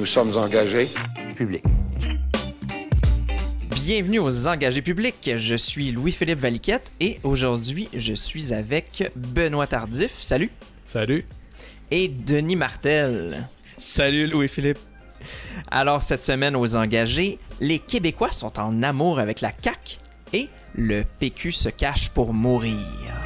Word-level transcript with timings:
Nous 0.00 0.06
sommes 0.06 0.34
engagés. 0.34 0.88
public. 1.36 1.62
Bienvenue 3.84 4.18
aux 4.18 4.48
engagés 4.48 4.80
publics. 4.80 5.32
Je 5.36 5.54
suis 5.54 5.90
Louis-Philippe 5.90 6.38
Valiquette 6.38 6.90
et 7.00 7.20
aujourd'hui, 7.22 7.90
je 7.92 8.14
suis 8.14 8.54
avec 8.54 9.12
Benoît 9.14 9.66
Tardif. 9.66 10.12
Salut. 10.22 10.50
Salut. 10.86 11.26
Et 11.90 12.08
Denis 12.08 12.56
Martel. 12.56 13.46
Salut 13.76 14.26
Louis-Philippe. 14.26 14.78
Alors, 15.70 16.00
cette 16.00 16.22
semaine 16.22 16.56
aux 16.56 16.76
engagés, 16.76 17.38
les 17.60 17.78
Québécois 17.78 18.30
sont 18.30 18.58
en 18.58 18.82
amour 18.82 19.18
avec 19.18 19.42
la 19.42 19.52
CAQ 19.52 19.98
et 20.32 20.48
le 20.74 21.04
PQ 21.18 21.52
se 21.52 21.68
cache 21.68 22.08
pour 22.08 22.32
mourir. 22.32 23.19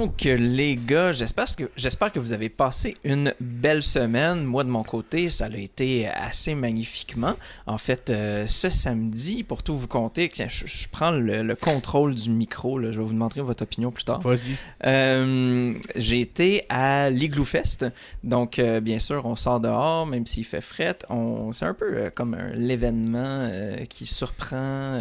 Donc, 0.00 0.22
les 0.22 0.76
gars, 0.76 1.12
j'espère 1.12 1.54
que, 1.54 1.64
j'espère 1.76 2.10
que 2.10 2.18
vous 2.18 2.32
avez 2.32 2.48
passé 2.48 2.96
une 3.04 3.34
belle 3.38 3.82
semaine. 3.82 4.44
Moi, 4.44 4.64
de 4.64 4.70
mon 4.70 4.82
côté, 4.82 5.28
ça 5.28 5.44
a 5.44 5.56
été 5.58 6.08
assez 6.08 6.54
magnifiquement. 6.54 7.34
En 7.66 7.76
fait, 7.76 8.08
euh, 8.08 8.46
ce 8.46 8.70
samedi, 8.70 9.42
pour 9.42 9.62
tout 9.62 9.76
vous 9.76 9.88
compter, 9.88 10.32
je, 10.34 10.66
je 10.66 10.88
prends 10.90 11.10
le, 11.10 11.42
le, 11.42 11.54
contrôle 11.54 12.14
du 12.14 12.30
micro. 12.30 12.78
Là, 12.78 12.92
je 12.92 12.98
vais 12.98 13.04
vous 13.04 13.12
demander 13.12 13.42
votre 13.42 13.62
opinion 13.62 13.90
plus 13.90 14.04
tard. 14.04 14.20
Vas-y. 14.20 14.56
Euh, 14.86 15.74
j'ai 15.96 16.22
été 16.22 16.64
à 16.70 17.10
l'Igloo 17.10 17.44
Fest. 17.44 17.84
Donc, 18.24 18.58
euh, 18.58 18.80
bien 18.80 19.00
sûr, 19.00 19.26
on 19.26 19.36
sort 19.36 19.60
dehors, 19.60 20.06
même 20.06 20.24
s'il 20.24 20.46
fait 20.46 20.62
fret. 20.62 20.96
On, 21.10 21.52
c'est 21.52 21.66
un 21.66 21.74
peu 21.74 22.10
comme 22.14 22.38
l'événement 22.54 23.50
qui 23.90 24.06
surprend 24.06 24.98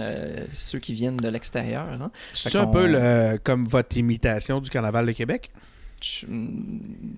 ceux 0.52 0.80
qui 0.80 0.92
viennent 0.92 1.16
de 1.16 1.30
l'extérieur. 1.30 1.86
Hein. 1.88 2.12
C'est 2.34 2.58
un 2.58 2.68
peu 2.68 2.86
le, 2.86 3.38
comme 3.42 3.66
votre 3.66 3.96
imitation 3.96 4.60
du 4.60 4.70
Carnaval 4.90 5.06
de 5.06 5.12
Québec? 5.12 5.52
Je, 6.02 6.26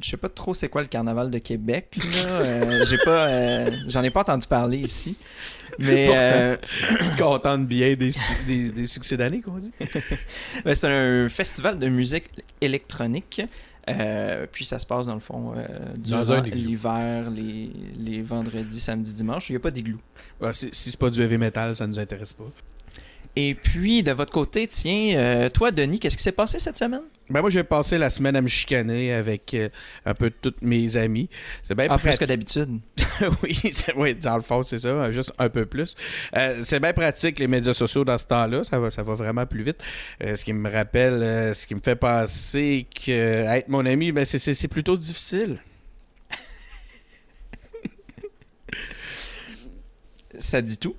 je 0.01 0.09
sais 0.09 0.17
pas 0.17 0.29
trop 0.29 0.53
c'est 0.53 0.67
quoi 0.67 0.81
le 0.81 0.87
Carnaval 0.87 1.29
de 1.29 1.37
Québec. 1.37 1.97
euh, 2.25 2.83
j'ai 2.85 2.97
pas, 2.97 3.27
euh, 3.27 3.71
j'en 3.87 4.03
ai 4.03 4.09
pas 4.09 4.21
entendu 4.21 4.47
parler 4.47 4.79
ici. 4.79 5.15
Mais 5.79 6.07
euh, 6.11 6.57
tu 6.99 7.09
te 7.11 7.17
contentes 7.17 7.67
bien 7.67 7.95
des, 7.95 8.11
su 8.11 8.33
des, 8.45 8.71
des 8.71 8.85
succès 8.87 9.17
d'année 9.17 9.41
qu'on 9.41 9.59
dit. 9.59 9.71
ben, 10.65 10.75
c'est 10.75 10.87
un 10.87 11.29
festival 11.29 11.79
de 11.79 11.87
musique 11.87 12.29
électronique. 12.59 13.41
Euh, 13.89 14.45
puis 14.51 14.65
ça 14.65 14.77
se 14.79 14.85
passe 14.85 15.07
dans 15.07 15.13
le 15.15 15.19
fond 15.19 15.53
euh, 15.55 15.67
durant 15.97 16.41
l'hiver, 16.41 17.29
les, 17.31 17.71
les 17.97 18.21
vendredis, 18.21 18.79
samedis, 18.79 19.13
dimanches. 19.13 19.49
Il 19.49 19.53
n'y 19.53 19.57
a 19.57 19.59
pas 19.59 19.71
d'igloo. 19.71 19.99
Ouais, 20.39 20.53
si 20.53 20.69
si 20.71 20.91
c'est 20.91 20.99
pas 20.99 21.09
du 21.09 21.21
heavy 21.21 21.37
metal, 21.37 21.75
ça 21.75 21.87
nous 21.87 21.99
intéresse 21.99 22.33
pas. 22.33 22.43
Et 23.35 23.55
puis, 23.55 24.03
de 24.03 24.11
votre 24.11 24.31
côté, 24.31 24.67
tiens, 24.67 25.15
euh, 25.15 25.49
toi, 25.49 25.71
Denis, 25.71 25.99
qu'est-ce 25.99 26.17
qui 26.17 26.23
s'est 26.23 26.31
passé 26.31 26.59
cette 26.59 26.77
semaine? 26.77 27.03
Ben 27.31 27.39
moi, 27.39 27.49
j'ai 27.49 27.63
passé 27.63 27.97
la 27.97 28.09
semaine 28.09 28.35
à 28.35 28.41
me 28.41 28.49
chicaner 28.49 29.13
avec 29.13 29.53
euh, 29.53 29.69
un 30.05 30.13
peu 30.13 30.29
tous 30.29 30.53
mes 30.61 30.97
amis. 30.97 31.29
C'est 31.63 31.75
bien 31.75 31.85
ah, 31.89 31.97
plus 31.97 32.17
que 32.17 32.25
d'habitude. 32.25 32.79
oui, 33.43 33.57
oui, 33.95 34.15
dans 34.15 34.35
le 34.35 34.41
fond, 34.41 34.61
c'est 34.61 34.79
ça, 34.79 35.09
juste 35.11 35.31
un 35.39 35.47
peu 35.47 35.65
plus. 35.65 35.95
Euh, 36.35 36.59
c'est 36.63 36.81
bien 36.81 36.91
pratique, 36.91 37.39
les 37.39 37.47
médias 37.47 37.73
sociaux, 37.73 38.03
dans 38.03 38.17
ce 38.17 38.25
temps-là. 38.25 38.65
Ça 38.65 38.79
va, 38.79 38.91
ça 38.91 39.01
va 39.03 39.15
vraiment 39.15 39.45
plus 39.45 39.63
vite. 39.63 39.77
Euh, 40.21 40.35
ce 40.35 40.43
qui 40.43 40.51
me 40.51 40.69
rappelle, 40.69 41.55
ce 41.55 41.65
qui 41.65 41.73
me 41.73 41.79
fait 41.79 41.95
penser 41.95 42.85
que 42.93 43.11
être 43.11 43.69
mon 43.69 43.85
ami, 43.85 44.11
ben 44.11 44.25
c'est 44.25 44.67
plutôt 44.67 44.97
difficile. 44.97 45.59
ça 50.37 50.61
dit 50.61 50.77
tout. 50.77 50.95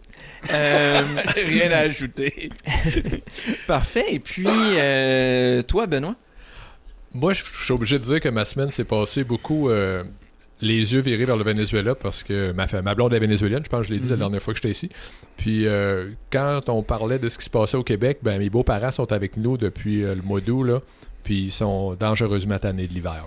Euh... 0.50 1.00
Rien 1.36 1.70
à 1.70 1.78
ajouter. 1.78 2.50
Parfait. 3.66 4.06
Et 4.08 4.18
puis, 4.18 4.46
euh, 4.48 5.62
toi, 5.62 5.86
Benoît? 5.86 6.16
Moi, 7.14 7.32
je 7.32 7.42
suis 7.42 7.72
obligé 7.72 7.98
de 7.98 8.04
dire 8.04 8.20
que 8.20 8.28
ma 8.28 8.44
semaine 8.44 8.70
s'est 8.70 8.84
passée 8.84 9.22
beaucoup 9.22 9.68
euh, 9.68 10.02
les 10.60 10.94
yeux 10.94 11.00
virés 11.00 11.26
vers 11.26 11.36
le 11.36 11.44
Venezuela 11.44 11.94
parce 11.94 12.22
que 12.22 12.52
ma, 12.52 12.66
ma 12.82 12.94
blonde 12.94 13.12
est 13.12 13.18
vénézuélienne, 13.18 13.62
je 13.64 13.68
pense 13.68 13.82
que 13.82 13.88
je 13.88 13.92
l'ai 13.92 13.98
dit 13.98 14.06
mm 14.06 14.10
-hmm. 14.10 14.12
la 14.12 14.16
dernière 14.16 14.42
fois 14.42 14.54
que 14.54 14.58
j'étais 14.60 14.70
ici. 14.70 14.88
Puis, 15.36 15.66
euh, 15.66 16.10
quand 16.30 16.68
on 16.68 16.82
parlait 16.82 17.18
de 17.18 17.28
ce 17.28 17.36
qui 17.38 17.44
se 17.44 17.50
passait 17.50 17.76
au 17.76 17.84
Québec, 17.84 18.18
ben, 18.22 18.38
mes 18.38 18.50
beaux-parents 18.50 18.92
sont 18.92 19.12
avec 19.12 19.36
nous 19.36 19.56
depuis 19.58 20.00
le 20.00 20.22
mois 20.22 20.40
d'août, 20.40 20.64
là, 20.64 20.80
puis 21.24 21.38
ils 21.44 21.52
sont 21.52 21.94
dangereusement 21.94 22.58
tannés 22.58 22.88
de 22.88 22.94
l'hiver. 22.94 23.24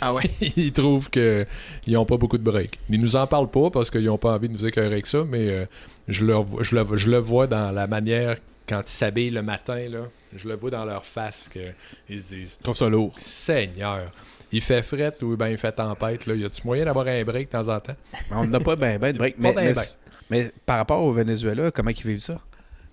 Ah 0.00 0.12
ouais? 0.14 0.30
ils 0.56 0.72
trouvent 0.72 1.10
qu'ils 1.10 1.46
n'ont 1.88 2.04
pas 2.04 2.16
beaucoup 2.16 2.38
de 2.38 2.42
break. 2.42 2.78
Ils 2.90 3.00
nous 3.00 3.16
en 3.16 3.26
parlent 3.26 3.50
pas 3.50 3.70
parce 3.70 3.90
qu'ils 3.90 4.04
n'ont 4.04 4.18
pas 4.18 4.34
envie 4.34 4.48
de 4.48 4.54
nous 4.54 4.66
écœurer 4.66 4.86
avec 4.88 5.06
ça, 5.06 5.24
mais 5.28 5.48
euh, 5.50 5.66
je, 6.08 6.24
le, 6.24 6.34
je, 6.60 6.76
le, 6.76 6.96
je 6.96 7.10
le 7.10 7.18
vois 7.18 7.46
dans 7.46 7.70
la 7.70 7.86
manière 7.86 8.36
quand 8.66 8.82
ils 8.86 8.90
s'habillent 8.90 9.30
le 9.30 9.42
matin, 9.42 9.88
là, 9.88 10.04
je 10.34 10.48
le 10.48 10.54
vois 10.54 10.70
dans 10.70 10.84
leur 10.84 11.04
face 11.04 11.48
qu'ils 11.48 12.22
se 12.22 12.34
disent 12.34 12.58
trouve 12.62 12.76
ça 12.76 12.88
lourd. 12.88 13.14
Seigneur, 13.18 14.10
il 14.50 14.60
fait 14.60 14.82
fret 14.82 15.14
ou 15.22 15.36
ben 15.36 15.48
il 15.48 15.58
fait 15.58 15.72
tempête. 15.72 16.26
Là? 16.26 16.34
Y 16.34 16.44
a-tu 16.44 16.62
moyen 16.64 16.84
d'avoir 16.84 17.06
un 17.06 17.24
break 17.24 17.48
de 17.48 17.52
temps 17.52 17.68
en 17.68 17.80
temps? 17.80 17.96
Mais 18.12 18.36
On 18.36 18.46
n'a 18.46 18.60
pas 18.60 18.76
ben, 18.76 18.98
ben 18.98 19.12
de 19.12 19.18
break. 19.18 19.36
mais, 19.38 19.52
ben 19.52 19.74
mais, 19.74 19.82
mais, 20.30 20.52
par 20.64 20.76
rapport 20.78 21.02
au 21.02 21.12
Venezuela, 21.12 21.70
comment 21.70 21.90
ils 21.90 22.06
vivent 22.06 22.20
ça? 22.20 22.40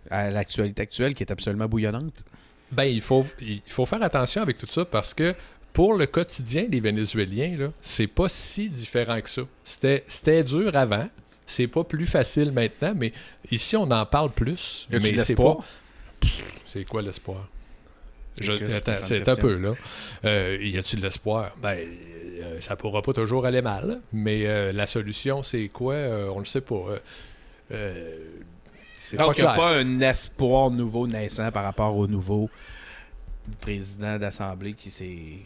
À 0.10 0.30
l'actualité 0.30 0.82
actuelle 0.82 1.14
qui 1.14 1.24
est 1.24 1.32
absolument 1.32 1.68
bouillonnante 1.68 2.24
Ben, 2.72 2.86
il 2.86 3.02
faut, 3.02 3.26
il 3.42 3.62
faut 3.68 3.86
faire 3.86 4.02
attention 4.02 4.42
avec 4.42 4.58
tout 4.58 4.68
ça 4.68 4.86
parce 4.86 5.14
que 5.14 5.36
pour 5.74 5.94
le 5.94 6.06
quotidien 6.06 6.63
des 6.63 6.80
Vénézuéliens, 6.80 7.56
là, 7.57 7.72
c'est 7.81 8.07
pas 8.07 8.30
si 8.30 8.69
différent 8.69 9.19
que 9.22 9.30
ça. 9.30 9.44
C'était, 9.63 10.03
c'était 10.07 10.44
dur 10.44 10.75
avant, 10.75 11.07
c'est 11.46 11.68
pas 11.68 11.84
plus 11.84 12.06
facile 12.06 12.52
maintenant, 12.52 12.94
mais 12.96 13.13
ici 13.52 13.75
on 13.75 13.90
en 13.90 14.06
parle 14.06 14.31
plus. 14.31 14.88
Y 14.91 15.00
mais 15.00 15.24
c'est 15.24 15.35
pas. 15.35 15.57
C'est 16.66 16.85
quoi 16.85 17.02
l'espoir? 17.02 17.47
Je... 18.40 18.52
Attends, 18.75 19.03
c'est 19.03 19.28
un 19.28 19.35
peu 19.35 19.56
là. 19.57 19.74
Euh, 20.25 20.57
y 20.62 20.78
a-tu 20.78 20.96
de 20.96 21.02
l'espoir? 21.02 21.56
Ben, 21.62 21.78
euh, 21.78 22.62
ça 22.62 22.75
pourra 22.75 23.01
pas 23.01 23.13
toujours 23.13 23.46
aller 23.46 23.62
mal, 23.62 24.00
mais 24.13 24.47
euh, 24.47 24.72
la 24.72 24.88
solution 24.88 25.44
c'est 25.44 25.68
quoi? 25.69 25.96
On 26.34 26.40
le 26.40 26.46
sait 26.46 26.62
pas. 26.62 26.86
c'est 28.96 29.18
Donc 29.18 29.38
il 29.38 29.41
n'y 29.41 29.47
a 29.47 29.53
pas 29.53 29.78
un 29.78 30.01
espoir 30.01 30.72
nouveau 30.72 31.07
naissant 31.07 31.51
par 31.51 31.63
rapport 31.63 31.96
au 31.96 32.07
nouveau 32.07 32.50
président 33.59 34.18
d'assemblée 34.19 34.74
qui 34.74 34.90
s'est 34.90 35.40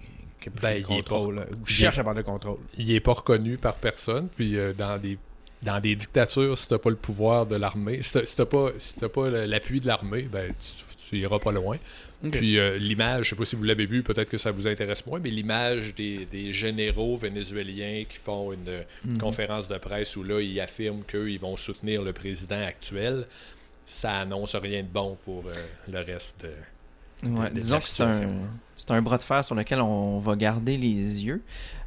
qui 0.44 0.62
ben, 0.62 0.78
le 0.78 0.84
contrôle, 0.84 1.36
pas, 1.36 1.56
ou 1.56 1.66
cherche 1.66 1.98
à 2.00 2.04
prendre 2.04 2.18
le 2.18 2.24
contrôle. 2.24 2.60
Il 2.78 2.92
est 2.92 3.00
pas 3.00 3.14
reconnu 3.14 3.58
par 3.58 3.76
personne, 3.76 4.28
puis 4.36 4.58
euh, 4.58 4.74
dans 4.74 4.98
des 4.98 5.18
dans 5.62 5.80
des 5.80 5.96
dictatures, 5.96 6.58
si 6.58 6.68
t'as 6.68 6.78
pas 6.78 6.90
le 6.90 6.98
pouvoir 6.98 7.46
de 7.46 7.56
l'armée, 7.56 8.02
si 8.04 8.12
t'as 8.36 8.46
pas 8.46 8.70
si 8.78 8.96
pas 8.96 9.30
l'appui 9.30 9.80
de 9.80 9.88
l'armée, 9.88 10.24
ben 10.24 10.54
tu, 10.54 11.10
tu, 11.10 11.18
iras 11.20 11.40
pas 11.40 11.52
loin. 11.54 11.78
Okay. 12.26 12.38
Puis 12.38 12.58
euh, 12.58 12.78
l'image, 12.78 13.26
je 13.26 13.30
sais 13.32 13.36
pas 13.36 13.46
si 13.46 13.56
vous 13.56 13.64
l'avez 13.64 13.86
vu, 13.86 14.04
peut-être 14.04 14.30
que 14.30 14.38
ça 14.38 14.52
vous 14.52 14.68
intéresse 14.68 15.06
moins, 15.06 15.20
mais 15.20 15.30
l'image 15.30 15.94
des, 15.96 16.26
des, 16.26 16.54
généraux 16.54 17.18
vénézuéliens 17.18 18.04
qui 18.10 18.18
font 18.18 18.54
une, 18.54 18.84
mm 19.06 19.16
-hmm. 19.16 19.18
conférence 19.18 19.68
de 19.68 19.78
presse 19.78 20.16
où 20.18 20.24
là 20.24 20.42
ils 20.42 20.60
affirment 20.60 21.04
qu'ils 21.04 21.40
vont 21.40 21.58
soutenir 21.58 22.02
le 22.02 22.14
président 22.14 22.64
actuel, 22.74 23.26
ça 23.86 24.20
annonce 24.22 24.56
rien 24.56 24.84
de 24.84 24.88
bon 24.88 25.18
pour 25.26 25.44
euh, 25.48 25.52
le 25.92 26.00
reste 26.00 26.42
de 26.44 26.52
Ouais, 27.24 27.50
disons 27.54 27.80
que 27.80 27.86
c'est 27.86 28.04
un, 28.04 28.96
un 28.96 29.02
bras 29.02 29.18
de 29.18 29.24
fer 29.24 29.44
sur 29.44 29.56
lequel 29.56 29.82
on 29.82 30.20
va 30.20 30.36
garder 30.36 30.78
les 30.78 31.26
yeux. 31.26 31.42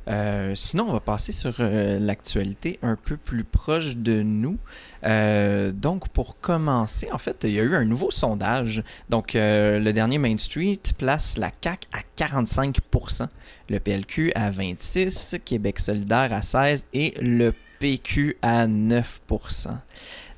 Euh, 0.08 0.52
sinon, 0.54 0.86
on 0.88 0.92
va 0.92 1.00
passer 1.00 1.32
sur 1.32 1.54
euh, 1.58 1.98
l'actualité 1.98 2.78
un 2.82 2.96
peu 2.96 3.16
plus 3.16 3.42
proche 3.42 3.96
de 3.96 4.22
nous. 4.22 4.56
Euh, 5.04 5.72
donc, 5.72 6.08
pour 6.08 6.38
commencer, 6.40 7.08
en 7.10 7.18
fait, 7.18 7.38
il 7.44 7.50
y 7.50 7.60
a 7.60 7.64
eu 7.64 7.74
un 7.74 7.84
nouveau 7.84 8.10
sondage. 8.10 8.84
Donc, 9.10 9.32
le 9.34 9.90
dernier 9.90 10.18
Main 10.18 10.38
Street 10.38 10.80
place 10.96 11.38
la 11.38 11.50
CAQ 11.62 11.88
à 11.92 12.00
45% 12.16 13.28
le 13.68 13.80
PLQ 13.80 14.32
à 14.34 14.50
26 14.50 15.38
Québec 15.44 15.80
solidaire 15.80 16.32
à 16.32 16.42
16 16.42 16.86
et 16.94 17.14
le 17.20 17.52
PQ 17.80 18.38
à 18.42 18.66
9% 18.66 19.68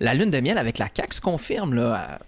La 0.01 0.15
lune 0.15 0.31
de 0.31 0.41
miel 0.41 0.57
avec 0.57 0.79
la 0.79 0.89
CAQ 0.95 1.15
se 1.15 1.21
confirme 1.21 1.75
là, 1.75 2.19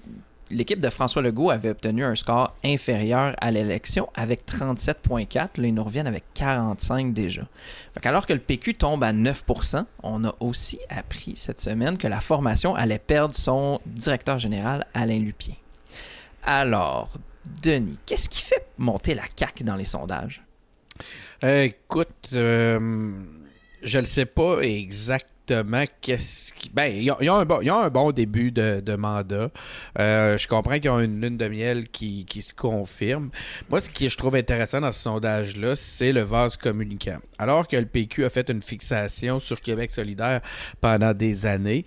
l'équipe 0.51 0.81
de 0.81 0.91
François 0.91 1.23
Legault 1.23 1.51
avait 1.51 1.71
obtenu 1.71 2.05
un 2.05 2.15
score 2.15 2.55
inférieur 2.65 3.35
à 3.41 3.51
l'élection 3.51 4.09
avec 4.15 4.47
37,4. 4.47 5.37
Là, 5.37 5.49
ils 5.57 5.75
nous 5.75 5.85
reviennent 5.85 6.07
avec 6.07 6.25
45 6.35 7.13
déjà. 7.15 7.43
Alors 8.03 8.27
que 8.27 8.33
le 8.33 8.41
PQ 8.41 8.75
tombe 8.75 9.05
à 9.05 9.13
9% 9.13 9.85
on 10.03 10.25
a 10.25 10.35
aussi 10.41 10.79
appris 10.89 11.35
cette 11.37 11.61
semaine 11.61 11.99
que 11.99 12.09
la 12.09 12.21
formation 12.21 12.75
allait 12.75 12.99
perdre 12.99 13.35
son 13.35 13.81
directeur 13.87 14.39
général, 14.39 14.87
Alain 14.95 15.19
Lupien. 15.19 15.55
Alors, 16.43 17.11
Denis, 17.63 17.99
qu'est-ce 18.07 18.29
qui 18.29 18.43
fait 18.43 18.67
monter 18.79 19.15
la 19.15 19.25
CAQ 19.37 19.65
dans 19.65 19.77
les 19.77 19.85
sondages? 19.85 20.43
écoute, 21.43 22.29
euh, 22.35 23.13
je 23.83 23.99
ne 23.99 24.05
sais 24.05 24.27
pas 24.27 24.61
exactement 24.61 25.40
qui. 26.01 26.17
Ben, 26.73 26.87
il 26.87 27.05
y, 27.05 27.11
a 27.11 27.35
un 27.35 27.45
bon, 27.45 27.61
un 27.69 27.91
bon 27.91 28.13
début 28.13 28.51
de, 28.53 28.97
mandat. 28.97 29.51
Euh, 29.99 30.39
je 30.39 30.49
comprends 30.49 30.79
qu'ils 30.79 30.91
ont 30.91 31.01
une 31.01 31.21
lune 31.21 31.37
de 31.37 31.49
miel 31.49 31.89
qui, 31.89 32.27
se 32.41 32.55
confirme. 32.55 33.31
Moi, 33.69 33.81
ce 33.81 33.91
que 33.91 34.09
je 34.09 34.17
trouve 34.17 34.37
intéressant 34.37 34.81
dans 34.81 34.93
ce 34.93 35.01
sondage-là, 35.01 35.77
c'est 35.77 36.13
le 36.13 36.23
vase 36.23 36.57
communicant. 36.57 37.19
Alors 37.39 37.69
que 37.69 37.77
le 37.77 37.87
PQ 37.87 38.25
a 38.25 38.31
fait 38.31 38.49
une 38.51 38.63
fixation 38.63 39.41
sur 39.41 39.61
Québec 39.61 39.91
solidaire 39.91 40.41
pendant 40.81 41.13
des 41.13 41.47
années, 41.47 41.85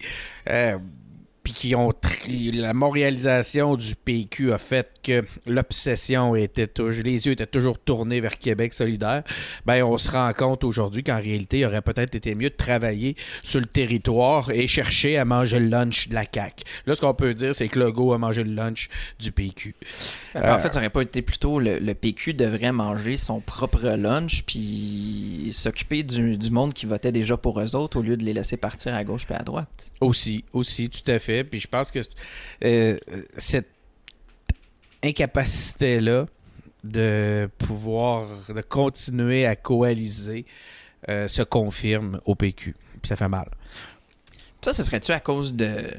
euh, 0.49 0.77
puis 1.43 1.53
qui 1.53 1.75
ont 1.75 1.91
la 2.53 2.73
montréalisation 2.73 3.75
du 3.75 3.95
PQ 3.95 4.53
a 4.53 4.57
fait 4.57 4.89
que 5.03 5.25
l'obsession 5.45 6.35
était 6.35 6.67
toujours 6.67 7.03
les 7.03 7.25
yeux 7.25 7.33
étaient 7.33 7.45
toujours 7.45 7.77
tournés 7.77 8.21
vers 8.21 8.37
Québec 8.37 8.73
solidaire 8.73 9.23
ben 9.65 9.83
on 9.83 9.97
se 9.97 10.09
rend 10.11 10.31
compte 10.31 10.63
aujourd'hui 10.63 11.03
qu'en 11.03 11.17
réalité 11.17 11.59
il 11.59 11.65
aurait 11.65 11.81
peut-être 11.81 12.15
été 12.15 12.33
mieux 12.35 12.49
de 12.49 12.55
travailler 12.55 13.17
sur 13.43 13.59
le 13.59 13.65
territoire 13.65 14.51
et 14.51 14.67
chercher 14.67 15.17
à 15.17 15.25
manger 15.25 15.59
le 15.59 15.67
lunch 15.67 16.07
de 16.07 16.15
la 16.15 16.23
CAQ. 16.23 16.63
Là 16.85 16.95
ce 16.95 17.01
qu'on 17.01 17.13
peut 17.13 17.33
dire 17.33 17.53
c'est 17.53 17.67
que 17.67 17.77
Legault 17.77 18.13
a 18.13 18.17
mangé 18.17 18.43
le 18.43 18.53
lunch 18.53 18.87
du 19.19 19.33
PQ. 19.33 19.75
En 20.35 20.57
fait 20.59 20.71
ça 20.71 20.79
n'aurait 20.79 20.89
pas 20.89 21.01
été 21.01 21.21
plutôt 21.21 21.59
le, 21.59 21.93
PQ 21.93 22.33
devrait 22.33 22.71
manger 22.71 23.17
son 23.17 23.41
propre 23.41 23.89
lunch 23.89 24.43
puis 24.43 25.49
s'occuper 25.51 26.03
du, 26.03 26.37
du 26.37 26.49
monde 26.49 26.73
qui 26.73 26.85
votait 26.85 27.11
déjà 27.11 27.35
pour 27.35 27.59
eux 27.59 27.75
autres 27.75 27.99
au 27.99 28.01
lieu 28.01 28.15
de 28.15 28.23
les 28.23 28.33
laisser 28.33 28.55
partir 28.57 28.95
à 28.95 29.03
gauche 29.03 29.25
puis 29.25 29.35
à 29.35 29.43
droite. 29.43 29.91
Aussi 29.99 30.45
aussi 30.53 30.89
tout 30.89 31.11
à 31.11 31.19
fait 31.19 31.32
puis 31.41 31.59
je 31.59 31.67
pense 31.67 31.91
que 31.91 31.99
euh, 32.63 32.97
cette 33.37 33.69
incapacité-là 35.03 36.25
de 36.83 37.49
pouvoir 37.57 38.27
de 38.49 38.61
continuer 38.61 39.45
à 39.45 39.55
coaliser 39.55 40.45
euh, 41.09 41.27
se 41.27 41.41
confirme 41.41 42.19
au 42.25 42.35
PQ. 42.35 42.75
Puis 43.01 43.09
ça 43.09 43.15
fait 43.15 43.27
mal. 43.27 43.49
Ça, 44.61 44.71
ce 44.73 44.83
serait-tu 44.83 45.11
à 45.11 45.19
cause 45.19 45.55
de, 45.55 45.91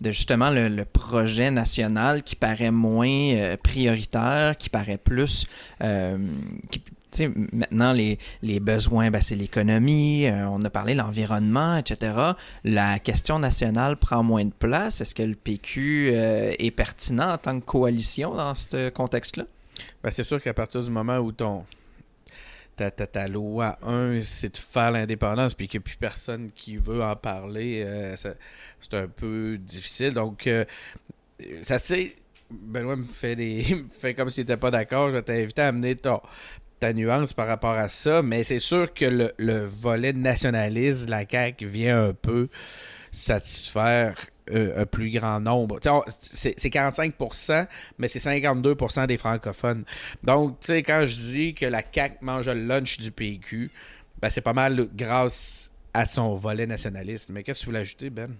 de 0.00 0.12
justement 0.12 0.50
le, 0.50 0.84
projet 0.84 1.50
national 1.50 2.22
qui 2.22 2.36
paraît 2.36 2.70
moins 2.70 3.08
euh, 3.08 3.56
prioritaire, 3.56 4.56
qui 4.56 4.70
paraît 4.70 4.98
plus 4.98 5.46
maintenant, 7.52 7.92
les, 7.92 8.60
besoins, 8.60 9.10
ben, 9.10 9.20
c'est 9.20 9.34
l'économie, 9.34 10.26
euh, 10.26 10.48
on 10.48 10.60
a 10.62 10.70
parlé 10.70 10.94
de 10.94 10.98
l'environnement, 10.98 11.76
etc. 11.76 12.14
La 12.64 12.98
question 12.98 13.38
nationale 13.38 13.96
prend 13.96 14.22
moins 14.22 14.44
de 14.44 14.52
place. 14.52 15.00
Est-ce 15.00 15.14
que 15.14 15.22
le 15.22 15.34
PQ 15.34 16.10
euh, 16.12 16.54
est 16.58 16.70
pertinent 16.70 17.32
en 17.32 17.38
tant 17.38 17.58
que 17.60 17.64
coalition 17.64 18.34
dans 18.34 18.54
ce 18.54 18.90
contexte-là? 18.90 19.44
Ben, 20.02 20.10
c'est 20.10 20.24
sûr 20.24 20.42
qu'à 20.42 20.54
partir 20.54 20.82
du 20.82 20.90
moment 20.90 21.18
où 21.18 21.32
ton, 21.32 21.64
ta, 22.76 23.28
loi 23.28 23.78
1, 23.82 24.22
c'est 24.22 24.54
de 24.54 24.58
faire 24.58 24.90
l'indépendance, 24.90 25.54
puis 25.54 25.68
qu'il 25.68 25.80
n'y 25.80 25.82
a 25.82 25.86
plus 25.86 25.96
personne 25.96 26.50
qui 26.54 26.76
veut 26.76 27.02
en 27.02 27.16
parler, 27.16 27.82
euh, 27.84 28.16
c'est 28.16 28.94
un 28.94 29.08
peu 29.08 29.58
difficile. 29.58 30.14
Donc, 30.14 30.48
ça 31.62 31.78
c'est. 31.78 32.16
Benoît 32.50 32.96
me 32.96 33.02
fait 33.02 33.36
des 33.36 33.62
fait 33.90 34.14
comme 34.14 34.30
s'il 34.30 34.44
n'était 34.44 34.56
pas 34.56 34.70
d'accord. 34.70 35.08
Je 35.08 35.16
vais 35.16 35.22
t'inviter 35.22 35.60
à 35.60 35.68
amener 35.68 35.96
ton, 35.96 36.18
ta 36.78 36.92
nuance 36.92 37.32
par 37.32 37.46
rapport 37.46 37.72
à 37.72 37.88
ça, 37.88 38.22
mais 38.22 38.44
c'est 38.44 38.58
sûr 38.58 38.92
que 38.92 39.32
le, 39.38 39.66
volet 39.66 40.12
nationaliste 40.12 41.06
de 41.06 41.10
la 41.10 41.24
CAQ 41.28 41.66
vient 41.66 42.08
un 42.08 42.14
peu 42.14 42.48
satisfaire 43.10 44.16
euh, 44.50 44.82
un 44.82 44.86
plus 44.86 45.10
grand 45.10 45.40
nombre. 45.40 45.78
C'est 46.20 46.54
45%, 46.56 47.66
mais 47.98 48.08
c'est 48.08 48.18
52% 48.18 49.06
des 49.06 49.16
francophones. 49.16 49.84
Donc, 50.22 50.60
tu 50.60 50.68
sais, 50.68 50.82
quand 50.82 51.04
je 51.06 51.14
dis 51.14 51.54
que 51.54 51.66
la 51.66 51.82
CAQ 51.82 52.16
mange 52.22 52.46
le 52.46 52.66
lunch 52.66 52.98
du 52.98 53.10
PQ, 53.10 53.70
ben, 54.20 54.30
c'est 54.30 54.40
pas 54.40 54.52
mal 54.52 54.88
grâce 54.94 55.70
à 55.94 56.06
son 56.06 56.36
volet 56.36 56.66
nationaliste. 56.66 57.30
Mais 57.30 57.42
qu'est-ce 57.42 57.60
que 57.60 57.66
vous 57.66 57.70
voulez 57.70 57.80
ajouter, 57.80 58.10
Ben? 58.10 58.34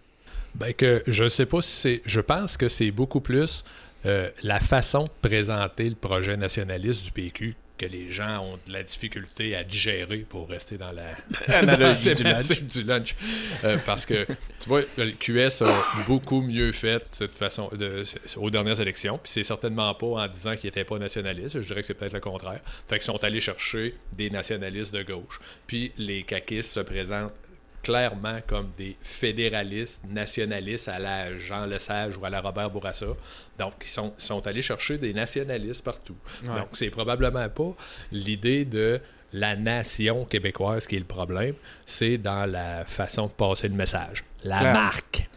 Ben 0.55 0.73
que 0.73 1.03
je 1.07 1.29
sais 1.29 1.47
pas 1.47 1.61
si 1.61 1.73
c'est... 1.73 2.03
Je 2.07 2.21
pense 2.21 2.57
que 2.57 2.69
c'est 2.69 2.91
beaucoup 2.91 3.21
plus 3.21 3.65
euh, 4.07 4.31
la 4.43 4.61
façon 4.61 5.05
de 5.05 5.29
présenter 5.29 5.89
le 5.89 5.95
projet 5.95 6.37
nationaliste 6.37 7.05
du 7.05 7.13
PQ 7.13 7.55
que 7.79 7.87
les 7.87 8.11
gens 8.11 8.45
ont 8.45 8.59
de 8.67 8.73
la 8.73 8.83
difficulté 8.83 9.55
à 9.57 9.65
digérer 9.65 10.27
pour 10.29 10.49
rester 10.49 10.77
dans 10.77 10.93
la 10.93 11.15
analogie 11.57 12.13
du 12.63 12.83
lunch. 12.83 13.15
Euh, 13.65 13.79
parce 13.87 14.05
que, 14.05 14.25
tu 14.25 14.69
vois, 14.69 14.83
le 14.97 15.13
QS 15.13 15.65
a 15.65 16.05
beaucoup 16.07 16.41
mieux 16.41 16.73
fait 16.73 17.05
cette 17.13 17.33
façon 17.33 17.71
de, 17.73 18.05
aux 18.37 18.51
dernières 18.51 18.81
élections, 18.81 19.19
puis 19.23 19.33
c'est 19.33 19.45
certainement 19.45 19.95
pas 19.95 20.07
en 20.07 20.29
disant 20.29 20.57
qu'ils 20.57 20.69
n'étaient 20.69 20.85
pas 20.85 20.99
nationalistes, 20.99 21.61
je 21.63 21.67
dirais 21.67 21.81
que 21.81 21.87
c'est 21.87 21.95
peut-être 21.95 22.13
le 22.13 22.21
contraire. 22.21 22.61
Fait 22.89 22.97
qu'ils 22.97 23.07
sont 23.07 23.23
allés 23.25 23.41
chercher 23.41 23.95
des 24.13 24.31
nationalistes 24.31 24.93
de 24.93 25.03
gauche. 25.03 25.41
Puis 25.67 25.93
les 25.97 26.25
caquistes 26.25 26.71
se 26.71 26.81
présentent 26.81 27.33
clairement 27.83 28.39
comme 28.47 28.71
des 28.77 28.97
fédéralistes, 29.03 30.03
nationalistes 30.09 30.89
à 30.89 30.99
la 30.99 31.39
Jean 31.39 31.67
Lesage 31.67 32.17
ou 32.17 32.25
à 32.25 32.31
la 32.31 32.41
Robert 32.41 32.71
Bourassa. 32.71 33.07
Donc, 33.59 33.75
ils 33.83 33.89
sont, 33.89 34.13
sont 34.19 34.47
allés 34.47 34.63
chercher 34.63 34.99
des 34.99 35.13
nationalistes 35.13 35.83
partout. 35.83 36.17
Donc, 36.45 36.69
c'est 36.75 36.91
probablement 36.91 37.49
pas 37.49 37.75
l'idée 38.13 38.65
de 38.65 39.01
la 39.33 39.57
nation 39.57 40.25
québécoise 40.25 40.87
qui 40.87 40.97
est 40.97 41.01
le 41.01 41.05
problème, 41.05 41.55
c'est 41.85 42.19
dans 42.19 42.51
la 42.51 42.85
façon 42.85 43.27
de 43.27 43.33
passer 43.33 43.69
le 43.69 43.75
message. 43.75 44.25
La 44.45 44.73
marque. 44.73 45.29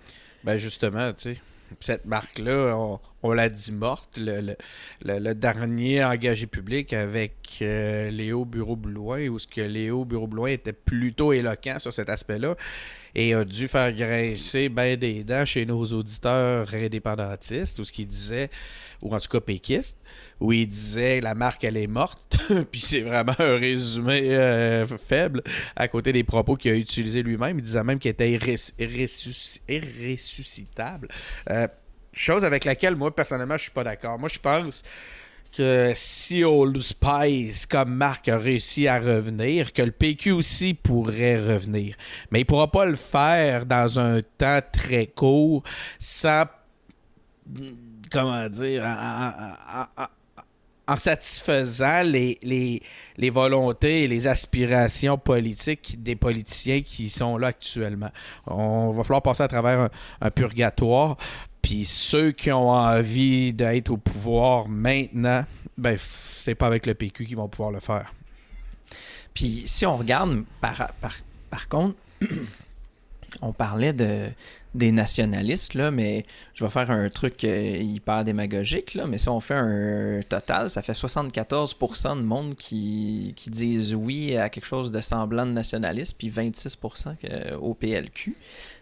Ben 0.43 0.57
justement, 0.57 1.11
tu 1.13 1.35
sais, 1.35 1.41
cette 1.79 2.05
marque-là, 2.05 2.75
on, 3.23 3.31
l'a 3.31 3.49
dit 3.49 3.71
morte. 3.71 4.17
Le, 4.17 5.33
dernier 5.33 6.03
engagé 6.03 6.47
public 6.47 6.93
avec 6.93 7.59
euh, 7.61 8.09
Léo 8.09 8.45
Bureau-Blouin, 8.45 9.27
où 9.27 9.39
ce 9.39 9.47
que 9.47 9.61
Léo 9.61 10.05
Bureau-Blouin 10.05 10.49
était 10.49 10.73
plutôt 10.73 11.33
éloquent 11.33 11.79
sur 11.79 11.93
cet 11.93 12.09
aspect-là 12.09 12.55
et 13.15 13.33
a 13.33 13.43
dû 13.43 13.67
faire 13.67 13.91
grincer 13.93 14.69
ben 14.69 14.95
des 14.95 15.23
dents 15.23 15.45
chez 15.45 15.65
nos 15.65 15.83
auditeurs 15.83 16.73
indépendantistes, 16.73 17.79
ou 17.79 17.83
ce 17.83 17.91
qu'il 17.91 18.07
disait, 18.07 18.49
ou 19.01 19.13
en 19.13 19.19
tout 19.19 19.29
cas 19.29 19.41
péquistes, 19.41 19.97
où 20.41 20.51
il 20.51 20.67
disait 20.67 21.21
la 21.21 21.33
marque 21.35 21.63
elle 21.63 21.77
est 21.77 21.87
morte, 21.87 22.37
puis 22.71 22.81
c'est 22.81 23.01
vraiment 23.01 23.35
un 23.37 23.57
résumé 23.57 24.35
euh, 24.35 24.85
faible 24.85 25.43
à 25.75 25.87
côté 25.87 26.11
des 26.11 26.23
propos 26.23 26.55
qu'il 26.55 26.71
a 26.71 26.75
utilisés 26.75 27.21
lui-même. 27.23 27.59
Il 27.59 27.63
disait 27.63 27.83
même 27.83 27.99
qu'il 27.99 28.09
était 28.09 28.31
irressuscitable. 28.31 31.09
Euh, 31.49 31.67
chose 32.11 32.43
avec 32.43 32.65
laquelle 32.65 32.95
moi 32.95 33.15
personnellement 33.15 33.55
je 33.55 33.61
suis 33.63 33.71
pas 33.71 33.83
d'accord. 33.83 34.17
Moi 34.17 34.29
je 34.33 34.39
pense 34.39 34.81
que 35.55 35.91
si 35.93 36.43
Old 36.43 36.79
Spice 36.79 37.67
comme 37.67 37.93
marque 37.93 38.27
a 38.27 38.39
réussi 38.39 38.87
à 38.87 38.99
revenir, 38.99 39.73
que 39.73 39.83
le 39.83 39.91
PQ 39.91 40.31
aussi 40.31 40.73
pourrait 40.73 41.37
revenir. 41.37 41.95
Mais 42.31 42.41
il 42.41 42.45
pourra 42.45 42.71
pas 42.71 42.85
le 42.85 42.95
faire 42.95 43.67
dans 43.67 43.99
un 43.99 44.21
temps 44.37 44.61
très 44.71 45.05
court 45.07 45.63
sans, 45.99 46.45
comment 48.09 48.47
dire, 48.49 48.83
satisfaisant 50.97 52.03
les, 52.03 52.39
les, 53.17 53.29
volontés 53.29 54.03
et 54.03 54.07
les 54.07 54.27
aspirations 54.27 55.17
politiques 55.17 56.01
des 56.01 56.15
politiciens 56.15 56.81
qui 56.81 57.09
sont 57.09 57.37
là 57.37 57.47
actuellement. 57.47 58.09
On 58.47 58.91
va 58.91 59.03
falloir 59.03 59.21
passer 59.21 59.43
à 59.43 59.47
travers 59.47 59.89
un 60.21 60.31
purgatoire 60.31 61.17
puis 61.61 61.85
ceux 61.85 62.31
qui 62.31 62.51
ont 62.51 62.69
envie 62.69 63.53
d'être 63.53 63.89
au 63.89 63.97
pouvoir 63.97 64.67
maintenant, 64.67 65.45
ben 65.77 65.97
c'est 65.97 66.55
pas 66.55 66.67
avec 66.67 66.85
le 66.85 66.93
PQ 66.93 67.25
qu'ils 67.25 67.37
vont 67.37 67.47
pouvoir 67.47 67.71
le 67.71 67.79
faire. 67.79 68.13
Puis 69.33 69.63
si 69.67 69.85
on 69.85 69.97
regarde 69.97 70.43
par, 70.59 70.91
par, 71.49 71.69
contre, 71.69 71.95
on 73.41 73.53
parlait 73.53 73.93
de 73.93 74.29
des 74.73 74.93
nationalistes, 74.93 75.73
là, 75.73 75.91
mais 75.91 76.25
je 76.53 76.63
vais 76.63 76.69
faire 76.69 76.91
un 76.91 77.09
truc 77.09 77.43
euh, 77.43 77.77
hyper 77.77 78.23
démagogique, 78.23 78.97
mais 79.05 79.17
si 79.17 79.27
on 79.27 79.41
fait 79.41 79.53
un 79.53 80.21
total, 80.27 80.69
ça 80.69 80.81
fait 80.81 80.93
74% 80.93 82.15
de 82.15 82.21
monde 82.21 82.55
qui, 82.55 83.33
qui 83.35 83.49
disent 83.49 83.93
oui 83.93 84.37
à 84.37 84.47
quelque 84.49 84.65
chose 84.65 84.93
de 84.93 85.01
semblant 85.01 85.45
de 85.45 85.51
nationaliste, 85.51 86.15
puis 86.17 86.29
26% 86.29 87.55
au 87.59 87.73
PLQ 87.73 88.33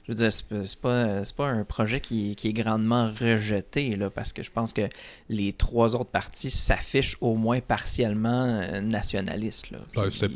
je 0.03 0.11
veux 0.11 0.15
dire, 0.15 0.31
c'est 0.31 0.81
pas, 0.81 1.23
pas 1.37 1.47
un 1.47 1.63
projet 1.63 1.99
qui, 1.99 2.31
est 2.31 2.53
grandement 2.53 3.11
rejeté, 3.19 3.95
là, 3.95 4.09
parce 4.09 4.33
que 4.33 4.43
je 4.43 4.51
pense 4.51 4.73
que 4.73 4.89
les 5.29 5.53
trois 5.53 5.95
autres 5.95 6.09
partis 6.09 6.49
s'affichent 6.49 7.17
au 7.21 7.35
moins 7.35 7.59
partiellement 7.59 8.45
euh, 8.47 8.81
nationalistes. 8.81 9.67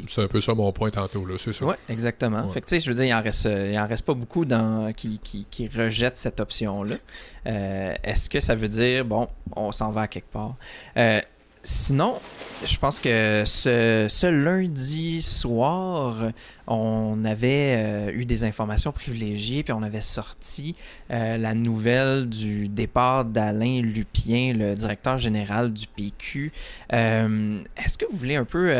c'est 0.07 0.21
un 0.21 0.27
peu 0.27 0.41
ça 0.41 0.53
mon 0.53 0.71
point 0.71 0.91
tantôt, 0.91 1.25
là, 1.25 1.35
c'est 1.37 1.53
ça. 1.53 1.65
Oui, 1.65 1.75
exactement. 1.89 2.47
Fait 2.49 2.61
que, 2.61 2.79
je 2.79 2.89
veux 2.89 2.95
dire, 2.95 3.05
il 3.05 3.13
en 3.13 3.21
reste, 3.21 3.45
il 3.45 3.77
en 3.77 3.87
reste 3.87 4.05
pas 4.05 4.13
beaucoup 4.13 4.45
dans, 4.45 4.93
qui, 4.93 5.19
qui, 5.19 5.67
rejettent 5.67 6.17
cette 6.17 6.39
option-là. 6.39 6.97
Euh, 7.45 7.93
est-ce 8.03 8.29
que 8.29 8.39
ça 8.39 8.55
veut 8.55 8.67
dire, 8.67 9.05
bon, 9.05 9.27
on 9.55 9.71
s'en 9.71 9.91
va 9.91 10.01
à 10.01 10.07
quelque 10.07 10.31
part? 10.31 10.55
Euh, 10.97 11.21
sinon, 11.63 12.19
je 12.65 12.77
pense 12.77 12.99
que 12.99 13.43
ce, 13.45 14.27
lundi 14.27 15.21
soir, 15.21 16.31
on 16.67 17.23
avait 17.25 17.75
euh, 17.77 18.11
eu 18.13 18.25
des 18.25 18.43
informations 18.43 18.91
privilégiées, 18.91 19.63
puis 19.63 19.73
on 19.73 19.81
avait 19.81 20.01
sorti 20.01 20.75
euh, 21.11 21.37
la 21.37 21.53
nouvelle 21.53 22.27
du 22.27 22.67
départ 22.67 23.25
d'Alain 23.25 23.81
Lupien, 23.81 24.53
le 24.53 24.75
directeur 24.75 25.17
général 25.17 25.73
du 25.73 25.87
PQ. 25.87 26.51
Euh, 26.91 27.59
est-ce 27.77 27.97
que 27.97 28.05
vous 28.11 28.17
voulez 28.17 28.35
un 28.35 28.45
peu 28.45 28.73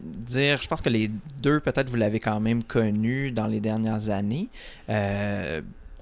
dire, 0.00 0.60
je 0.60 0.68
pense 0.68 0.80
que 0.80 0.90
les 0.90 1.08
deux, 1.40 1.60
peut-être, 1.60 1.88
vous 1.88 1.96
l'avez 1.96 2.18
quand 2.18 2.40
même 2.40 2.62
connu 2.64 3.30
dans 3.30 3.46
les 3.46 3.60
dernières 3.60 4.10
années. 4.10 4.48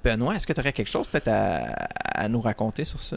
Benoît, 0.04 0.37
est-ce 0.37 0.46
que 0.46 0.52
tu 0.52 0.61
aurais 0.61 0.73
quelque 0.73 0.90
chose 0.90 1.06
peut-être 1.08 1.28
à 1.28 2.28
nous 2.28 2.40
raconter 2.40 2.85
sur 2.85 3.02
ça? 3.02 3.16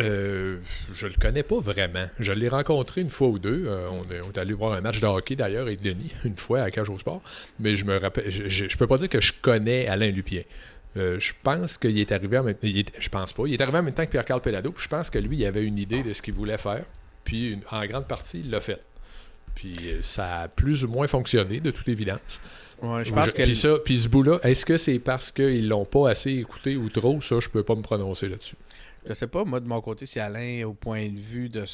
Euh, 0.00 0.58
je 0.94 1.06
le 1.06 1.14
connais 1.20 1.42
pas 1.42 1.60
vraiment. 1.60 2.06
Je 2.18 2.32
l'ai 2.32 2.48
rencontré 2.48 3.00
une 3.00 3.10
fois 3.10 3.28
ou 3.28 3.38
deux. 3.38 3.64
Euh, 3.66 3.88
on, 3.90 4.30
est, 4.32 4.38
allé 4.38 4.52
voir 4.52 4.72
un 4.72 4.80
match 4.80 4.98
de 4.98 5.06
hockey 5.06 5.36
d'ailleurs 5.36 5.62
avec 5.62 5.82
Denis, 5.82 6.10
une 6.24 6.36
fois 6.36 6.62
à 6.62 6.70
Cage 6.70 6.90
au 6.90 6.98
Sport. 6.98 7.22
Mais 7.60 7.76
je 7.76 7.84
me 7.84 7.96
rappelle, 7.96 8.30
je, 8.30 8.76
peux 8.76 8.86
pas 8.86 8.98
dire 8.98 9.08
que 9.08 9.20
je 9.20 9.32
connais 9.40 9.86
Alain 9.86 10.10
Lupien. 10.10 10.42
Euh, 10.96 11.18
je 11.18 11.32
pense 11.42 11.78
qu'il 11.78 11.98
est 11.98 12.12
arrivé 12.12 12.38
en 12.38 12.44
même 12.44 12.54
temps. 12.54 12.68
Je 12.98 13.08
pense 13.08 13.32
pas. 13.32 13.44
Il 13.46 13.54
est 13.54 13.60
arrivé 13.60 13.78
en 13.78 13.82
même 13.82 13.94
temps 13.94 14.04
que 14.04 14.10
Pierre-Carl 14.10 14.40
Pelado. 14.40 14.74
je 14.76 14.88
pense 14.88 15.10
que 15.10 15.18
lui, 15.18 15.38
il 15.38 15.46
avait 15.46 15.64
une 15.64 15.78
idée 15.78 16.02
de 16.02 16.12
ce 16.12 16.22
qu'il 16.22 16.34
voulait 16.34 16.58
faire. 16.58 16.84
Puis 17.24 17.58
en 17.70 17.84
grande 17.86 18.06
partie, 18.06 18.40
il 18.40 18.50
l'a 18.50 18.60
fait. 18.60 18.80
Puis 19.54 19.76
ça 20.02 20.40
a 20.40 20.48
plus 20.48 20.84
ou 20.84 20.88
moins 20.88 21.06
fonctionné, 21.06 21.60
de 21.60 21.70
toute 21.70 21.88
évidence. 21.88 22.40
je 22.82 23.12
pense 23.12 23.32
que. 23.32 23.42
Puis, 23.42 23.56
ça, 23.56 23.78
puis 23.84 24.00
ce 24.00 24.08
bout-là, 24.08 24.40
est-ce 24.42 24.66
que 24.66 24.76
c'est 24.76 24.98
parce 24.98 25.30
qu'ils 25.30 25.68
l'ont 25.68 25.84
pas 25.84 26.10
assez 26.10 26.32
écouté 26.32 26.76
ou 26.76 26.88
trop? 26.88 27.20
Ça, 27.20 27.38
je 27.40 27.48
peux 27.48 27.62
pas 27.62 27.76
me 27.76 27.82
prononcer 27.82 28.28
là-dessus. 28.28 28.56
Je 29.06 29.12
sais 29.14 29.26
pas, 29.26 29.44
moi, 29.44 29.60
de 29.60 29.66
mon 29.66 29.80
côté, 29.80 30.06
si 30.06 30.20
Alain, 30.20 30.64
au 30.64 30.74
point 30.74 31.08
de 31.08 31.18
vue 31.18 31.48
de 31.48 31.64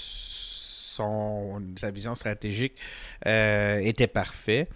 sa 1.76 1.90
vision 1.90 2.14
stratégique 2.14 2.74
euh, 3.26 3.78
était 3.78 4.06
parfait. 4.06 4.68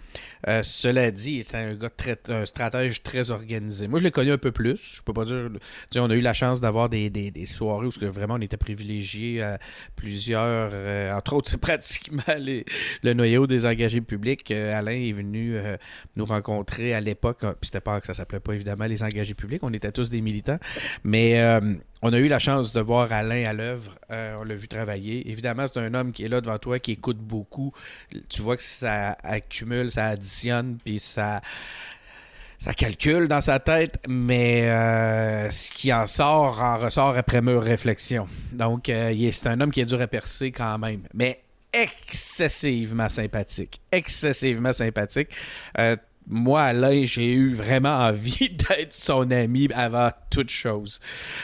Euh, 0.47 0.63
cela 0.63 1.11
dit, 1.11 1.43
c'est 1.43 1.57
un 1.57 1.73
gars 1.75 1.89
très, 1.89 2.17
un 2.29 2.45
stratège 2.45 3.03
très 3.03 3.31
organisé. 3.31 3.87
Moi, 3.87 3.99
je 3.99 4.03
l'ai 4.03 4.11
connu 4.11 4.31
un 4.31 4.37
peu 4.37 4.51
plus. 4.51 4.95
Je 4.97 5.01
peux 5.01 5.13
pas 5.13 5.25
dire. 5.25 5.49
on 5.95 6.09
a 6.09 6.15
eu 6.15 6.21
la 6.21 6.33
chance 6.33 6.61
d'avoir 6.61 6.89
des, 6.89 7.31
soirées 7.45 7.87
où 7.87 7.91
vraiment 8.11 8.35
on 8.35 8.41
était 8.41 8.57
privilégiés 8.57 9.41
à 9.41 9.59
plusieurs. 9.95 10.69
Euh, 10.73 11.13
entre 11.13 11.33
autres, 11.33 11.49
c'est 11.51 11.59
pratiquement 11.59 12.23
le 12.37 13.13
noyau 13.13 13.47
des 13.47 13.65
engagés 13.65 14.01
publics. 14.01 14.51
Alain 14.51 14.91
est 14.91 15.13
venu 15.13 15.57
nous 16.15 16.25
rencontrer 16.25 16.93
à 16.93 17.01
l'époque. 17.01 17.39
Puis 17.39 17.55
c'était 17.63 17.81
pas 17.81 17.99
que 17.99 18.07
ça 18.07 18.13
s'appelait 18.13 18.39
pas 18.39 18.53
évidemment 18.53 18.85
les 18.85 19.03
engagés 19.03 19.33
publics. 19.33 19.63
On 19.63 19.73
était 19.73 19.91
tous 19.91 20.09
des 20.09 20.21
militants. 20.21 20.59
Mais 21.03 21.59
on 22.05 22.13
a 22.13 22.19
eu 22.19 22.27
la 22.27 22.39
chance 22.39 22.71
de 22.73 22.81
voir 22.81 23.11
Alain 23.11 23.45
à 23.45 23.53
l'œuvre. 23.53 23.97
on 24.09 24.43
l'a 24.43 24.55
vu 24.55 24.67
travailler. 24.67 25.29
Évidemment, 25.29 25.65
c'est 25.67 25.79
un 25.79 25.93
homme 25.93 26.11
qui 26.11 26.23
est 26.23 26.29
là 26.29 26.39
devant 26.39 26.59
toi, 26.59 26.79
qui 26.79 26.91
écoute 26.91 27.17
beaucoup. 27.17 27.73
Tu 28.29 28.41
vois 28.41 28.57
que 28.57 28.63
ça 28.63 29.17
accumule, 29.23 29.89
ça 29.89 30.05
additionne, 30.07 30.77
puis 30.83 30.99
ça 30.99 31.41
calcule 32.73 33.27
dans 33.27 33.41
sa 33.41 33.59
tête, 33.59 33.99
mais 34.07 34.69
euh, 34.69 35.49
ce 35.51 35.71
qui 35.71 35.93
en 35.93 36.05
sort 36.05 36.61
en 36.61 36.77
ressort 36.77 37.15
après 37.17 37.41
mûre 37.41 37.61
réflexion. 37.61 38.27
Donc, 38.51 38.89
euh, 38.89 39.13
c'est 39.31 39.47
un 39.47 39.61
homme 39.61 39.71
qui 39.71 39.81
est 39.81 39.85
dur 39.85 40.01
à 40.01 40.07
percer 40.07 40.51
quand 40.51 40.77
même, 40.77 41.01
mais 41.13 41.41
excessivement 41.73 43.09
sympathique. 43.09 43.81
Excessivement 43.91 44.73
sympathique. 44.73 45.29
Euh, 45.77 45.95
moi, 46.27 46.63
Alain, 46.63 47.05
j'ai 47.05 47.33
eu 47.33 47.53
vraiment 47.53 47.97
envie 48.07 48.49
d'être 48.49 48.93
son 48.93 49.29
ami 49.31 49.69
avant 49.73 50.09
toute 50.29 50.49
chose. 50.49 50.99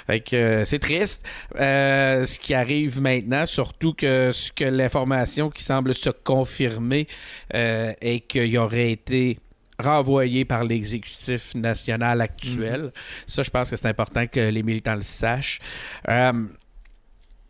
Fait 0.07 0.21
que 0.21 0.35
euh, 0.35 0.65
c'est 0.65 0.79
triste 0.79 1.25
euh, 1.59 2.25
ce 2.25 2.39
qui 2.39 2.53
arrive 2.53 3.01
maintenant, 3.01 3.45
surtout 3.45 3.93
que 3.93 4.31
ce 4.31 4.51
que 4.51 4.65
l'information 4.65 5.50
qui 5.50 5.63
semble 5.63 5.93
se 5.93 6.09
confirmer 6.09 7.07
euh, 7.53 7.93
est 8.01 8.21
qu'il 8.21 8.57
aurait 8.57 8.91
été 8.91 9.39
renvoyé 9.79 10.45
par 10.45 10.63
l'exécutif 10.63 11.55
national 11.55 12.21
actuel. 12.21 12.81
Mm-hmm. 12.81 12.91
Ça, 13.25 13.43
je 13.43 13.50
pense 13.50 13.69
que 13.69 13.75
c'est 13.75 13.88
important 13.88 14.27
que 14.27 14.39
les 14.39 14.61
militants 14.61 14.95
le 14.95 15.01
sachent 15.01 15.59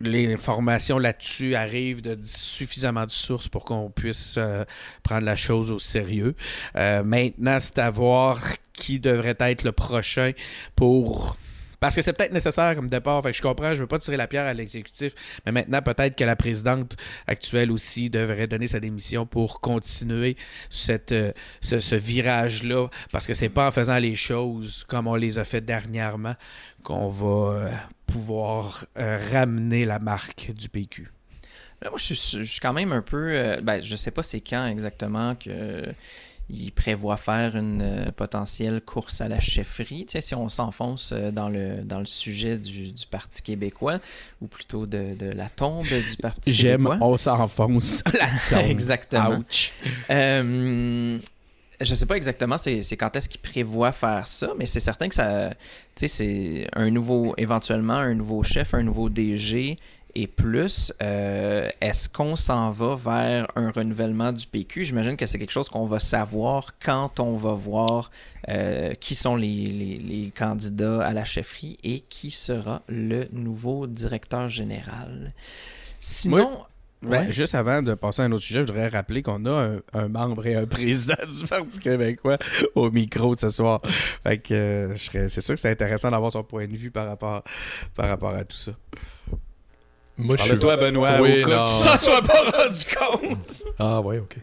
informations 0.05 0.99
là-dessus 0.99 1.55
arrivent 1.55 2.01
de 2.01 2.17
suffisamment 2.23 3.05
de 3.05 3.11
sources 3.11 3.47
pour 3.47 3.65
qu'on 3.65 3.89
puisse 3.89 4.35
euh, 4.37 4.63
prendre 5.03 5.25
la 5.25 5.35
chose 5.35 5.71
au 5.71 5.79
sérieux. 5.79 6.35
Euh, 6.75 7.03
maintenant, 7.03 7.59
c'est 7.59 7.79
à 7.79 7.89
voir 7.89 8.41
qui 8.73 8.99
devrait 8.99 9.37
être 9.39 9.63
le 9.63 9.71
prochain 9.71 10.31
pour 10.75 11.37
parce 11.81 11.95
que 11.95 12.03
c'est 12.03 12.13
peut-être 12.13 12.31
nécessaire 12.31 12.75
comme 12.75 12.87
départ. 12.87 13.23
Fait 13.23 13.33
je 13.33 13.41
comprends, 13.41 13.69
je 13.69 13.73
ne 13.73 13.79
veux 13.79 13.87
pas 13.87 13.97
tirer 13.97 14.15
la 14.15 14.27
pierre 14.27 14.45
à 14.45 14.53
l'exécutif, 14.53 15.13
mais 15.45 15.51
maintenant, 15.51 15.81
peut-être 15.81 16.15
que 16.15 16.23
la 16.23 16.35
présidente 16.35 16.95
actuelle 17.25 17.71
aussi 17.71 18.11
devrait 18.11 18.45
donner 18.45 18.67
sa 18.67 18.79
démission 18.79 19.25
pour 19.25 19.61
continuer 19.61 20.37
cette, 20.69 21.11
euh, 21.11 21.31
ce, 21.61 21.95
virage-là. 21.95 22.87
Parce 23.11 23.25
que 23.25 23.33
c'est 23.33 23.49
pas 23.49 23.67
en 23.67 23.71
faisant 23.71 23.97
les 23.97 24.15
choses 24.15 24.85
comme 24.87 25.07
on 25.07 25.15
les 25.15 25.39
a 25.39 25.43
fait 25.43 25.61
dernièrement 25.61 26.35
qu'on 26.83 27.07
va 27.07 27.71
pouvoir 28.11 28.85
euh, 28.97 29.17
ramener 29.31 29.85
la 29.85 29.99
marque 29.99 30.51
du 30.53 30.69
PQ. 30.69 31.11
moi, 31.83 31.93
je 31.97 32.13
suis, 32.13 32.59
quand 32.61 32.73
même 32.73 32.91
un 32.91 33.01
peu. 33.01 33.57
ben, 33.63 33.81
je 33.81 33.95
sais 33.95 34.11
pas 34.11 34.23
c'est 34.23 34.41
quand 34.41 34.67
exactement 34.67 35.35
que 35.35 35.93
il 36.51 36.71
prévoit 36.71 37.17
faire 37.17 37.55
une 37.55 37.81
euh, 37.81 38.05
potentielle 38.15 38.81
course 38.81 39.21
à 39.21 39.27
la 39.27 39.39
chefferie. 39.39 40.05
Tu 40.05 40.13
sais, 40.13 40.21
si 40.21 40.35
on 40.35 40.49
s'enfonce 40.49 41.13
euh, 41.13 41.31
dans 41.31 41.49
le, 41.49 41.77
dans 41.83 41.99
le 41.99 42.05
sujet 42.05 42.57
du, 42.57 42.91
Parti 43.09 43.41
québécois, 43.41 43.99
ou 44.41 44.47
plutôt 44.47 44.85
de, 44.85 45.15
la 45.19 45.49
tombe 45.49 45.85
du 45.85 46.17
Parti 46.17 46.53
québécois. 46.53 46.95
J'aime, 46.95 47.01
on 47.01 47.17
s'enfonce 47.17 48.03
la 48.13 48.29
tombe. 48.49 48.69
Exactement. 48.69 49.39
Ouch. 49.39 49.71
Je 51.83 51.95
sais 51.95 52.05
pas 52.05 52.15
exactement 52.15 52.57
c'est, 52.57 52.81
quand 52.97 53.15
est-ce 53.15 53.29
qu'il 53.29 53.41
prévoit 53.41 53.91
faire 53.91 54.27
ça, 54.27 54.51
mais 54.57 54.65
c'est 54.65 54.79
certain 54.79 55.09
que 55.09 55.15
ça, 55.15 55.49
tu 55.95 56.07
sais, 56.07 56.07
c'est 56.07 56.67
un 56.73 56.89
nouveau, 56.89 57.33
éventuellement 57.37 57.95
un 57.95 58.13
nouveau 58.13 58.43
chef, 58.43 58.73
un 58.73 58.83
nouveau 58.83 59.09
DG 59.09 59.77
et 60.13 60.27
plus, 60.27 60.93
euh, 61.01 61.69
est-ce 61.79 62.09
qu'on 62.09 62.35
s'en 62.35 62.71
va 62.71 62.95
vers 62.95 63.47
un 63.55 63.71
renouvellement 63.71 64.33
du 64.33 64.45
PQ? 64.45 64.83
J'imagine 64.83 65.15
que 65.15 65.25
c'est 65.25 65.39
quelque 65.39 65.51
chose 65.51 65.69
qu'on 65.69 65.85
va 65.85 65.99
savoir 65.99 66.77
quand 66.83 67.19
on 67.19 67.37
va 67.37 67.53
voir 67.53 68.11
euh, 68.49 68.93
qui 68.95 69.15
sont 69.15 69.35
les, 69.35 70.31
candidats 70.35 71.05
à 71.05 71.13
la 71.13 71.23
chefferie 71.23 71.77
et 71.83 72.01
qui 72.09 72.31
sera 72.31 72.81
le 72.89 73.27
nouveau 73.31 73.87
directeur 73.87 74.49
général. 74.49 75.33
Sinon... 75.99 76.65
Ben, 77.01 77.31
juste 77.31 77.55
avant 77.55 77.81
de 77.81 77.95
passer 77.95 78.21
à 78.21 78.25
un 78.25 78.31
autre 78.31 78.43
sujet, 78.43 78.59
je 78.59 78.71
voudrais 78.71 78.87
rappeler 78.87 79.23
qu'on 79.23 79.45
a 79.45 79.77
un, 79.93 80.07
membre 80.07 80.45
et 80.45 80.55
un 80.55 80.67
président 80.67 81.15
du 81.39 81.47
Parti 81.47 81.79
québécois 81.79 82.37
au 82.75 82.91
micro 82.91 83.35
ce 83.35 83.49
soir. 83.49 83.81
Fait 84.23 84.37
que 84.37 84.53
euh, 84.53 84.95
c'est 84.97 85.41
sûr 85.41 85.55
que 85.55 85.59
c'est 85.59 85.71
intéressant 85.71 86.11
d'avoir 86.11 86.31
son 86.31 86.43
point 86.43 86.67
de 86.67 86.77
vue 86.77 86.91
par 86.91 87.07
rapport, 87.07 87.43
par 87.95 88.07
rapport 88.07 88.35
à 88.35 88.43
tout 88.43 88.57
ça. 88.57 88.73
Moi, 90.17 90.35
je 90.37 90.43
suis. 90.43 90.59
toi, 90.59 90.77
Benoît, 90.77 91.19
oui, 91.21 91.41
non. 91.41 91.67
ça 91.67 91.99
soit 92.01 92.21
pas 92.21 92.51
rendu 92.51 92.85
compte. 92.95 93.63
Ah, 93.79 94.01
ouais, 94.01 94.19
ok. 94.19 94.37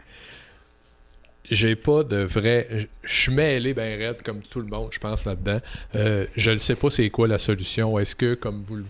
J'ai 1.49 1.75
pas 1.75 2.03
de 2.03 2.17
vrai. 2.17 2.67
Je 3.03 3.13
suis 3.13 3.33
mêlé 3.33 3.73
ben 3.73 3.97
raide 3.97 4.21
comme 4.21 4.41
tout 4.41 4.59
le 4.59 4.67
monde, 4.67 4.89
je 4.91 4.99
pense, 4.99 5.25
là-dedans. 5.25 5.59
Euh, 5.95 6.25
je 6.35 6.51
ne 6.51 6.57
sais 6.57 6.75
pas 6.75 6.89
c'est 6.89 7.09
quoi 7.09 7.27
la 7.27 7.39
solution. 7.39 7.97
Est-ce 7.97 8.15
que, 8.15 8.35
comme 8.35 8.63
vous 8.67 8.83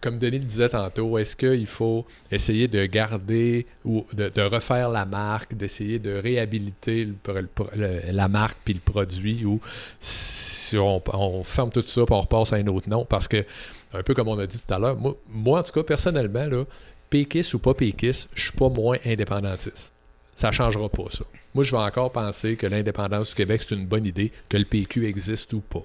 comme 0.00 0.18
Denis 0.18 0.38
le 0.38 0.44
disait 0.44 0.68
tantôt, 0.68 1.16
est-ce 1.18 1.36
qu'il 1.36 1.66
faut 1.66 2.04
essayer 2.30 2.68
de 2.68 2.84
garder 2.86 3.66
ou 3.84 4.06
de, 4.12 4.42
refaire 4.42 4.90
la 4.90 5.04
marque, 5.04 5.54
d'essayer 5.54 5.98
de 5.98 6.16
réhabiliter 6.16 7.08
la 8.10 8.28
marque 8.28 8.58
puis 8.64 8.74
le 8.74 8.80
produit 8.80 9.44
ou 9.44 9.60
si 10.00 10.76
on, 10.76 11.42
ferme 11.44 11.70
tout 11.70 11.82
ça 11.86 12.02
et 12.02 12.04
on 12.10 12.20
repasse 12.20 12.52
à 12.52 12.56
un 12.56 12.66
autre 12.66 12.88
nom? 12.88 13.04
Parce 13.04 13.28
que 13.28 13.44
un 13.92 14.02
peu 14.02 14.14
comme 14.14 14.28
on 14.28 14.38
a 14.38 14.46
dit 14.46 14.60
tout 14.60 14.72
à 14.72 14.78
l'heure, 14.78 14.98
moi, 15.28 15.60
en 15.60 15.62
tout 15.62 15.72
cas, 15.72 15.82
personnellement, 15.82 16.46
là, 16.46 16.64
ou 17.54 17.58
pas 17.58 17.74
péquiste, 17.74 18.28
je 18.34 18.42
suis 18.42 18.52
pas 18.52 18.68
moins 18.68 18.98
indépendantiste. 19.04 19.92
Ça 20.40 20.48
ne 20.48 20.52
changera 20.54 20.88
pas 20.88 21.10
ça. 21.10 21.24
Moi, 21.54 21.64
je 21.64 21.70
vais 21.70 21.82
encore 21.82 22.10
penser 22.12 22.56
que 22.56 22.66
l'indépendance 22.66 23.28
du 23.28 23.34
Québec, 23.34 23.60
c'est 23.62 23.74
une 23.74 23.84
bonne 23.84 24.06
idée, 24.06 24.32
que 24.48 24.56
le 24.56 24.64
PQ 24.64 25.06
existe 25.06 25.52
ou 25.52 25.60
pas. 25.60 25.84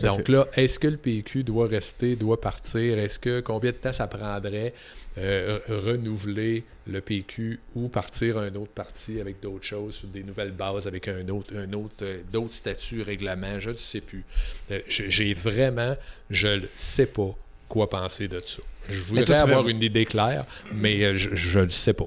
Donc 0.00 0.28
là, 0.28 0.46
est-ce 0.54 0.78
que 0.78 0.86
le 0.86 0.96
PQ 0.96 1.42
doit 1.42 1.66
rester, 1.66 2.14
doit 2.14 2.40
partir? 2.40 3.00
Est-ce 3.00 3.18
que 3.18 3.40
combien 3.40 3.72
de 3.72 3.76
temps 3.76 3.92
ça 3.92 4.06
prendrait 4.06 4.74
euh, 5.18 5.58
renouveler 5.68 6.62
le 6.86 7.00
PQ 7.00 7.58
ou 7.74 7.88
partir 7.88 8.38
un 8.38 8.54
autre 8.54 8.70
parti 8.70 9.20
avec 9.20 9.40
d'autres 9.40 9.64
choses, 9.64 9.96
sur 9.96 10.08
des 10.08 10.22
nouvelles 10.22 10.52
bases, 10.52 10.86
avec 10.86 11.08
un 11.08 11.28
autre, 11.28 11.52
un 11.56 11.72
autre, 11.72 11.96
euh, 12.02 12.20
d'autres 12.32 12.54
statuts, 12.54 13.02
règlements, 13.02 13.58
je 13.58 13.70
ne 13.70 13.74
sais 13.74 14.00
plus. 14.00 14.24
Euh, 14.70 14.82
j'ai 14.86 15.34
vraiment, 15.34 15.96
je 16.30 16.46
ne 16.46 16.66
sais 16.76 17.06
pas 17.06 17.34
quoi 17.68 17.90
penser 17.90 18.28
de 18.28 18.38
ça. 18.38 18.62
Je 18.88 19.02
voudrais 19.02 19.40
avoir 19.40 19.66
une 19.68 19.82
idée 19.82 20.04
claire, 20.04 20.46
mais 20.72 21.16
je 21.16 21.58
ne 21.58 21.66
sais 21.66 21.92
pas. 21.92 22.06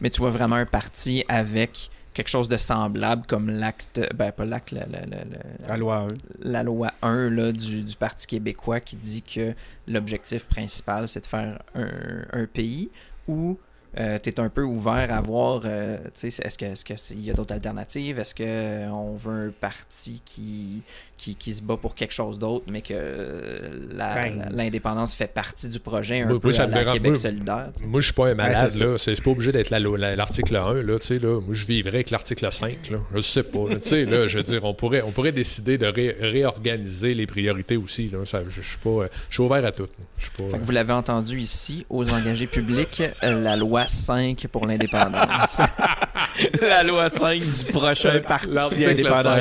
Mais 0.00 0.10
tu 0.10 0.20
vois 0.20 0.30
vraiment 0.30 0.56
un 0.56 0.66
parti 0.66 1.24
avec 1.28 1.90
quelque 2.14 2.28
chose 2.28 2.48
de 2.48 2.56
semblable 2.56 3.26
comme 3.26 3.50
l'acte, 3.50 4.00
ben 4.14 4.32
pas 4.32 4.44
l'acte, 4.44 4.70
la, 4.70 4.86
la, 5.66 5.76
loi 5.76 5.98
1. 5.98 6.08
La 6.42 6.62
loi 6.62 6.92
1 7.02 7.30
là, 7.30 7.52
du, 7.52 7.82
du, 7.82 7.96
Parti 7.96 8.26
québécois 8.26 8.80
qui 8.80 8.96
dit 8.96 9.22
que 9.22 9.52
l'objectif 9.88 10.46
principal, 10.46 11.08
c'est 11.08 11.22
de 11.22 11.26
faire 11.26 11.60
un, 11.74 11.88
un, 12.32 12.46
pays, 12.46 12.90
ou 13.26 13.58
euh, 13.98 14.18
tu 14.22 14.30
es 14.30 14.40
un 14.40 14.48
peu 14.48 14.62
ouvert 14.62 15.12
à 15.12 15.20
voir, 15.20 15.62
euh, 15.64 15.98
est-ce 16.22 16.58
qu'il 16.58 16.66
est 16.68 17.10
y 17.16 17.30
a 17.30 17.34
d'autres 17.34 17.54
alternatives? 17.54 18.18
Est-ce 18.18 18.34
qu'on 18.34 19.14
veut 19.16 19.48
un 19.48 19.50
parti 19.50 20.22
qui, 20.24 20.82
qui, 21.16 21.34
qui, 21.36 21.52
se 21.52 21.62
bat 21.62 21.76
pour 21.76 21.94
quelque 21.94 22.12
chose 22.12 22.38
d'autre, 22.38 22.66
mais 22.70 22.82
que 22.82 22.94
ben. 23.96 24.48
l'indépendance 24.50 25.14
fait 25.14 25.32
partie 25.32 25.68
du 25.68 25.78
projet 25.78 26.22
un 26.22 26.38
peu 26.38 26.50
à 26.58 26.66
la 26.66 26.84
Québec 26.92 27.16
solidaire? 27.16 27.70
Moi, 27.84 28.00
je 28.00 28.06
suis 28.06 28.14
pas 28.14 28.28
un 28.28 28.34
malade, 28.34 28.74
là. 28.74 28.98
C'est 28.98 29.22
pas 29.22 29.30
obligé 29.30 29.52
d'être 29.52 29.70
l'article 29.70 30.56
1, 30.56 30.74
là, 30.74 30.82
là. 30.82 31.40
Moi, 31.40 31.54
je 31.54 31.66
vivrais 31.66 31.96
avec 31.96 32.10
l'article 32.10 32.48
5, 32.50 32.90
là. 32.90 32.98
Je 33.14 33.20
sais 33.20 33.42
pas, 33.42 33.58
sais 33.82 34.04
là, 34.04 34.26
je 34.26 34.38
veux 34.38 34.42
dire, 34.44 34.64
on 34.64 34.74
pourrait, 34.74 35.02
on 35.02 35.12
pourrait 35.12 35.32
décider 35.32 35.78
de 35.78 35.86
réorganiser 35.86 37.14
les 37.14 37.26
priorités 37.26 37.76
aussi, 37.76 38.10
là. 38.10 38.20
je, 38.24 38.60
suis 38.60 38.78
pas... 38.78 39.06
Je 39.28 39.34
suis 39.34 39.42
ouvert 39.42 39.64
à 39.64 39.72
tout. 39.72 39.88
vous 40.40 40.72
l'avez 40.72 40.92
entendu 40.92 41.38
ici, 41.38 41.86
aux 41.88 42.08
engagés 42.10 42.46
publics, 42.46 43.02
la 43.22 43.56
loi 43.56 43.86
5 43.86 44.46
pour 44.50 44.66
l'indépendance. 44.66 45.60
la 46.60 46.82
loi 46.82 47.10
5 47.10 47.40
du 47.40 47.72
prochain 47.72 48.20
parti 48.20 48.84
indépendant. 48.84 49.36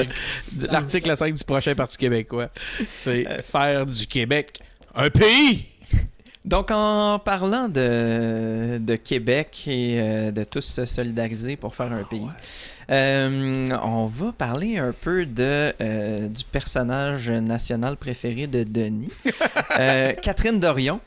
L'article 0.69 1.15
5 1.15 1.33
du 1.33 1.43
prochain 1.43 1.72
parti 1.75 1.97
québécois. 1.97 2.49
C'est 2.87 3.27
euh, 3.27 3.41
faire 3.41 3.85
du 3.85 4.07
Québec 4.07 4.59
un 4.95 5.09
pays. 5.09 5.65
Donc, 6.45 6.71
en 6.71 7.19
parlant 7.19 7.69
de, 7.69 8.77
de 8.77 8.95
Québec 8.95 9.63
et 9.67 9.97
euh, 9.99 10.31
de 10.31 10.43
tous 10.43 10.61
se 10.61 10.85
solidariser 10.85 11.55
pour 11.55 11.73
faire 11.73 11.91
un 11.93 12.03
pays, 12.03 12.27
euh, 12.91 13.65
on 13.81 14.07
va 14.07 14.33
parler 14.33 14.77
un 14.77 14.91
peu 14.91 15.25
de, 15.25 15.73
du 16.27 16.43
personnage 16.43 17.29
national 17.29 17.95
préféré 17.95 18.47
de 18.47 18.63
Denis, 18.63 19.09
Catherine 20.21 20.59
Dorion. 20.59 20.99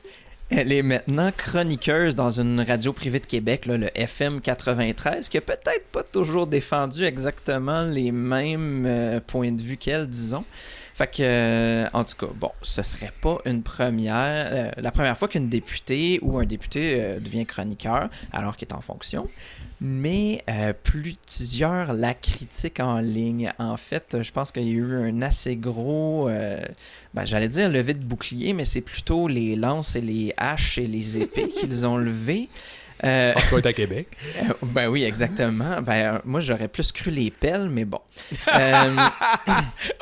Elle 0.49 0.73
est 0.73 0.83
maintenant 0.83 1.33
chroniqueuse 1.37 2.15
dans 2.15 2.41
une 2.41 2.61
radio 2.61 2.93
privée 2.93 3.19
de 3.19 3.27
Québec, 3.27 3.67
le 3.67 3.91
FM 3.99 4.41
93, 4.41 5.29
qui 5.29 5.39
a 5.39 5.41
peut-être 5.41 5.87
pas 5.91 6.05
toujours 6.05 6.47
défendu 6.47 7.05
exactement 7.05 7.83
les 7.83 8.13
mêmes 8.13 8.85
euh, 8.87 9.19
points 9.27 9.51
de 9.51 9.61
vue 9.61 9.77
qu'elle, 9.77 10.07
disons. 10.07 10.45
Fait 10.97 11.07
que, 11.09 11.23
euh, 11.23 11.89
en 11.93 12.05
tout 12.05 12.17
cas, 12.17 12.33
bon, 12.35 12.51
ce 12.63 12.83
serait 12.83 13.13
pas 13.21 13.39
une 13.45 13.63
première, 13.63 14.15
euh, 14.15 14.71
la 14.79 14.91
première 14.91 15.19
fois 15.19 15.29
qu'une 15.29 15.51
députée 15.51 16.19
ou 16.23 16.39
un 16.39 16.47
député 16.47 17.19
devient 17.21 17.45
chroniqueur 17.45 18.09
alors 18.33 18.57
qu'il 18.57 18.67
est 18.69 18.73
en 18.73 18.81
fonction 18.81 19.29
mais 19.81 20.43
euh, 20.49 20.73
plusieurs 20.73 21.93
la 21.93 22.15
critiquent 22.15 22.81
en 22.81 23.01
ligne. 23.01 23.53
En 23.59 23.77
fait, 23.77 24.23
je 24.23 24.33
pense 24.33 24.51
qu'il 24.51 24.63
y 24.63 24.71
a 24.71 24.73
eu 24.73 24.95
un 24.95 25.23
assez 25.23 25.57
gros, 25.57 26.29
euh, 26.29 26.61
ben, 27.13 27.25
j'allais 27.25 27.49
dire 27.49 27.69
levé 27.69 27.93
de 27.93 28.03
bouclier, 28.03 28.53
mais 28.53 28.65
c'est 28.65 28.81
plutôt 28.81 29.29
les 29.29 29.55
lances 29.55 29.97
et 29.97 30.01
les 30.01 30.33
haches 30.37 30.79
et 30.79 30.87
les 30.87 31.19
épées 31.19 31.49
qu'ils 31.61 31.87
ont 31.87 31.99
levées. 31.99 32.49
Euh, 33.05 33.33
Parce 33.35 33.49
qu'on 33.49 33.59
est 33.59 33.67
à 33.67 33.73
Québec. 33.73 34.09
Euh, 34.37 34.53
ben 34.63 34.89
oui, 34.89 35.05
exactement. 35.05 35.81
Ben, 35.81 36.21
moi, 36.25 36.41
j'aurais 36.41 36.69
plus 36.69 36.93
cru 36.93 37.11
les 37.11 37.31
pelles, 37.31 37.69
mais 37.71 37.87
bon. 37.87 38.01
Euh... 38.55 38.97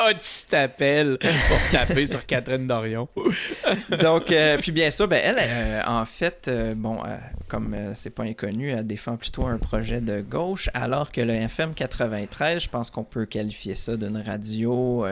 oh, 0.01 0.11
tu 0.19 0.47
t'appelles 0.49 1.19
pour 1.19 1.59
taper 1.71 2.07
sur 2.07 2.27
Catherine 2.27 2.67
Dorion. 2.67 3.09
Donc, 4.03 4.33
euh, 4.33 4.59
puis 4.59 4.73
bien 4.73 4.91
sûr, 4.91 5.07
ben, 5.07 5.21
elle, 5.23 5.85
en 5.87 6.05
fait, 6.05 6.51
bon, 6.75 6.99
comme 7.47 7.77
c'est 7.95 8.11
pas 8.11 8.25
inconnu, 8.25 8.71
elle 8.71 8.87
défend 8.87 9.17
plutôt 9.17 9.47
un 9.47 9.59
projet 9.59 10.01
de 10.01 10.21
gauche, 10.21 10.69
alors 10.75 11.13
que 11.13 11.21
le 11.21 11.35
FM 11.35 11.75
93, 11.75 12.65
je 12.65 12.69
pense 12.69 12.91
qu'on 12.91 13.05
peut 13.05 13.27
qualifier 13.27 13.77
ça 13.77 13.97
d'une 13.97 14.19
radio, 14.19 15.07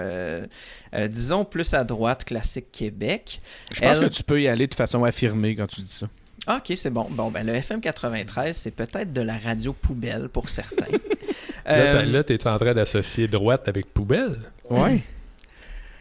disons, 1.08 1.44
plus 1.44 1.74
à 1.74 1.84
droite, 1.84 2.24
classique 2.24 2.72
Québec. 2.72 3.40
Je 3.72 3.80
pense 3.80 4.00
que 4.00 4.06
tu 4.06 4.24
peux 4.24 4.42
y 4.42 4.48
aller 4.48 4.66
de 4.66 4.74
façon 4.74 5.04
affirmée 5.04 5.54
quand 5.54 5.68
tu 5.68 5.82
dis 5.82 5.92
ça. 5.92 6.08
Ah, 6.46 6.56
ok, 6.56 6.76
c'est 6.76 6.90
bon. 6.90 7.06
Bon, 7.10 7.30
ben 7.30 7.46
le 7.46 7.54
FM 7.54 7.80
93, 7.80 8.56
c'est 8.56 8.72
peut-être 8.72 9.12
de 9.12 9.22
la 9.22 9.38
radio 9.38 9.72
poubelle 9.72 10.28
pour 10.28 10.50
certains. 10.50 10.86
là, 11.66 11.72
euh, 11.72 12.22
tu 12.24 12.32
es 12.32 12.46
en 12.48 12.58
train 12.58 12.74
d'associer 12.74 13.28
droite 13.28 13.68
avec 13.68 13.92
poubelle? 13.92 14.40
Oui. 14.68 15.02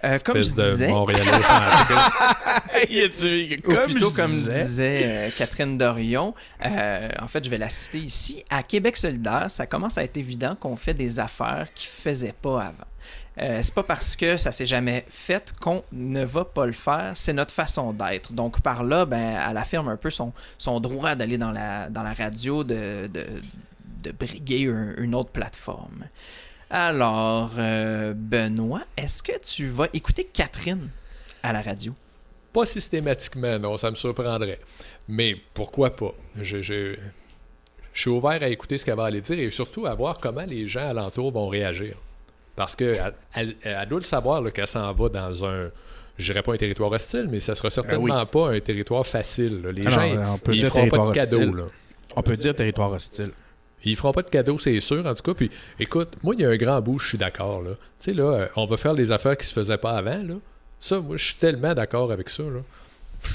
Euh, 0.04 0.18
comme 0.24 0.38
je 0.38 0.54
disais, 0.54 0.88
comme 3.64 3.92
plutôt 3.92 4.12
comme 4.12 4.32
disait 4.32 5.02
euh, 5.04 5.30
Catherine 5.38 5.78
Dorion, 5.78 6.34
en 6.64 7.28
fait, 7.28 7.44
je 7.44 7.50
vais 7.50 7.58
la 7.58 7.70
citer 7.70 8.00
ici. 8.00 8.44
À 8.50 8.64
Québec 8.64 8.98
solidaire, 8.98 9.50
ça 9.50 9.66
commence 9.66 9.98
à 9.98 10.04
être 10.04 10.18
évident 10.18 10.56
qu'on 10.56 10.76
fait 10.76 10.94
des 10.94 11.20
affaires 11.20 11.68
qui 11.74 11.88
ne 11.88 12.04
faisaient 12.04 12.36
pas 12.42 12.62
avant. 12.62 12.88
Euh, 13.40 13.60
c'est 13.62 13.74
pas 13.74 13.84
parce 13.84 14.16
que 14.16 14.36
ça 14.36 14.52
s'est 14.52 14.66
jamais 14.66 15.06
fait 15.10 15.54
qu'on 15.60 15.84
ne 15.92 16.24
va 16.24 16.44
pas 16.44 16.66
le 16.66 16.74
faire, 16.74 17.14
c'est 17.16 17.34
notre 17.34 17.54
façon 17.54 17.94
d'être. 17.94 18.34
Donc 18.34 18.62
par 18.62 18.84
là, 18.84 19.06
ben, 19.06 19.40
elle 19.50 19.58
affirme 19.58 19.88
un 19.88 19.96
peu 19.98 20.10
son, 20.10 20.34
son 20.58 20.80
droit 20.80 21.16
d'aller 21.16 21.38
dans 21.38 21.52
la, 21.52 21.90
dans 21.90 22.04
la 22.04 22.14
radio, 22.14 22.64
de, 22.64 23.08
de, 23.08 24.12
briguer 24.12 24.62
une 24.98 25.16
autre 25.16 25.30
plateforme. 25.30 26.06
Alors, 26.70 27.52
euh, 27.58 28.14
Benoît, 28.16 28.82
est-ce 28.98 29.22
que 29.22 29.38
tu 29.40 29.68
vas 29.68 29.88
écouter 29.94 30.26
Catherine 30.26 30.90
à 31.44 31.54
la 31.54 31.62
radio? 31.62 31.94
Pas 32.54 32.66
systématiquement, 32.66 33.60
non, 33.60 33.78
ça 33.78 33.90
me 33.92 33.96
surprendrait. 33.96 34.60
Mais 35.08 35.36
pourquoi 35.54 35.96
pas? 35.96 36.14
Je, 36.40 36.62
je, 36.62 36.96
je 37.94 38.02
suis 38.02 38.10
ouvert 38.10 38.42
à 38.42 38.48
écouter 38.48 38.78
ce 38.78 38.86
qu'elle 38.86 38.96
va 38.96 39.06
aller 39.06 39.22
dire 39.22 39.40
et 39.40 39.52
surtout 39.52 39.86
à 39.86 39.94
voir 39.94 40.20
comment 40.20 40.46
les 40.46 40.68
gens 40.68 40.90
alentour 40.90 41.32
vont 41.32 41.48
réagir. 41.48 41.96
Parce 42.56 42.76
qu'elle 42.76 43.14
elle, 43.34 43.56
doit 43.90 44.00
le 44.00 44.06
savoir 44.06 44.52
qu'elle 44.52 44.68
s'en 44.68 44.92
va 44.94 45.10
dans 45.10 45.46
un. 45.46 45.72
Je 46.18 46.32
dirais 46.32 46.44
pas 46.44 46.54
un 46.54 46.58
territoire 46.58 46.92
hostile, 46.92 47.28
mais 47.32 47.40
ça 47.40 47.56
sera 47.56 47.70
ben 47.70 47.74
certainement 47.74 48.26
pas 48.26 48.52
un 48.52 48.60
territoire 48.60 49.08
facile. 49.08 49.62
Les 49.74 49.90
gens, 49.90 50.34
on 50.34 50.38
peut 50.38 50.54
ils 50.54 50.66
feront 50.66 50.90
pas 50.90 51.08
de 51.08 51.14
cadeaux. 51.14 51.70
On 52.16 52.22
peut 52.22 52.38
dire 52.38 52.54
territoire 52.54 52.92
hostile. 52.92 53.32
Ils 53.84 53.96
feront 53.96 54.12
pas 54.12 54.22
de 54.22 54.30
cadeaux, 54.30 54.60
c'est 54.60 54.80
sûr, 54.80 55.06
en 55.06 55.16
tout 55.16 55.24
cas. 55.24 55.34
Puis, 55.34 55.50
écoute, 55.80 56.10
moi, 56.22 56.36
il 56.38 56.42
y 56.42 56.46
a 56.46 56.50
un 56.50 56.58
grand 56.58 56.82
bout, 56.82 57.00
je 57.00 57.08
suis 57.08 57.18
d'accord. 57.18 57.64
Tu 57.64 57.76
sais, 57.98 58.14
là, 58.14 58.50
on 58.56 58.66
va 58.66 58.78
faire 58.78 58.94
les 58.94 59.12
affaires 59.12 59.36
qui 59.36 59.48
se 59.48 59.54
faisaient 59.54 59.78
pas 59.78 59.94
avant. 59.94 60.22
Là. 60.22 60.36
Ça, 60.82 61.00
moi, 61.00 61.16
je 61.16 61.26
suis 61.26 61.36
tellement 61.36 61.74
d'accord 61.74 62.12
avec 62.12 62.30
ça. 62.30 62.44
Là. 62.44 62.62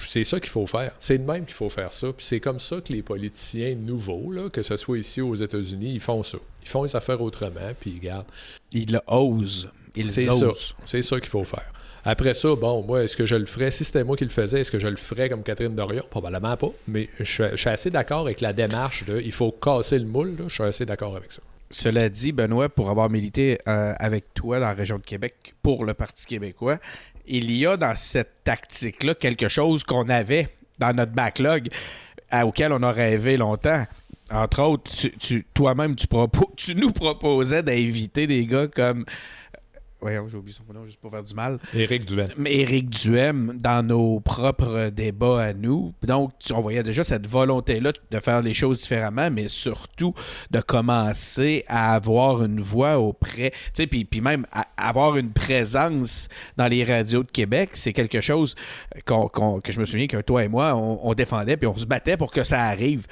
C'est 0.05 0.25
ça 0.25 0.41
qu'il 0.41 0.51
faut 0.51 0.67
faire. 0.67 0.93
C'est 1.01 1.19
de 1.19 1.25
même 1.25 1.45
qu'il 1.45 1.55
faut 1.55 1.69
faire 1.69 1.93
ça. 1.93 2.09
Puis 2.09 2.27
c'est 2.27 2.41
comme 2.41 2.59
ça 2.59 2.81
que 2.81 2.93
les 2.93 3.03
politiciens 3.03 3.75
nouveaux, 3.75 4.33
là, 4.33 4.51
que 4.51 4.63
ce 4.63 4.77
soit 4.77 4.99
ici 4.99 5.21
aux 5.21 5.35
États-Unis, 5.35 5.93
ils 5.95 6.01
font 6.01 6.23
ça. 6.23 6.39
Ils 6.63 6.69
font 6.69 6.83
les 6.83 6.97
affaires 6.97 7.23
autrement, 7.23 7.73
puis 7.79 7.93
ils 7.93 8.01
gardent. 8.01 8.27
Ils 8.73 9.01
osent. 9.07 9.71
Ils 9.95 10.11
c'est 10.11 10.29
osent. 10.29 10.75
C'est 10.85 11.03
ça 11.03 11.21
qu'il 11.21 11.29
faut 11.29 11.45
faire. 11.45 11.73
Après 12.05 12.35
ça, 12.35 12.55
bon, 12.55 12.83
moi, 12.83 13.03
est-ce 13.03 13.17
que 13.17 13.27
je 13.27 13.35
le 13.35 13.47
ferais? 13.47 13.71
Si 13.71 13.85
c'était 13.85 14.05
moi 14.05 14.17
qui 14.17 14.25
le 14.25 14.31
faisais, 14.31 14.61
est-ce 14.61 14.71
que 14.71 14.79
je 14.79 14.87
le 14.87 14.97
ferais 14.97 15.29
comme 15.29 15.43
Catherine 15.43 15.75
Dorion? 15.75 16.05
Probablement 16.09 16.57
pas. 16.57 16.71
Mais 16.87 17.09
je, 17.19 17.57
suis 17.57 17.69
assez 17.69 17.91
d'accord 17.91 18.21
avec 18.21 18.41
la 18.41 18.53
démarche 18.53 19.05
de 19.07 19.21
il 19.21 19.33
faut 19.33 19.51
casser 19.51 19.99
le 19.99 20.07
moule. 20.07 20.37
Je 20.47 20.55
suis 20.55 20.63
assez 20.63 20.87
d'accord 20.87 21.17
avec 21.17 21.33
ça. 21.33 21.43
Cela 21.71 22.09
dit, 22.09 22.31
Benoît, 22.31 22.69
pour 22.69 22.91
avoir 22.91 23.11
milité 23.11 23.59
euh, 23.67 23.93
avec 23.99 24.35
toi 24.35 24.61
dans 24.61 24.67
la 24.67 24.75
région 24.75 24.99
de 24.99 25.03
Québec 25.03 25.55
pour 25.63 25.85
le 25.85 25.95
Parti 25.95 26.27
québécois, 26.27 26.79
il 27.27 27.51
y 27.51 27.67
a 27.67 27.77
dans 27.77 27.95
cette 27.97 28.45
tactique-là 28.45 29.15
quelque 29.15 29.49
chose 29.49 29.85
qu'on 29.85 30.09
avait 30.09 30.49
dans 30.79 30.95
notre 30.95 31.12
backlog 31.12 31.69
auquel 32.33 32.73
on 32.73 32.83
a 32.83 32.93
rêvé 32.93 33.37
longtemps. 33.37 33.85
Entre 34.31 34.62
autres, 34.62 34.91
toi-même, 35.55 35.95
tu 36.57 36.75
nous 36.75 36.93
proposais 36.93 37.62
d'inviter 37.62 38.27
des 38.27 38.47
gars 38.47 38.67
comme 38.67 39.05
Voyons, 40.07 40.29
j'ai 40.29 40.37
oublié 40.37 40.57
son 40.57 40.73
nom 40.73 40.87
juste 40.87 41.01
pour 41.01 41.11
faire 41.11 41.25
du 41.25 41.35
mal. 41.35 41.59
Éric 41.75 42.05
Duhem. 42.05 42.29
Éric 42.47 42.90
Duhem, 42.90 43.59
dans 43.61 43.85
nos 43.85 44.21
propres 44.21 44.90
débats 44.90 45.47
à 45.47 45.53
nous. 45.53 45.95
Donc, 46.05 46.31
on 46.53 46.61
voyait 46.61 46.85
déjà 46.85 47.03
cette 47.03 47.27
volonté-là 47.27 47.90
de 48.12 48.21
faire 48.21 48.40
les 48.40 48.55
choses 48.55 48.83
différemment, 48.83 49.33
mais 49.33 49.49
surtout 49.49 50.14
de 50.53 50.61
commencer 50.61 51.64
à 51.66 51.92
avoir 51.97 52.45
une 52.45 52.61
voix 52.61 53.01
auprès, 53.01 53.51
tu 53.51 53.57
sais, 53.73 53.88
puis, 53.88 54.05
puis 54.05 54.21
même 54.21 54.47
avoir 54.77 55.16
une 55.16 55.33
présence 55.33 56.29
dans 56.57 56.69
les 56.69 56.85
radios 56.85 57.25
de 57.25 57.31
Québec. 57.33 57.71
C'est 57.73 57.92
quelque 57.92 58.21
chose 58.21 58.55
que 59.05 59.73
je 59.73 59.81
me 59.81 59.87
souviens 59.87 60.07
que 60.07 60.21
toi 60.21 60.45
et 60.45 60.49
moi, 60.49 60.77
on, 60.77 61.01
on 61.03 61.14
défendait, 61.14 61.57
puis 61.57 61.66
on 61.66 61.77
se 61.77 61.85
battait 61.85 62.16
pour 62.16 62.31
que 62.31 62.45
ça 62.45 62.62
arrive. 62.62 63.09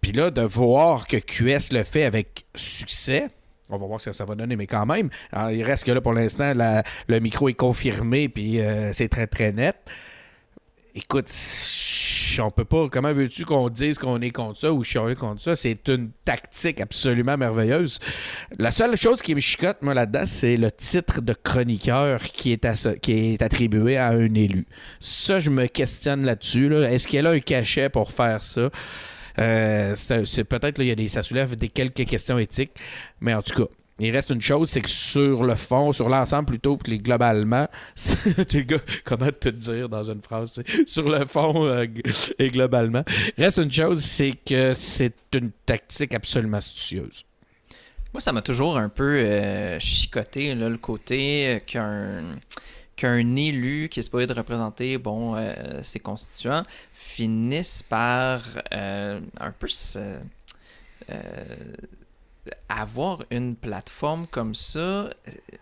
Puis 0.00 0.10
là, 0.10 0.32
de 0.32 0.42
voir 0.42 1.06
que 1.06 1.18
QS 1.18 1.72
le 1.72 1.84
fait 1.84 2.02
avec 2.02 2.46
succès, 2.56 3.28
on 3.72 3.78
va 3.78 3.86
voir 3.86 4.00
ce 4.00 4.10
que 4.10 4.16
ça 4.16 4.24
va 4.24 4.34
donner, 4.34 4.56
mais 4.56 4.66
quand 4.66 4.86
même, 4.86 5.08
il 5.50 5.62
reste 5.62 5.84
que 5.84 5.92
là, 5.92 6.00
pour 6.00 6.12
l'instant, 6.12 6.52
le 6.54 7.18
micro 7.18 7.48
est 7.48 7.54
confirmé, 7.54 8.28
puis 8.28 8.60
euh, 8.60 8.92
c'est 8.92 9.08
très, 9.08 9.26
très 9.26 9.52
net. 9.52 9.76
Écoute, 10.94 11.30
on 12.38 12.50
peut 12.50 12.66
pas. 12.66 12.86
Comment 12.90 13.14
veux-tu 13.14 13.46
qu'on 13.46 13.70
dise 13.70 13.98
qu'on 13.98 14.20
est 14.20 14.30
contre 14.30 14.58
ça 14.58 14.72
ou 14.72 14.84
chialer 14.84 15.14
contre 15.14 15.40
ça? 15.40 15.56
C'est 15.56 15.88
une 15.88 16.10
tactique 16.24 16.82
absolument 16.82 17.38
merveilleuse. 17.38 17.98
La 18.58 18.70
seule 18.70 18.94
chose 18.98 19.22
qui 19.22 19.34
me 19.34 19.40
chicote, 19.40 19.78
moi, 19.80 19.94
là-dedans, 19.94 20.24
c'est 20.26 20.58
le 20.58 20.70
titre 20.70 21.22
de 21.22 21.32
chroniqueur 21.32 22.22
qui 22.22 22.52
est, 22.52 23.00
qui 23.00 23.12
est 23.12 23.42
attribué 23.42 23.96
à 23.96 24.08
un 24.08 24.34
élu. 24.34 24.66
Ça, 25.00 25.40
je 25.40 25.48
me 25.48 25.66
questionne 25.66 26.26
là-dessus. 26.26 26.74
Est-ce 26.74 27.08
qu'elle 27.08 27.26
a 27.26 27.30
un 27.30 27.40
cachet 27.40 27.88
pour 27.88 28.12
faire 28.12 28.42
ça? 28.42 28.68
Euh, 29.38 29.94
peut-être, 30.48 30.80
il 30.80 31.00
y 31.00 31.06
a 31.06 31.08
ça 31.08 31.22
soulève 31.22 31.56
des 31.56 31.68
quelques 31.68 32.06
questions 32.06 32.38
éthiques, 32.38 32.72
mais 33.20 33.34
en 33.34 33.42
tout 33.42 33.54
cas, 33.54 33.70
il 33.98 34.10
reste 34.10 34.30
une 34.30 34.40
chose, 34.40 34.70
c'est 34.70 34.80
que 34.80 34.90
sur 34.90 35.44
le 35.44 35.54
fond, 35.54 35.92
sur 35.92 36.08
l'ensemble 36.08 36.46
plutôt 36.46 36.76
que 36.76 36.90
globalement, 36.90 37.68
tu 38.48 38.58
le 38.58 38.62
gars, 38.62 38.78
comment 39.04 39.30
te 39.30 39.48
dire 39.48 39.88
dans 39.88 40.10
une 40.10 40.22
phrase, 40.22 40.60
sur 40.86 41.08
le 41.08 41.24
fond 41.26 41.66
euh, 41.66 41.86
et 42.38 42.50
globalement, 42.50 43.04
reste 43.38 43.58
une 43.58 43.70
chose, 43.70 44.00
c'est 44.00 44.32
que 44.44 44.72
c'est 44.74 45.14
une 45.34 45.50
tactique 45.66 46.14
absolument 46.14 46.56
astucieuse. 46.56 47.24
Moi, 48.12 48.20
ça 48.20 48.32
m'a 48.32 48.42
toujours 48.42 48.76
un 48.76 48.88
peu 48.88 49.18
euh, 49.18 49.78
chicoté, 49.78 50.54
le 50.54 50.76
côté 50.76 51.62
qu'un 51.66 52.22
qu'un 52.96 53.36
élu 53.36 53.88
qui 53.88 54.00
est 54.00 54.02
supposé 54.02 54.26
de 54.26 54.34
représenter 54.34 54.98
bon, 54.98 55.36
ses 55.82 56.00
constituants 56.00 56.62
finisse 56.92 57.82
par 57.82 58.42
un 58.70 59.52
peu 59.58 59.68
se, 59.68 60.18
avoir 62.68 63.24
une 63.30 63.54
plateforme 63.54 64.26
comme 64.26 64.54
ça, 64.54 64.80
euh, 64.80 65.10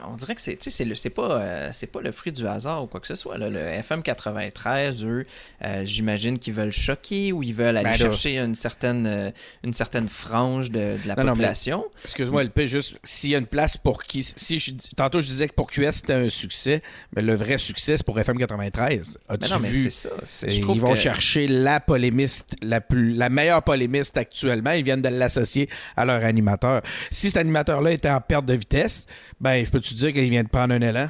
on 0.09 0.17
dirait 0.17 0.35
que 0.35 0.41
c'est 0.41 0.59
c'est 0.63 1.11
pas 1.11 1.33
euh, 1.33 1.69
c'est 1.73 1.87
pas 1.87 2.01
le 2.01 2.11
fruit 2.11 2.33
du 2.33 2.47
hasard 2.47 2.85
ou 2.85 2.87
quoi 2.87 3.01
que 3.01 3.07
ce 3.07 3.15
soit. 3.15 3.37
Le 3.37 3.59
FM 3.59 4.03
93, 4.03 5.05
eux, 5.05 5.27
euh, 5.63 5.85
j'imagine 5.85 6.39
qu'ils 6.39 6.55
veulent 6.55 6.73
choquer 6.73 7.33
ou 7.33 7.43
ils 7.43 7.55
veulent 7.55 7.77
aller 7.77 7.91
ben 7.91 7.97
chercher 7.97 8.39
une 8.39 8.55
certaine 8.55 9.33
une 9.63 9.75
certaine 9.75 10.09
frange 10.09 10.71
de, 10.71 10.97
la 11.05 11.17
population. 11.17 11.85
Excuse-moi, 12.05 12.45
LP, 12.45 12.61
juste 12.65 12.99
s'il 13.05 13.31
y 13.31 13.35
a 13.35 13.39
une 13.39 13.47
place 13.47 13.77
pour 13.77 14.05
qui 14.05 14.23
si 14.23 14.59
je, 14.59 14.73
tantôt 14.97 15.21
je 15.21 15.27
disais 15.27 15.49
que 15.49 15.55
pour 15.55 15.71
QS 15.71 15.91
c'était 15.93 16.15
un 16.15 16.31
succès, 16.31 16.81
mais 17.15 17.21
le 17.21 17.35
vrai 17.35 17.59
succès 17.59 17.99
c'est 17.99 18.07
pour 18.07 18.19
FM 18.19 18.39
93. 18.39 19.19
As-tu 19.29 19.41
ben 19.41 19.49
non, 19.49 19.61
mais 19.61 19.73
c'est 19.73 19.91
ça. 19.91 20.11
ils 20.49 20.65
vont 20.65 20.95
chercher 20.95 21.47
la 21.47 21.79
polémiste 21.81 22.55
la 22.63 22.81
plus 22.81 23.13
la 23.13 23.29
meilleure 23.29 23.63
polémiste 23.63 24.17
actuellement, 24.17 24.71
ils 24.71 24.85
viennent 24.85 25.03
de 25.03 25.09
l'associer 25.09 25.69
à 25.97 26.07
leur 26.07 26.25
animateur 26.25 26.70
si 27.11 27.31
cet 27.31 27.39
animateur-là 27.39 27.93
était 27.93 28.11
en 28.11 28.21
perte 28.21 28.47
de 28.47 28.55
vitesse, 28.55 29.07
ben, 29.41 29.65
je 29.65 29.71
peux 29.71 29.81
te 29.81 29.95
dire 29.95 30.13
qu'il 30.13 30.29
vient 30.29 30.43
de 30.43 30.49
prendre 30.49 30.75
un 30.75 30.81
élan? 30.81 31.09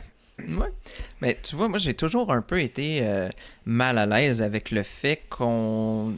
Oui. 0.49 0.67
Mais 1.21 1.39
tu 1.43 1.57
vois, 1.57 1.69
moi, 1.69 1.79
j'ai 1.79 1.95
toujours 1.95 2.33
un 2.33 2.43
peu 2.43 2.61
été 2.61 3.01
euh, 3.03 3.29
mal 3.65 3.99
à 3.99 4.07
l'aise 4.07 4.43
avec 4.43 4.71
le 4.71 4.83
fait 4.83 5.23
qu'on 5.29 6.15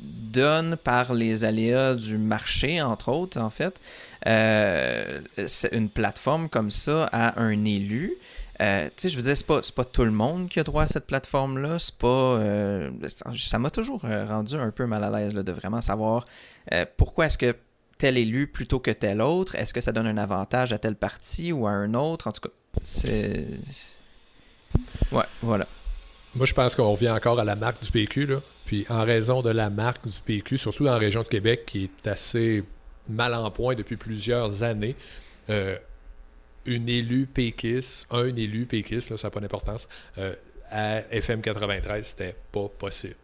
donne 0.00 0.76
par 0.76 1.14
les 1.14 1.44
aléas 1.44 1.94
du 1.94 2.18
marché, 2.18 2.82
entre 2.82 3.10
autres, 3.10 3.40
en 3.40 3.50
fait, 3.50 3.80
euh, 4.26 5.20
une 5.72 5.88
plateforme 5.88 6.48
comme 6.48 6.70
ça 6.70 7.08
à 7.12 7.40
un 7.40 7.64
élu. 7.64 8.14
Euh, 8.60 8.86
tu 8.86 8.92
sais, 8.96 9.08
je 9.10 9.16
veux 9.16 9.22
dire, 9.22 9.36
c'est 9.36 9.46
pas, 9.46 9.60
pas 9.74 9.84
tout 9.84 10.04
le 10.04 10.10
monde 10.10 10.48
qui 10.48 10.58
a 10.60 10.64
droit 10.64 10.84
à 10.84 10.86
cette 10.86 11.06
plateforme-là. 11.06 11.78
C'est 11.78 11.96
pas. 11.96 12.40
ça 13.36 13.58
m'a 13.58 13.70
toujours 13.70 14.00
rendu 14.00 14.54
un 14.54 14.70
peu 14.70 14.86
mal 14.86 15.04
à 15.04 15.10
l'aise 15.10 15.34
de 15.34 15.52
vraiment 15.52 15.82
savoir 15.82 16.26
pourquoi 16.96 17.26
est-ce 17.26 17.36
que 17.36 17.54
tel 17.98 18.18
élu 18.18 18.46
plutôt 18.46 18.78
que 18.78 18.90
tel 18.90 19.20
autre? 19.20 19.54
Est-ce 19.54 19.72
que 19.72 19.80
ça 19.80 19.92
donne 19.92 20.06
un 20.06 20.18
avantage 20.18 20.72
à 20.72 20.78
tel 20.78 20.96
parti 20.96 21.52
ou 21.52 21.66
à 21.66 21.70
un 21.70 21.94
autre? 21.94 22.28
En 22.28 22.32
tout 22.32 22.40
cas, 22.40 22.54
c'est. 22.82 23.46
Ouais, 25.12 25.24
voilà. 25.42 25.66
Moi, 26.34 26.44
je 26.44 26.52
pense 26.52 26.74
qu'on 26.74 26.90
revient 26.90 27.10
encore 27.10 27.40
à 27.40 27.44
la 27.44 27.56
marque 27.56 27.82
du 27.82 27.90
PQ. 27.90 28.26
Là. 28.26 28.40
Puis, 28.66 28.84
en 28.90 29.04
raison 29.04 29.42
de 29.42 29.50
la 29.50 29.70
marque 29.70 30.06
du 30.06 30.20
PQ, 30.20 30.58
surtout 30.58 30.84
dans 30.84 30.92
la 30.92 30.98
région 30.98 31.22
de 31.22 31.28
Québec, 31.28 31.64
qui 31.66 31.84
est 31.84 32.06
assez 32.06 32.64
mal 33.08 33.34
en 33.34 33.50
point 33.50 33.74
depuis 33.74 33.96
plusieurs 33.96 34.62
années, 34.62 34.96
euh, 35.48 35.78
une 36.66 36.88
élue 36.88 37.28
un 38.10 38.36
élu 38.36 38.66
péquiste, 38.66 39.10
là, 39.10 39.16
ça 39.16 39.28
n'a 39.28 39.30
pas 39.30 39.40
d'importance, 39.40 39.88
euh, 40.18 40.34
à 40.70 40.98
FM 41.12 41.40
93, 41.40 42.06
c'était 42.06 42.36
pas 42.52 42.68
possible. 42.68 43.14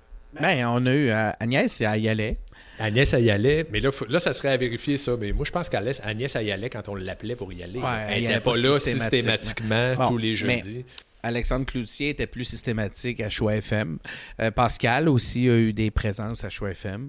Ben, 0.40 0.66
on 0.66 0.86
a 0.86 0.92
eu 0.92 1.10
euh, 1.10 1.30
Agnès, 1.40 1.80
elle 1.80 2.00
y 2.00 2.08
allait. 2.08 2.38
Agnès, 2.78 3.12
elle 3.12 3.24
y 3.24 3.30
allait. 3.30 3.66
Mais 3.70 3.80
là, 3.80 3.90
là, 4.08 4.20
ça 4.20 4.32
serait 4.32 4.48
à 4.48 4.56
vérifier 4.56 4.96
ça. 4.96 5.16
Mais 5.18 5.32
moi, 5.32 5.44
je 5.44 5.52
pense 5.52 5.68
qu'Agnès, 5.68 6.00
elle 6.34 6.46
y 6.46 6.50
allait 6.50 6.70
quand 6.70 6.88
on 6.88 6.94
l'appelait 6.94 7.36
pour 7.36 7.52
y 7.52 7.62
aller. 7.62 7.80
elle 8.08 8.22
n'était 8.22 8.40
pas, 8.40 8.56
là 8.56 8.80
systématiquement 8.80 10.08
tous 10.08 10.18
les 10.18 10.34
jeudis. 10.34 10.84
Alexandre 11.22 11.64
Cloutier 11.66 12.10
était 12.10 12.26
plus 12.26 12.44
systématique 12.44 13.20
à 13.20 13.30
Choix 13.30 13.56
FM. 13.56 13.98
Euh, 14.40 14.50
Pascal 14.50 15.08
aussi 15.08 15.48
a 15.48 15.56
eu 15.56 15.72
des 15.72 15.90
présences 15.90 16.44
à 16.44 16.48
Choix 16.48 16.70
FM. 16.70 17.08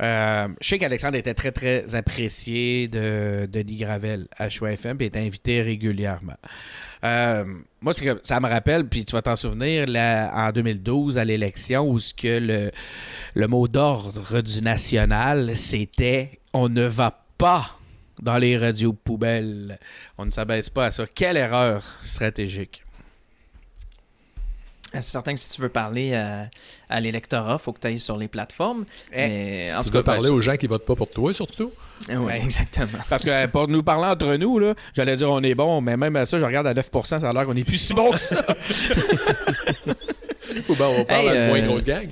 Euh, 0.00 0.48
je 0.60 0.68
sais 0.68 0.78
qu'Alexandre 0.78 1.16
était 1.16 1.34
très, 1.34 1.52
très 1.52 1.94
apprécié 1.94 2.88
de 2.88 3.48
Denis 3.50 3.76
Gravel 3.76 4.28
à 4.36 4.48
Choix 4.48 4.72
FM 4.72 4.96
et 5.00 5.06
était 5.06 5.18
invité 5.18 5.60
régulièrement. 5.60 6.36
Euh, 7.04 7.44
moi, 7.80 7.92
ça 8.22 8.40
me 8.40 8.48
rappelle, 8.48 8.86
puis 8.88 9.04
tu 9.04 9.12
vas 9.12 9.22
t'en 9.22 9.36
souvenir, 9.36 9.86
en 9.88 10.50
2012, 10.52 11.18
à 11.18 11.24
l'élection, 11.24 11.88
où 11.88 11.98
ce 11.98 12.14
que 12.14 12.38
le, 12.38 12.70
le 13.34 13.46
mot 13.46 13.68
d'ordre 13.68 14.40
du 14.40 14.62
national, 14.62 15.56
c'était 15.56 16.40
on 16.52 16.68
ne 16.68 16.84
va 16.84 17.24
pas 17.38 17.78
dans 18.22 18.38
les 18.38 18.56
radios 18.56 18.92
poubelles. 18.92 19.78
On 20.18 20.26
ne 20.26 20.30
s'abaisse 20.30 20.68
pas 20.68 20.86
à 20.86 20.90
ça. 20.90 21.04
Quelle 21.06 21.36
erreur 21.36 21.82
stratégique. 22.04 22.82
C'est 24.92 25.02
certain 25.02 25.34
que 25.34 25.40
si 25.40 25.48
tu 25.50 25.60
veux 25.60 25.68
parler 25.68 26.14
à, 26.88 27.00
l'électorat, 27.00 27.58
il 27.60 27.62
faut 27.62 27.72
que 27.72 27.80
tu 27.80 27.86
ailles 27.86 28.00
sur 28.00 28.16
les 28.16 28.28
plateformes. 28.28 28.84
Eh, 29.12 29.68
en 29.76 29.84
tu 29.84 29.90
veux 29.90 30.02
parler 30.02 30.30
aux 30.30 30.40
gens 30.40 30.56
qui 30.56 30.66
votent 30.66 30.86
pas 30.86 30.96
pour 30.96 31.10
toi, 31.10 31.32
surtout. 31.32 31.72
Oui, 32.08 32.32
exactement. 32.42 32.98
Parce 33.08 33.24
que 33.24 33.46
pour 33.46 33.68
nous 33.68 33.82
parler 33.82 34.08
entre 34.08 34.34
nous, 34.36 34.58
là, 34.58 34.74
j'allais 34.94 35.16
dire 35.16 35.30
on 35.30 35.42
est 35.42 35.54
bon, 35.54 35.80
mais 35.80 35.96
même 35.96 36.16
à 36.16 36.26
ça, 36.26 36.38
je 36.38 36.44
regarde 36.44 36.66
à 36.66 36.74
9%, 36.74 37.04
ça 37.04 37.16
a 37.16 37.32
l'air 37.32 37.46
qu'on 37.46 37.56
est 37.56 37.64
plus 37.64 37.78
si 37.78 37.94
bon 37.94 38.10
que 38.10 38.18
ça. 38.18 38.44
Ou 40.68 40.74
ben, 40.74 40.86
on 40.98 41.04
parle 41.04 41.28
à 41.28 41.34
une 41.34 41.48
moins 41.48 41.60
grosse 41.60 41.84
gang. 41.84 42.08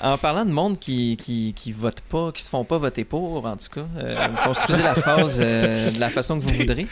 En 0.00 0.18
parlant 0.18 0.44
de 0.44 0.50
monde 0.50 0.78
qui, 0.78 1.16
qui, 1.16 1.54
qui 1.54 1.72
vote 1.72 2.02
pas, 2.02 2.30
qui 2.30 2.42
se 2.42 2.50
font 2.50 2.64
pas 2.64 2.76
voter 2.76 3.04
pour, 3.04 3.46
en 3.46 3.56
tout 3.56 3.68
cas, 3.72 3.86
euh, 3.96 4.28
construisez 4.44 4.82
la 4.82 4.94
phrase 4.94 5.40
euh, 5.42 5.90
de 5.90 5.98
la 5.98 6.10
façon 6.10 6.38
que 6.38 6.44
vous 6.44 6.54
voudrez. 6.54 6.86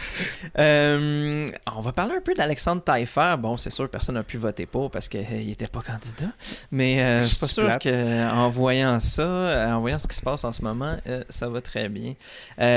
Euh, 0.59 1.47
on 1.77 1.81
va 1.83 1.93
parler 1.93 2.15
un 2.17 2.21
peu 2.23 2.33
d'Alexandre 2.33 2.83
Taillefer. 2.83 3.37
Bon, 3.39 3.59
c'est 3.59 3.71
sûr, 3.71 3.91
personne 3.91 4.15
n'a 4.15 4.23
pu 4.23 4.39
voter 4.39 4.65
pour 4.65 4.91
parce 4.91 5.09
qu'il 5.09 5.47
n'était 5.47 5.67
pas 5.67 5.83
candidat. 5.83 6.33
Mais 6.71 7.21
je 7.21 7.27
suis 7.27 7.37
pas 7.37 7.47
sûr 7.47 7.79
qu'en 7.79 8.49
voyant 8.49 8.99
ça, 9.01 9.67
en 9.69 9.81
voyant 9.81 9.99
ce 9.99 10.09
qui 10.09 10.17
se 10.17 10.23
passe 10.23 10.45
en 10.45 10.53
ce 10.53 10.63
moment, 10.63 10.97
ça 11.29 11.49
va 11.49 11.61
très 11.61 11.91
bien. 11.91 12.15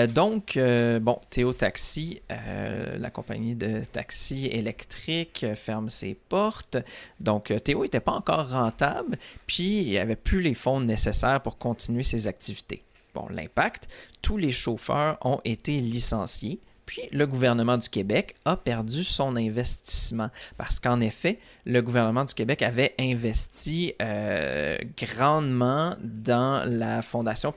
donc, 0.07 0.59
bon, 1.01 1.19
Théo 1.29 1.53
Taxi, 1.53 2.21
la 2.29 3.09
compagnie 3.09 3.55
de 3.55 3.83
taxi 3.91 4.47
électrique, 4.47 5.45
ferme 5.55 5.89
ses 5.89 6.15
portes. 6.15 6.77
Donc, 7.21 7.53
Théo 7.63 7.83
n'était 7.83 8.01
pas 8.01 8.13
encore 8.13 8.49
rentable. 8.49 9.17
Puis, 9.45 9.83
il 9.83 9.97
avait 9.97 10.16
plus 10.17 10.41
les 10.41 10.53
fonds 10.53 10.81
nécessaires 10.81 11.41
pour 11.41 11.57
continuer 11.57 12.03
ses 12.03 12.27
activités. 12.27 12.83
Bon, 13.13 13.27
l'impact, 13.29 13.87
tous 14.21 14.37
les 14.37 14.51
chauffeurs 14.51 15.17
ont 15.21 15.41
été 15.43 15.79
licenciés. 15.79 16.59
Puis 16.85 17.01
le 17.11 17.27
gouvernement 17.27 17.77
du 17.77 17.89
Québec 17.89 18.35
a 18.45 18.55
perdu 18.55 19.03
son 19.03 19.35
investissement 19.35 20.29
parce 20.55 20.79
qu'en 20.79 21.01
effet, 21.01 21.37
le 21.65 21.81
gouvernement 21.81 22.23
du 22.23 22.33
Québec 22.33 22.61
avait 22.61 22.95
investi 22.97 23.93
euh, 24.01 24.77
grandement 24.97 25.97
dans 25.99 26.63
la 26.65 27.01
fondation, 27.01 27.53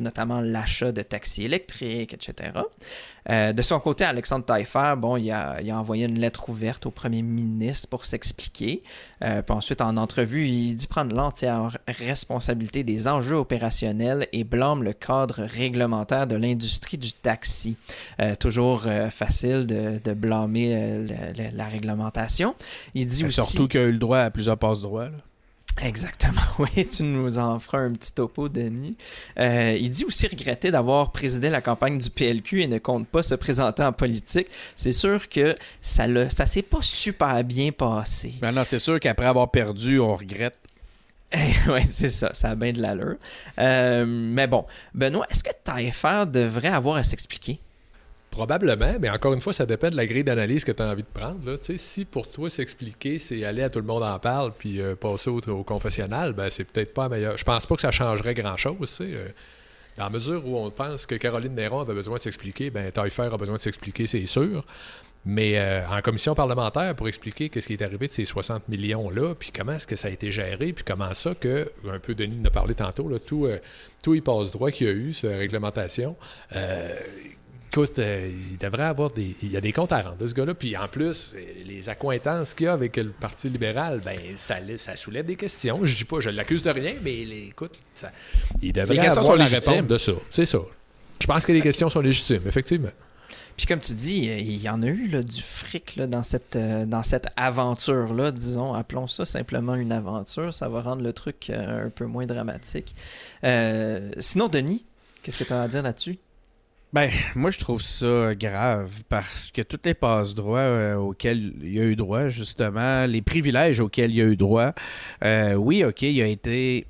notamment 0.00 0.40
l'achat 0.40 0.90
de 0.90 1.02
taxis 1.02 1.44
électriques, 1.44 2.12
etc. 2.12 2.50
Euh, 3.30 3.52
de 3.52 3.62
son 3.62 3.78
côté, 3.80 4.04
Alexandre 4.04 4.44
Taillefer, 4.44 4.94
bon, 4.96 5.16
il 5.16 5.30
a, 5.30 5.60
envoyé 5.72 6.06
une 6.06 6.18
lettre 6.18 6.48
ouverte 6.48 6.86
au 6.86 6.90
premier 6.90 7.22
ministre 7.22 7.88
pour 7.88 8.04
s'expliquer. 8.04 8.82
Euh, 9.22 9.42
puis 9.42 9.54
ensuite, 9.54 9.80
en 9.80 9.96
entrevue, 9.96 10.46
il 10.48 10.74
dit 10.74 10.86
prendre 10.86 11.14
l'entière 11.14 11.78
responsabilité 11.86 12.82
des 12.82 13.08
enjeux 13.08 13.36
opérationnels 13.36 14.26
et 14.32 14.44
blâme 14.44 14.82
le 14.82 14.92
cadre 14.92 15.42
réglementaire 15.44 16.26
de 16.26 16.36
l'industrie 16.36 16.98
du 16.98 17.12
taxi. 17.12 17.76
Euh, 18.20 18.34
toujours 18.34 18.86
facile 19.10 19.66
de, 19.66 20.12
blâmer 20.12 21.06
la 21.54 21.66
réglementation. 21.66 22.54
Il 22.94 23.06
dit 23.06 23.24
aussi... 23.24 23.40
Surtout 23.40 23.68
qu'il 23.68 23.80
a 23.80 23.84
eu 23.84 23.92
le 23.92 23.98
droit 23.98 24.18
à 24.18 24.30
plusieurs 24.30 24.58
passes 24.58 24.82
droits. 24.82 25.08
Exactement, 25.80 26.40
oui, 26.58 26.86
tu 26.86 27.02
nous 27.02 27.38
en 27.38 27.58
feras 27.58 27.78
un 27.78 27.92
petit 27.92 28.12
topo, 28.12 28.48
Denis. 28.48 28.96
Euh, 29.38 29.76
il 29.80 29.90
dit 29.90 30.04
aussi 30.04 30.26
regretter 30.26 30.70
d'avoir 30.70 31.12
présidé 31.12 31.48
la 31.48 31.60
campagne 31.60 31.98
du 31.98 32.10
PLQ 32.10 32.62
et 32.62 32.66
ne 32.66 32.78
compte 32.78 33.08
pas 33.08 33.22
se 33.22 33.34
présenter 33.34 33.82
en 33.82 33.92
politique. 33.92 34.48
C'est 34.76 34.92
sûr 34.92 35.28
que 35.28 35.54
ça 35.80 36.06
ne 36.06 36.28
ça 36.28 36.46
s'est 36.46 36.62
pas 36.62 36.82
super 36.82 37.42
bien 37.42 37.72
passé. 37.72 38.34
Ben 38.40 38.52
non, 38.52 38.62
c'est 38.66 38.78
sûr 38.78 39.00
qu'après 39.00 39.26
avoir 39.26 39.50
perdu, 39.50 39.98
on 39.98 40.14
regrette. 40.14 40.58
oui, 41.68 41.80
c'est 41.86 42.10
ça, 42.10 42.30
ça 42.34 42.50
a 42.50 42.54
bien 42.54 42.72
de 42.72 42.80
l'allure. 42.82 43.16
Euh, 43.58 44.04
mais 44.06 44.46
bon, 44.46 44.66
Benoît, 44.94 45.26
est-ce 45.30 45.42
que 45.42 45.50
Taillefer 45.64 46.24
devrait 46.26 46.68
avoir 46.68 46.96
à 46.96 47.02
s'expliquer? 47.02 47.58
Probablement, 48.32 48.94
mais 48.98 49.10
encore 49.10 49.34
une 49.34 49.42
fois, 49.42 49.52
ça 49.52 49.66
dépend 49.66 49.90
de 49.90 49.94
la 49.94 50.06
grille 50.06 50.24
d'analyse 50.24 50.64
que 50.64 50.72
tu 50.72 50.82
as 50.82 50.86
envie 50.86 51.02
de 51.02 51.08
prendre. 51.12 51.44
Là. 51.44 51.58
Si 51.76 52.06
pour 52.06 52.30
toi, 52.30 52.48
s'expliquer, 52.48 53.18
c'est 53.18 53.44
aller 53.44 53.62
à 53.62 53.68
tout 53.68 53.78
le 53.78 53.84
monde 53.84 54.02
en 54.02 54.18
parle 54.18 54.52
puis 54.58 54.80
euh, 54.80 54.96
passer 54.96 55.28
au, 55.28 55.38
au 55.50 55.62
confessionnal, 55.64 56.32
ben, 56.32 56.48
c'est 56.48 56.64
peut-être 56.64 56.94
pas 56.94 57.10
meilleur. 57.10 57.36
Je 57.36 57.44
pense 57.44 57.66
pas 57.66 57.74
que 57.74 57.82
ça 57.82 57.90
changerait 57.90 58.32
grand-chose. 58.32 58.98
Euh, 59.02 59.28
dans 59.98 60.04
la 60.04 60.10
mesure 60.10 60.48
où 60.48 60.56
on 60.56 60.70
pense 60.70 61.04
que 61.04 61.14
Caroline 61.16 61.54
Néron 61.54 61.80
avait 61.80 61.92
besoin 61.92 62.16
de 62.16 62.22
s'expliquer, 62.22 62.70
ben 62.70 62.90
Taillefer 62.90 63.28
a 63.30 63.36
besoin 63.36 63.56
de 63.56 63.60
s'expliquer, 63.60 64.06
c'est 64.06 64.24
sûr. 64.24 64.64
Mais 65.26 65.58
euh, 65.58 65.86
en 65.86 66.00
commission 66.00 66.34
parlementaire, 66.34 66.96
pour 66.96 67.08
expliquer 67.08 67.50
ce 67.54 67.66
qui 67.66 67.74
est 67.74 67.82
arrivé 67.82 68.08
de 68.08 68.12
ces 68.14 68.24
60 68.24 68.66
millions-là, 68.70 69.34
puis 69.34 69.50
comment 69.54 69.72
est-ce 69.72 69.86
que 69.86 69.94
ça 69.94 70.08
a 70.08 70.10
été 70.10 70.32
géré, 70.32 70.72
puis 70.72 70.84
comment 70.86 71.12
ça 71.12 71.34
que, 71.34 71.70
un 71.86 71.98
peu 71.98 72.14
Denis 72.14 72.38
en 72.40 72.46
a 72.46 72.50
parlé 72.50 72.74
tantôt, 72.74 73.10
tout, 73.18 73.46
tout 74.02 74.14
y 74.14 74.22
passe 74.22 74.50
droit 74.52 74.70
qu'il 74.70 74.86
y 74.86 74.90
a 74.90 74.94
eu, 74.94 75.12
cette 75.12 75.38
réglementation 75.38 76.16
écoute, 77.72 77.98
euh, 77.98 78.30
il 78.50 78.58
devrait 78.58 78.84
avoir 78.84 79.10
des. 79.10 79.34
Il 79.42 79.50
y 79.50 79.56
a 79.56 79.60
des 79.60 79.72
comptes 79.72 79.92
à 79.92 80.02
rendre 80.02 80.16
de 80.16 80.26
ce 80.26 80.34
gars-là. 80.34 80.54
Puis 80.54 80.76
en 80.76 80.88
plus, 80.88 81.34
les 81.64 81.88
accointances 81.88 82.52
qu'il 82.54 82.66
y 82.66 82.68
a 82.68 82.74
avec 82.74 82.96
le 82.96 83.10
Parti 83.10 83.48
libéral, 83.48 84.00
ben 84.04 84.18
ça, 84.36 84.56
ça 84.76 84.94
soulève 84.94 85.26
des 85.26 85.36
questions. 85.36 85.80
Je 85.82 85.94
dis 85.94 86.04
pas, 86.04 86.20
je 86.20 86.30
l'accuse 86.30 86.62
de 86.62 86.70
rien, 86.70 86.94
mais 87.02 87.20
écoute, 87.20 87.78
ça, 87.94 88.10
il 88.60 88.72
devrait 88.72 88.98
avoir 88.98 89.36
la 89.36 89.46
réponse 89.46 89.86
de 89.86 89.98
ça. 89.98 90.12
C'est 90.30 90.46
ça. 90.46 90.58
Je 91.20 91.26
pense 91.26 91.44
que 91.46 91.52
les 91.52 91.60
questions 91.60 91.88
sont 91.88 92.00
légitimes, 92.00 92.42
effectivement. 92.46 92.90
Puis 93.56 93.66
comme 93.66 93.80
tu 93.80 93.94
dis, 93.94 94.24
il 94.24 94.60
y 94.60 94.68
en 94.68 94.82
a 94.82 94.86
eu 94.86 95.08
là, 95.08 95.22
du 95.22 95.40
fric 95.42 95.96
là, 95.96 96.06
dans 96.06 96.22
cette, 96.22 96.56
euh, 96.56 96.86
dans 96.86 97.02
cette 97.02 97.26
aventure-là, 97.36 98.32
disons, 98.32 98.72
appelons 98.72 99.06
ça 99.06 99.26
simplement 99.26 99.74
une 99.74 99.92
aventure, 99.92 100.54
ça 100.54 100.68
va 100.68 100.80
rendre 100.80 101.02
le 101.02 101.12
truc 101.12 101.50
euh, 101.50 101.86
un 101.86 101.90
peu 101.90 102.06
moins 102.06 102.26
dramatique. 102.26 102.96
Euh, 103.44 104.10
sinon, 104.18 104.48
Denis, 104.48 104.84
qu'est-ce 105.22 105.38
que 105.38 105.44
tu 105.44 105.52
as 105.52 105.62
à 105.62 105.68
dire 105.68 105.82
là-dessus? 105.82 106.18
Ben, 106.92 107.10
moi, 107.34 107.50
je 107.50 107.58
trouve 107.58 107.80
ça 107.80 108.34
grave 108.34 108.90
parce 109.08 109.50
que 109.50 109.62
toutes 109.62 109.86
les 109.86 109.94
passes 109.94 110.34
droits 110.34 110.96
auxquels 110.96 111.54
il 111.62 111.72
y 111.72 111.80
a 111.80 111.84
eu 111.84 111.96
droit, 111.96 112.28
justement, 112.28 113.06
les 113.06 113.22
privilèges 113.22 113.80
auxquels 113.80 114.10
il 114.10 114.16
y 114.16 114.20
a 114.20 114.26
eu 114.26 114.36
droit, 114.36 114.72
oui, 115.56 115.84
OK, 115.84 116.02
il 116.02 116.20
a 116.20 116.26
été 116.26 116.86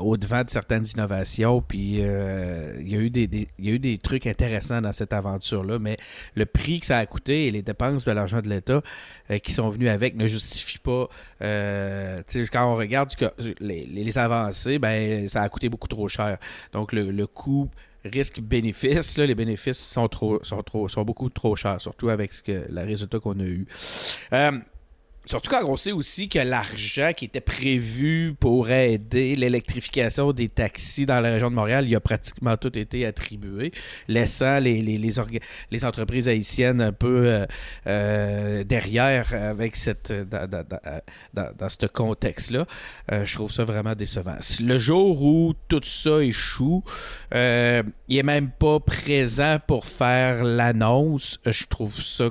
au-devant 0.00 0.42
de 0.42 0.50
certaines 0.50 0.84
innovations. 0.86 1.62
Puis 1.62 1.98
euh, 2.00 2.76
il, 2.80 2.88
y 2.88 2.96
a 2.96 2.98
eu 2.98 3.10
des, 3.10 3.48
eu 3.58 3.78
des 3.78 3.98
trucs 3.98 4.26
intéressants 4.26 4.80
dans 4.80 4.92
cette 4.92 5.12
aventure-là, 5.12 5.78
mais 5.78 5.96
le 6.34 6.46
prix 6.46 6.80
que 6.80 6.86
ça 6.86 6.98
a 6.98 7.06
coûté 7.06 7.46
et 7.46 7.50
les 7.50 7.62
dépenses 7.62 8.04
de 8.04 8.12
l'argent 8.12 8.40
de 8.40 8.48
l'État 8.48 8.82
euh, 9.30 9.38
qui 9.38 9.52
sont 9.52 9.70
venus 9.70 9.88
avec 9.88 10.16
ne 10.16 10.26
justifient 10.26 10.78
pas. 10.78 11.08
Euh, 11.42 12.22
quand 12.52 12.72
on 12.72 12.76
regarde 12.76 13.10
les, 13.60 14.18
avancées, 14.18 14.78
ben, 14.78 15.28
ça 15.28 15.42
a 15.42 15.48
coûté 15.48 15.68
beaucoup 15.68 15.88
trop 15.88 16.08
cher. 16.08 16.38
Donc 16.72 16.92
le, 16.92 17.26
coût 17.26 17.70
risque-bénéfice, 18.04 19.18
les 19.18 19.34
bénéfices 19.34 19.78
sont 19.78 20.08
trop, 20.08 20.42
sont 20.42 20.62
trop, 20.62 20.88
sont 20.88 21.02
beaucoup 21.02 21.30
trop 21.30 21.56
chers, 21.56 21.80
surtout 21.80 22.08
avec 22.08 22.32
ce 22.32 22.42
que, 22.42 22.66
le 22.68 22.84
résultat 22.84 23.18
qu'on 23.20 23.38
a 23.40 23.44
eu. 23.44 23.66
Surtout 25.26 25.50
quand 25.50 25.64
on 25.64 25.76
sait 25.76 25.92
aussi 25.92 26.28
que 26.28 26.38
l'argent 26.38 27.12
qui 27.16 27.24
était 27.24 27.40
prévu 27.40 28.34
pour 28.38 28.70
aider 28.70 29.36
l'électrification 29.36 30.32
des 30.32 30.50
taxis 30.50 31.06
dans 31.06 31.20
la 31.20 31.32
région 31.32 31.50
de 31.50 31.54
Montréal, 31.54 31.86
il 31.88 31.96
a 31.96 32.00
pratiquement 32.00 32.58
tout 32.58 32.76
été 32.78 33.06
attribué, 33.06 33.72
laissant 34.06 34.58
les, 34.58 35.84
entreprises 35.84 36.28
haïtiennes 36.28 36.82
un 36.82 36.92
peu 36.92 37.26
euh, 37.26 37.46
euh, 37.86 38.64
derrière 38.64 39.32
avec 39.32 39.76
cette, 39.76 40.12
dans, 40.12 40.48
dans, 41.32 41.68
ce 41.68 41.86
contexte-là. 41.86 42.66
Euh, 43.10 43.24
je 43.24 43.34
trouve 43.34 43.50
ça 43.50 43.64
vraiment 43.64 43.94
décevant. 43.94 44.36
Le 44.60 44.78
jour 44.78 45.22
où 45.22 45.54
tout 45.68 45.80
ça 45.84 46.22
échoue, 46.22 46.84
il 47.32 47.84
n'est 48.08 48.22
même 48.22 48.50
pas 48.50 48.78
présent 48.78 49.58
pour 49.66 49.86
faire 49.86 50.44
l'annonce. 50.44 51.38
Je 51.46 51.64
trouve 51.64 52.00
ça 52.02 52.30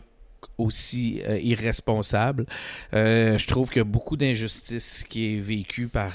aussi 0.57 1.21
euh, 1.27 1.39
irresponsable. 1.39 2.45
Euh, 2.93 3.37
je 3.37 3.47
trouve 3.47 3.69
qu'il 3.69 3.79
y 3.79 3.81
a 3.81 3.85
beaucoup 3.85 4.17
d'injustice 4.17 5.03
qui 5.07 5.35
est 5.35 5.39
vécue 5.39 5.87
par 5.87 6.11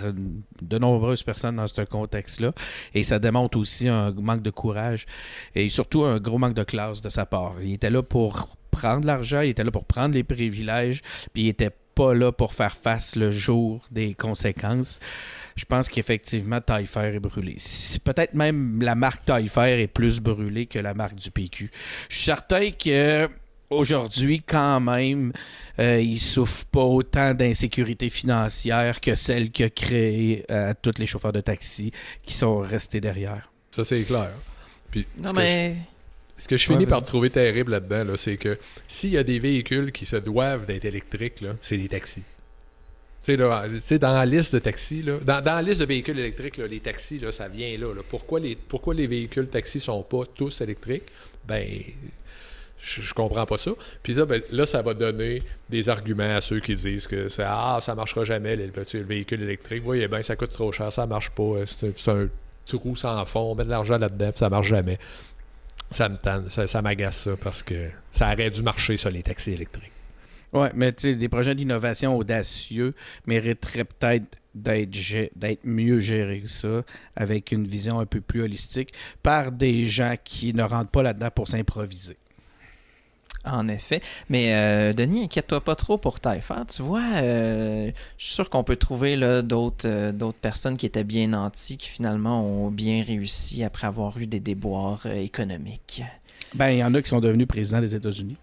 de 0.62 0.78
nombreuses 0.78 1.22
personnes 1.22 1.56
dans 1.56 1.66
ce 1.66 1.82
contexte-là. 1.82 2.52
Et 2.94 3.04
ça 3.04 3.18
démontre 3.18 3.58
aussi 3.58 3.88
un 3.88 4.12
manque 4.12 4.42
de 4.42 4.50
courage 4.50 5.06
et 5.54 5.68
surtout 5.68 6.04
un 6.04 6.18
gros 6.18 6.38
manque 6.38 6.54
de 6.54 6.64
classe 6.64 7.02
de 7.02 7.08
sa 7.08 7.26
part. 7.26 7.56
Il 7.62 7.72
était 7.72 7.90
là 7.90 8.02
pour 8.02 8.56
prendre 8.70 9.06
l'argent, 9.06 9.40
il 9.40 9.50
était 9.50 9.64
là 9.64 9.70
pour 9.70 9.84
prendre 9.84 10.14
les 10.14 10.24
privilèges, 10.24 11.02
puis 11.32 11.44
il 11.44 11.48
était 11.48 11.70
pas 11.94 12.14
là 12.14 12.30
pour 12.30 12.54
faire 12.54 12.76
face 12.76 13.16
le 13.16 13.32
jour 13.32 13.84
des 13.90 14.14
conséquences. 14.14 15.00
Je 15.56 15.64
pense 15.64 15.88
qu'effectivement, 15.88 16.60
Taillefer 16.60 17.16
est 17.16 17.18
brûlé. 17.18 17.56
Peut-être 18.04 18.34
même 18.34 18.80
la 18.80 18.94
marque 18.94 19.24
Taillefer 19.24 19.82
est 19.82 19.88
plus 19.88 20.20
brûlée 20.20 20.66
que 20.66 20.78
la 20.78 20.94
marque 20.94 21.16
du 21.16 21.32
PQ. 21.32 21.72
Je 22.08 22.14
suis 22.14 22.24
certain 22.24 22.70
que 22.70 23.28
aujourd'hui, 23.70 24.42
quand 24.46 24.80
même, 24.80 25.32
euh, 25.78 26.00
il 26.00 26.18
souffre 26.18 26.64
pas 26.66 26.82
autant 26.82 27.34
d'insécurité 27.34 28.08
financière 28.08 29.00
que 29.00 29.14
celle 29.14 29.50
que 29.50 29.68
créé 29.68 30.44
euh, 30.50 30.72
tous 30.80 30.98
les 30.98 31.06
chauffeurs 31.06 31.32
de 31.32 31.40
taxi 31.40 31.92
qui 32.24 32.34
sont 32.34 32.58
restés 32.58 33.00
derrière. 33.00 33.50
Ça, 33.70 33.84
c'est 33.84 34.02
clair. 34.02 34.32
Puis, 34.90 35.06
non, 35.18 35.32
mais. 35.32 35.76
ce 36.36 36.48
que 36.48 36.56
je 36.56 36.64
finis 36.64 36.86
par 36.86 37.04
trouver 37.04 37.30
terrible 37.30 37.72
là-dedans, 37.72 38.14
c'est 38.16 38.36
que 38.36 38.58
s'il 38.86 39.10
y 39.10 39.18
a 39.18 39.24
des 39.24 39.38
véhicules 39.38 39.92
qui 39.92 40.06
se 40.06 40.16
doivent 40.16 40.66
d'être 40.66 40.84
électriques, 40.84 41.44
c'est 41.60 41.76
des 41.76 41.88
taxis. 41.88 42.24
Tu 43.22 43.36
sais, 43.82 43.98
dans 43.98 44.14
la 44.14 44.24
liste 44.24 44.54
de 44.54 44.58
taxis, 44.58 45.02
là, 45.02 45.18
dans, 45.18 45.44
la 45.44 45.60
liste 45.60 45.80
de 45.80 45.84
véhicules 45.84 46.18
électriques, 46.18 46.56
les 46.56 46.80
taxis, 46.80 47.18
là, 47.18 47.30
ça 47.30 47.46
vient 47.46 47.76
là, 47.76 47.88
Pourquoi, 48.08 48.40
les, 48.40 48.56
pourquoi 48.56 48.94
les 48.94 49.06
véhicules 49.06 49.48
taxis 49.48 49.80
sont 49.80 50.02
pas 50.02 50.22
tous 50.34 50.62
électriques? 50.62 51.02
Ben, 51.46 51.68
je, 52.80 53.12
comprends 53.12 53.46
pas 53.46 53.58
ça. 53.58 53.72
Puis 54.02 54.14
là, 54.14 54.24
ben, 54.24 54.40
là, 54.50 54.66
ça 54.66 54.82
va 54.82 54.94
donner 54.94 55.42
des 55.68 55.88
arguments 55.88 56.36
à 56.36 56.40
ceux 56.40 56.60
qui 56.60 56.74
disent 56.74 57.06
que 57.06 57.28
ça, 57.28 57.46
ah, 57.50 57.80
ça 57.80 57.94
marchera 57.94 58.24
jamais, 58.24 58.56
le, 58.56 58.66
le 58.66 59.02
véhicule 59.02 59.42
électrique. 59.42 59.82
Oui, 59.84 60.06
bien, 60.06 60.22
ça 60.22 60.36
coûte 60.36 60.52
trop 60.52 60.72
cher, 60.72 60.92
ça 60.92 61.06
marche 61.06 61.30
pas. 61.30 61.42
Euh, 61.42 61.66
c'est 61.66 62.08
un, 62.08 62.28
trou 62.66 62.94
sans 62.96 63.24
fond, 63.24 63.52
on 63.52 63.54
met 63.54 63.64
de 63.64 63.70
l'argent 63.70 63.98
là-dedans, 63.98 64.30
ça 64.34 64.50
marche 64.50 64.68
jamais. 64.68 64.98
Ça 65.90 66.08
me 66.10 66.16
ça, 66.48 66.82
m'agace 66.82 67.22
ça 67.22 67.30
parce 67.42 67.62
que 67.62 67.88
ça 68.12 68.30
aurait 68.32 68.50
dû 68.50 68.62
marcher, 68.62 68.98
ça, 68.98 69.10
les 69.10 69.22
taxis 69.22 69.52
électriques. 69.52 69.92
Oui, 70.52 70.68
mais 70.74 70.92
tu 70.92 71.02
sais, 71.02 71.14
des 71.14 71.28
projets 71.28 71.54
d'innovation 71.54 72.16
audacieux 72.16 72.94
mériteraient 73.26 73.84
peut-être 73.84 74.24
d'être 74.54 75.64
mieux 75.64 76.00
gérés 76.00 76.40
que 76.40 76.48
ça, 76.48 76.82
avec 77.16 77.52
une 77.52 77.66
vision 77.66 78.00
un 78.00 78.06
peu 78.06 78.20
plus 78.20 78.42
holistique, 78.42 78.92
par 79.22 79.52
des 79.52 79.86
gens 79.86 80.14
qui 80.22 80.52
ne 80.52 80.62
rentrent 80.62 80.90
pas 80.90 81.02
là-dedans 81.02 81.30
pour 81.34 81.48
s'improviser. 81.48 82.16
En 83.50 83.68
effet. 83.68 84.00
Mais 84.28 84.54
euh, 84.54 84.92
Denis, 84.92 85.24
inquiète-toi 85.24 85.60
pas 85.60 85.74
trop 85.74 85.98
pour 85.98 86.20
Taillefer. 86.20 86.54
Tu 86.74 86.82
vois, 86.82 87.02
euh, 87.16 87.90
je 88.18 88.24
suis 88.24 88.34
sûr 88.34 88.50
qu'on 88.50 88.64
peut 88.64 88.76
trouver 88.76 89.16
euh, 89.20 89.42
d'autres 89.42 90.38
personnes 90.40 90.76
qui 90.76 90.86
étaient 90.86 91.04
bien 91.04 91.28
nantis, 91.28 91.76
qui 91.76 91.88
finalement 91.88 92.44
ont 92.44 92.70
bien 92.70 93.02
réussi 93.02 93.64
après 93.64 93.86
avoir 93.86 94.18
eu 94.18 94.26
des 94.26 94.40
déboires 94.40 95.06
économiques. 95.06 96.02
Ben, 96.54 96.70
il 96.70 96.78
y 96.78 96.84
en 96.84 96.94
a 96.94 97.02
qui 97.02 97.08
sont 97.08 97.20
devenus 97.20 97.46
présidents 97.46 97.80
des 97.80 97.94
États-Unis. 97.94 98.36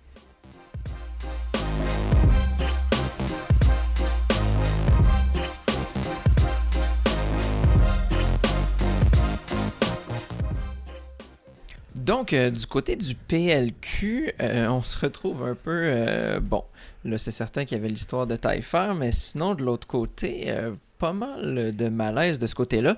Donc, 12.05 12.33
euh, 12.33 12.51
du 12.51 12.67
côté 12.67 12.95
du 12.95 13.15
PLQ, 13.15 14.33
euh, 14.39 14.67
on 14.67 14.83
se 14.83 14.99
retrouve 14.99 15.43
un 15.43 15.55
peu. 15.55 15.71
Euh, 15.71 16.39
bon, 16.39 16.63
là, 17.03 17.17
c'est 17.17 17.31
certain 17.31 17.65
qu'il 17.65 17.79
y 17.79 17.79
avait 17.79 17.89
l'histoire 17.89 18.27
de 18.27 18.35
Taillefer, 18.35 18.91
mais 18.95 19.11
sinon, 19.11 19.55
de 19.55 19.63
l'autre 19.63 19.87
côté, 19.87 20.53
pas 21.05 21.13
mal 21.13 21.75
de 21.75 21.87
malaise 21.87 22.39
de 22.39 22.47
ce 22.47 22.55
côté-là. 22.55 22.97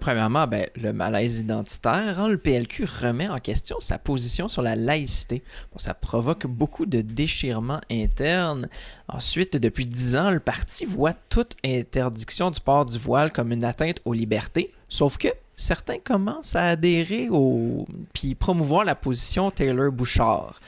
premièrement, 0.00 0.46
ben, 0.46 0.68
le 0.74 0.94
malaise 0.94 1.40
identitaire. 1.40 2.18
Hein, 2.18 2.28
le 2.28 2.38
PLQ 2.38 2.86
remet 2.86 3.28
en 3.28 3.36
question 3.36 3.76
sa 3.78 3.98
position 3.98 4.48
sur 4.48 4.62
la 4.62 4.74
laïcité. 4.74 5.42
Bon, 5.70 5.78
ça 5.78 5.92
provoque 5.92 6.46
beaucoup 6.46 6.86
de 6.86 7.02
déchirements 7.02 7.82
internes. 7.90 8.68
Ensuite, 9.06 9.58
depuis 9.58 9.84
dix 9.86 10.16
ans, 10.16 10.30
le 10.30 10.40
parti 10.40 10.86
voit 10.86 11.12
toute 11.28 11.56
interdiction 11.62 12.50
du 12.50 12.58
port 12.58 12.86
du 12.86 12.96
voile 12.96 13.30
comme 13.30 13.52
une 13.52 13.64
atteinte 13.64 14.00
aux 14.06 14.14
libertés. 14.14 14.72
Sauf 14.88 15.18
que 15.18 15.28
certains 15.54 15.98
commencent 16.02 16.56
à 16.56 16.68
adhérer 16.68 17.28
au. 17.30 17.84
puis 18.14 18.34
promouvoir 18.34 18.86
la 18.86 18.94
position 18.94 19.50
Taylor-Bouchard. 19.50 20.58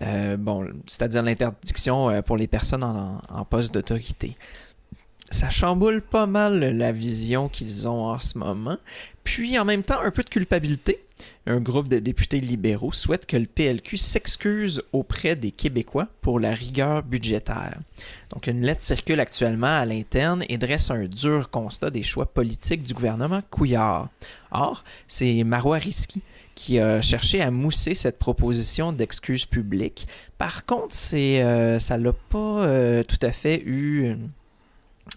Euh, 0.00 0.38
bon, 0.38 0.66
c'est-à-dire 0.86 1.22
l'interdiction 1.22 2.08
euh, 2.08 2.22
pour 2.22 2.38
les 2.38 2.46
personnes 2.46 2.84
en 2.84 3.44
poste 3.44 3.74
d'autorité 3.74 4.38
ça 5.32 5.50
chamboule 5.50 6.02
pas 6.02 6.26
mal 6.26 6.76
la 6.76 6.92
vision 6.92 7.48
qu'ils 7.48 7.88
ont 7.88 8.06
en 8.06 8.20
ce 8.20 8.38
moment. 8.38 8.78
Puis 9.24 9.58
en 9.58 9.64
même 9.64 9.82
temps, 9.82 10.00
un 10.00 10.10
peu 10.10 10.22
de 10.22 10.28
culpabilité. 10.28 11.04
Un 11.46 11.60
groupe 11.60 11.88
de 11.88 11.98
députés 11.98 12.40
libéraux 12.40 12.92
souhaite 12.92 13.26
que 13.26 13.36
le 13.36 13.46
PLQ 13.46 13.96
s'excuse 13.96 14.82
auprès 14.92 15.34
des 15.34 15.50
Québécois 15.50 16.08
pour 16.20 16.38
la 16.38 16.52
rigueur 16.52 17.02
budgétaire. 17.02 17.78
Donc 18.30 18.46
une 18.46 18.62
lettre 18.62 18.82
circule 18.82 19.20
actuellement 19.20 19.78
à 19.78 19.84
l'interne 19.84 20.44
et 20.48 20.58
dresse 20.58 20.90
un 20.90 21.04
dur 21.04 21.50
constat 21.50 21.90
des 21.90 22.02
choix 22.02 22.26
politiques 22.26 22.82
du 22.82 22.94
gouvernement 22.94 23.42
Couillard. 23.50 24.08
Or, 24.52 24.84
c'est 25.08 25.42
Marois 25.44 25.78
Risky 25.78 26.22
qui 26.54 26.78
a 26.78 27.00
cherché 27.00 27.40
à 27.40 27.50
mousser 27.50 27.94
cette 27.94 28.18
proposition 28.18 28.92
d'excuse 28.92 29.46
publique. 29.46 30.06
Par 30.38 30.66
contre, 30.66 30.94
c'est, 30.94 31.42
euh, 31.42 31.78
ça 31.78 31.96
l'a 31.96 32.12
pas 32.12 32.66
euh, 32.66 33.02
tout 33.02 33.18
à 33.22 33.32
fait 33.32 33.62
eu 33.64 34.16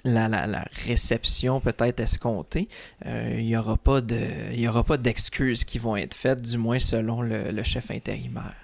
la, 0.04 0.28
la, 0.28 0.66
réception 0.86 1.60
peut-être 1.60 2.00
escomptée, 2.00 2.68
euh, 3.06 3.36
il 3.38 3.46
n'y 3.46 3.58
aura 3.58 3.78
pas 3.78 4.98
d'excuses 4.98 5.64
qui 5.64 5.80
vont 5.80 5.96
être 5.96 6.14
faites, 6.14 6.42
du 6.42 6.58
moins 6.58 6.80
selon 6.80 7.22
le, 7.22 7.64
chef 7.64 7.92
intérimaire. 7.92 8.56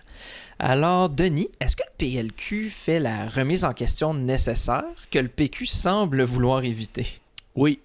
Alors, 0.60 1.10
Denis, 1.10 1.50
est-ce 1.60 1.76
que 1.76 1.84
le 1.84 1.98
PLQ 1.98 2.70
fait 2.70 3.00
la 3.00 3.28
remise 3.28 3.66
en 3.66 3.74
question 3.74 4.14
nécessaire 4.14 4.84
que 5.10 5.18
le 5.18 5.28
PQ 5.28 5.66
semble 5.66 6.22
vouloir 6.24 6.64
éviter? 6.64 7.08
Oui. 7.56 7.80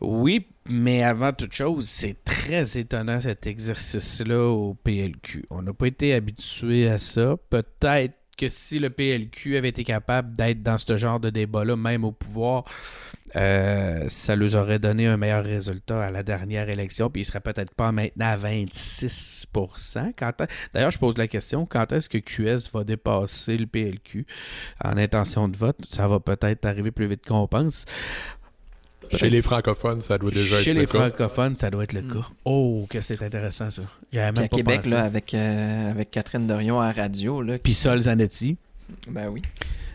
Oui, 0.00 0.46
Mais 0.66 1.02
avant 1.02 1.32
toute 1.32 1.52
chose, 1.52 1.86
c'est 1.88 2.16
très 2.24 2.78
étonnant 2.78 3.20
cet 3.20 3.46
exercice-là 3.46 4.48
au 4.48 4.74
PLQ. 4.74 5.46
On 5.50 5.62
n'a 5.62 5.72
pas 5.72 5.86
été 5.86 6.14
habitué 6.14 6.88
à 6.88 6.98
ça. 6.98 7.36
Peut-être 7.50 8.14
que 8.36 8.48
si 8.48 8.78
le 8.78 8.90
PLQ 8.90 9.56
avait 9.56 9.68
été 9.68 9.84
capable 9.84 10.34
d'être 10.36 10.62
dans 10.62 10.78
ce 10.78 10.96
genre 10.96 11.20
de 11.20 11.30
débat-là, 11.30 11.76
même 11.76 12.04
au 12.04 12.12
pouvoir, 12.12 12.64
euh, 13.36 14.04
ça 14.08 14.36
leur 14.36 14.54
aurait 14.54 14.78
donné 14.78 15.06
un 15.06 15.16
meilleur 15.16 15.44
résultat 15.44 16.04
à 16.04 16.10
la 16.10 16.22
dernière 16.22 16.68
élection, 16.68 17.10
puis 17.10 17.22
il 17.22 17.24
serait 17.24 17.40
peut-être 17.40 17.74
pas 17.74 17.90
maintenant 17.90 18.26
à 18.26 18.36
26% 18.36 20.12
D'ailleurs, 20.72 20.90
je 20.90 20.98
pose 20.98 21.18
la 21.18 21.26
question, 21.26 21.66
quand 21.66 21.92
est-ce 21.92 22.08
que 22.08 22.18
QS 22.18 22.70
va 22.72 22.84
dépasser 22.84 23.56
le 23.56 23.66
PLQ 23.66 24.26
en 24.84 24.96
intention 24.96 25.48
de 25.48 25.56
vote? 25.56 25.78
Ça 25.88 26.06
va 26.06 26.20
peut-être 26.20 26.64
arriver 26.64 26.90
plus 26.90 27.06
vite 27.06 27.26
qu'on 27.26 27.48
pense. 27.48 27.84
Chez 29.12 29.30
les 29.30 29.42
francophones, 29.42 30.00
ça 30.00 30.18
doit 30.18 30.30
déjà 30.30 30.60
Chez 30.60 30.70
être 30.70 30.76
le 30.76 30.86
cas. 30.86 30.92
Chez 30.92 30.98
les 30.98 31.10
francophones, 31.10 31.56
ça 31.56 31.70
doit 31.70 31.84
être 31.84 31.92
le 31.92 32.02
hmm. 32.02 32.12
cas. 32.12 32.28
Oh, 32.44 32.86
que 32.88 33.00
c'est 33.00 33.22
intéressant 33.22 33.70
ça. 33.70 33.82
Même 34.12 34.38
à 34.38 34.48
Québec, 34.48 34.86
là, 34.86 35.04
avec, 35.04 35.34
euh, 35.34 35.90
avec 35.90 36.10
Catherine 36.10 36.46
Dorion 36.46 36.80
à 36.80 36.92
radio. 36.92 37.42
Là, 37.42 37.58
Puis 37.58 37.74
Sol 37.74 38.00
Zanetti. 38.00 38.56
Ben 39.08 39.28
oui. 39.28 39.42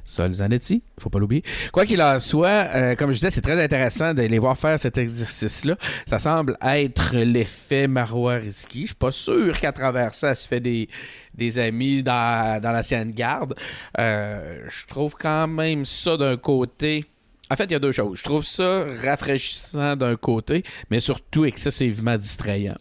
Sol 0.09 0.33
Zanetti, 0.33 0.81
faut 0.99 1.11
pas 1.11 1.19
l'oublier. 1.19 1.43
Quoi 1.71 1.85
qu'il 1.85 2.01
en 2.01 2.19
soit, 2.19 2.67
euh, 2.73 2.95
comme 2.95 3.11
je 3.11 3.17
disais, 3.17 3.29
c'est 3.29 3.41
très 3.41 3.61
intéressant 3.63 4.15
de 4.15 4.23
les 4.23 4.39
voir 4.39 4.57
faire 4.57 4.79
cet 4.79 4.97
exercice-là. 4.97 5.77
Ça 6.07 6.17
semble 6.17 6.57
être 6.63 7.15
l'effet 7.15 7.87
Marois 7.87 8.35
Risky. 8.35 8.81
Je 8.81 8.85
suis 8.87 8.95
pas 8.95 9.11
sûr 9.11 9.59
qu'à 9.59 9.71
travers 9.71 10.15
ça, 10.15 10.29
elle 10.29 10.35
se 10.35 10.47
fait 10.47 10.59
des, 10.59 10.89
des 11.35 11.59
amis 11.59 12.01
dans, 12.01 12.59
dans 12.59 12.71
l'ancienne 12.71 13.11
garde. 13.11 13.53
Euh, 13.99 14.63
je 14.67 14.87
trouve 14.87 15.13
quand 15.13 15.47
même 15.47 15.85
ça 15.85 16.17
d'un 16.17 16.37
côté 16.37 17.05
en 17.51 17.55
fait, 17.55 17.65
il 17.65 17.71
y 17.71 17.75
a 17.75 17.79
deux 17.79 17.91
choses. 17.91 18.19
Je 18.19 18.23
trouve 18.23 18.43
ça 18.43 18.85
rafraîchissant 19.03 19.95
d'un 19.95 20.15
côté, 20.15 20.63
mais 20.91 20.99
surtout 20.99 21.45
excessivement 21.45 22.17
distrayant. 22.17 22.77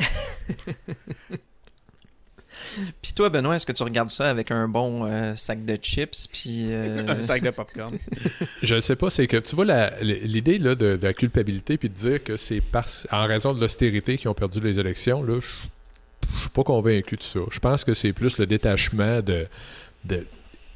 puis 3.02 3.12
toi, 3.14 3.28
Benoît, 3.28 3.56
est-ce 3.56 3.66
que 3.66 3.72
tu 3.72 3.82
regardes 3.82 4.10
ça 4.10 4.30
avec 4.30 4.52
un 4.52 4.68
bon 4.68 5.04
euh, 5.04 5.34
sac 5.36 5.64
de 5.64 5.76
chips 5.76 6.28
puis 6.32 6.72
euh, 6.72 7.04
un 7.08 7.22
sac 7.22 7.42
de 7.42 7.50
popcorn 7.50 7.98
Je 8.62 8.76
ne 8.76 8.80
sais 8.80 8.96
pas, 8.96 9.10
c'est 9.10 9.26
que 9.26 9.36
tu 9.38 9.56
vois 9.56 9.64
l'idée 10.00 10.58
de, 10.58 10.74
de, 10.74 10.98
la 11.02 11.12
culpabilité 11.12 11.76
puis 11.76 11.88
de 11.88 11.94
dire 11.94 12.22
que 12.22 12.36
c'est 12.36 12.62
en 13.10 13.26
raison 13.26 13.52
de 13.52 13.60
l'austérité 13.60 14.16
qu'ils 14.16 14.28
ont 14.28 14.34
perdu 14.34 14.60
les 14.60 14.78
élections. 14.78 15.22
Là, 15.22 15.40
je, 15.40 16.34
ne 16.34 16.40
suis 16.40 16.50
pas 16.50 16.62
convaincu 16.62 17.16
de 17.16 17.22
ça. 17.22 17.40
Je 17.50 17.58
pense 17.58 17.82
que 17.84 17.94
c'est 17.94 18.12
plus 18.12 18.38
le 18.38 18.46
détachement 18.46 19.20
de, 19.22 19.48
de 20.04 20.24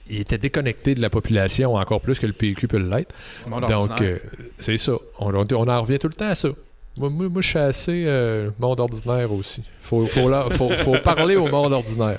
il 0.08 0.20
était 0.20 0.38
déconnecté 0.38 0.94
de 0.94 1.00
la 1.00 1.10
population 1.10 1.74
encore 1.74 2.00
plus 2.00 2.18
que 2.18 2.26
le 2.26 2.32
PQ 2.32 2.68
peut 2.68 2.78
l'être. 2.78 3.14
Donc, 3.46 4.00
euh, 4.00 4.18
c'est 4.58 4.76
ça. 4.76 4.92
On, 5.18 5.34
en 5.34 5.82
revient 5.82 5.98
tout 5.98 6.08
le 6.08 6.14
temps 6.14 6.30
à 6.30 6.34
ça. 6.34 6.48
Moi, 6.96 7.10
moi, 7.10 7.42
je 7.42 7.48
suis 7.48 7.58
assez 7.58 8.04
euh, 8.06 8.50
monde 8.58 8.80
ordinaire 8.80 9.30
aussi. 9.32 9.62
Faut, 9.80 10.06
faut, 10.06 10.30
faut, 10.50 10.98
parler 11.04 11.36
au 11.36 11.46
monde 11.48 11.72
ordinaire. 11.72 12.18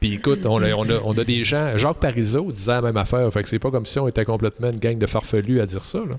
Puis 0.00 0.14
écoute, 0.14 0.40
on 0.44 0.62
a, 0.62 0.72
on, 0.74 1.18
a, 1.18 1.24
des 1.24 1.44
gens. 1.44 1.76
Jacques 1.76 1.98
Parizeau 1.98 2.52
disait 2.52 2.72
la 2.72 2.82
même 2.82 2.96
affaire. 2.96 3.32
Fait 3.32 3.42
que 3.42 3.48
c'est 3.48 3.58
pas 3.58 3.70
comme 3.70 3.86
si 3.86 3.98
on 3.98 4.08
était 4.08 4.24
complètement 4.24 4.70
une 4.70 4.78
gang 4.78 4.98
de 4.98 5.06
farfelus 5.06 5.60
à 5.60 5.66
dire 5.66 5.84
ça. 5.84 5.98
Là. 5.98 6.18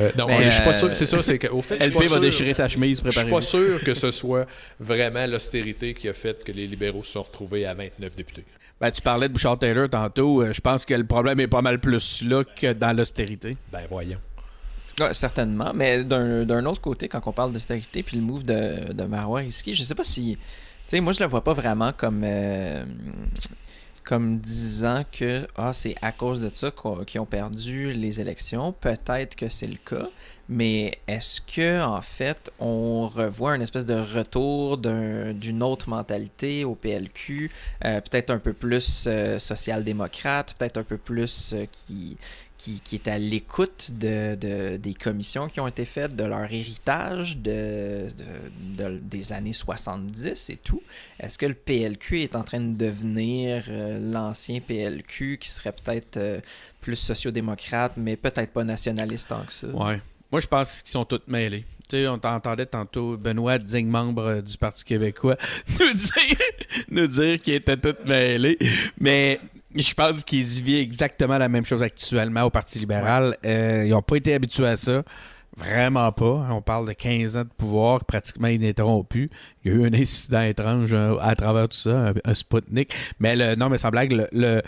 Euh, 0.00 0.10
non, 0.16 0.26
je 0.40 0.50
suis 0.50 0.62
pas 0.62 0.74
sûr. 0.74 0.90
C'est 0.94 1.06
ça, 1.06 1.22
c'est 1.22 1.38
qu'au 1.38 1.60
fait, 1.60 1.76
LP 1.78 2.04
va 2.04 2.18
déchirer 2.18 2.54
sa 2.54 2.68
chemise, 2.68 3.02
Je 3.04 3.10
suis 3.10 3.30
pas 3.30 3.40
sûr 3.40 3.82
que 3.84 3.94
ce 3.94 4.10
soit 4.10 4.46
vraiment 4.80 5.26
l'austérité 5.26 5.94
qui 5.94 6.08
a 6.08 6.14
fait 6.14 6.42
que 6.44 6.52
les 6.52 6.66
libéraux 6.66 7.04
se 7.04 7.12
sont 7.12 7.22
retrouvés 7.22 7.66
à 7.66 7.74
29 7.74 8.16
députés. 8.16 8.44
Ben, 8.82 8.90
tu 8.90 9.00
parlais 9.00 9.28
de 9.28 9.32
Bouchard 9.32 9.60
Taylor 9.60 9.88
tantôt. 9.88 10.42
Euh, 10.42 10.52
je 10.52 10.60
pense 10.60 10.84
que 10.84 10.92
le 10.92 11.06
problème 11.06 11.38
est 11.38 11.46
pas 11.46 11.62
mal 11.62 11.78
plus 11.78 12.24
là 12.24 12.42
que 12.42 12.72
dans 12.72 12.96
l'austérité. 12.96 13.56
Ben 13.70 13.86
voyons. 13.88 14.18
certainement, 15.12 15.70
mais 15.72 16.02
d'un 16.02 16.66
autre 16.66 16.80
côté, 16.80 17.06
quand 17.06 17.20
on 17.26 17.30
parle 17.30 17.52
d'austérité, 17.52 18.02
puis 18.02 18.16
le 18.16 18.24
move 18.24 18.42
de, 18.42 18.92
de 18.92 19.04
Marois 19.04 19.38
Risky, 19.40 19.72
je 19.72 19.84
sais 19.84 19.94
pas 19.94 20.02
si. 20.02 20.36
Tu 20.36 20.40
sais, 20.86 21.00
moi, 21.00 21.12
je 21.12 21.20
le 21.20 21.26
vois 21.26 21.44
pas 21.44 21.52
vraiment 21.52 21.92
comme. 21.92 22.22
Euh, 22.24 22.84
comme 24.02 24.40
disant 24.40 25.04
que 25.12 25.46
ah, 25.54 25.72
c'est 25.72 25.94
à 26.02 26.10
cause 26.10 26.40
de 26.40 26.50
ça 26.52 26.72
qu'ils 27.06 27.20
ont 27.20 27.24
perdu 27.24 27.92
les 27.92 28.20
élections. 28.20 28.72
Peut-être 28.72 29.36
que 29.36 29.48
c'est 29.48 29.68
le 29.68 29.76
cas. 29.76 30.08
Mais 30.52 30.98
est-ce 31.08 31.40
que 31.40 31.82
en 31.82 32.02
fait 32.02 32.52
on 32.58 33.08
revoit 33.08 33.56
une 33.56 33.62
espèce 33.62 33.86
de 33.86 33.94
retour 33.94 34.76
d'une 34.76 35.62
autre 35.62 35.88
mentalité 35.88 36.66
au 36.66 36.74
PLQ, 36.74 37.50
euh, 37.86 38.00
peut-être 38.02 38.28
un 38.28 38.38
peu 38.38 38.52
plus 38.52 39.06
euh, 39.06 39.38
social-démocrate, 39.38 40.54
peut-être 40.58 40.76
un 40.76 40.82
peu 40.82 40.98
plus 40.98 41.54
euh, 41.54 41.64
qui, 41.72 42.18
qui, 42.58 42.94
est 42.94 43.08
à 43.08 43.16
l'écoute 43.16 43.92
de, 43.98 44.76
des 44.76 44.94
commissions 44.94 45.48
qui 45.48 45.58
ont 45.58 45.66
été 45.66 45.86
faites, 45.86 46.14
de 46.14 46.24
leur 46.24 46.52
héritage 46.52 47.38
de, 47.38 48.08
des 49.00 49.32
années 49.32 49.54
70 49.54 50.50
et 50.50 50.58
tout? 50.58 50.82
Est-ce 51.18 51.38
que 51.38 51.46
le 51.46 51.54
PLQ 51.54 52.20
est 52.20 52.36
en 52.36 52.42
train 52.42 52.60
de 52.60 52.76
devenir 52.76 53.64
l'ancien 53.68 54.60
PLQ 54.60 55.38
qui 55.40 55.48
serait 55.48 55.72
peut-être 55.72 56.42
plus 56.82 56.96
sociodémocrate, 56.96 57.94
mais 57.96 58.16
peut-être 58.16 58.52
pas 58.52 58.64
nationaliste 58.64 59.30
tant 59.30 59.42
que 59.44 59.52
ça? 59.52 59.66
Ouais. 59.68 60.00
Moi, 60.32 60.40
je 60.40 60.46
pense 60.46 60.80
qu'ils 60.80 60.90
sont 60.90 61.04
tous 61.04 61.20
mêlés. 61.26 61.66
Tu 61.90 61.98
sais, 61.98 62.08
on 62.08 62.18
t'entendait 62.18 62.64
tantôt 62.64 63.18
Benoît, 63.18 63.58
digne 63.58 63.88
membre 63.88 64.22
euh, 64.22 64.40
du 64.40 64.56
Parti 64.56 64.82
québécois, 64.82 65.36
nous 65.78 65.92
dire, 65.92 66.38
nous 66.88 67.06
dire 67.06 67.38
qu'ils 67.42 67.54
étaient 67.54 67.76
tous 67.76 68.08
mêlés. 68.08 68.58
Mais 68.98 69.40
je 69.74 69.92
pense 69.92 70.24
qu'ils 70.24 70.62
vivent 70.62 70.80
exactement 70.80 71.36
la 71.36 71.50
même 71.50 71.66
chose 71.66 71.82
actuellement 71.82 72.44
au 72.44 72.50
Parti 72.50 72.78
libéral. 72.78 73.36
Euh, 73.44 73.82
ils 73.84 73.90
n'ont 73.90 74.00
pas 74.00 74.16
été 74.16 74.32
habitués 74.32 74.68
à 74.68 74.76
ça. 74.76 75.02
Vraiment 75.54 76.10
pas. 76.12 76.48
On 76.50 76.62
parle 76.62 76.88
de 76.88 76.94
15 76.94 77.36
ans 77.36 77.44
de 77.44 77.50
pouvoir 77.50 78.02
pratiquement 78.06 78.48
ininterrompu. 78.48 79.30
Il 79.62 79.70
y 79.70 79.74
a 79.74 79.78
eu 79.78 79.86
un 79.86 79.92
incident 79.92 80.40
étrange 80.40 80.94
euh, 80.94 81.18
à 81.20 81.36
travers 81.36 81.68
tout 81.68 81.76
ça, 81.76 82.14
un, 82.24 82.34
Sputnik. 82.34 82.94
Mais 83.20 83.36
le, 83.36 83.54
non, 83.54 83.68
mais 83.68 83.76
sans 83.76 83.90
blague, 83.90 84.12
le, 84.12 84.28
le 84.32 84.62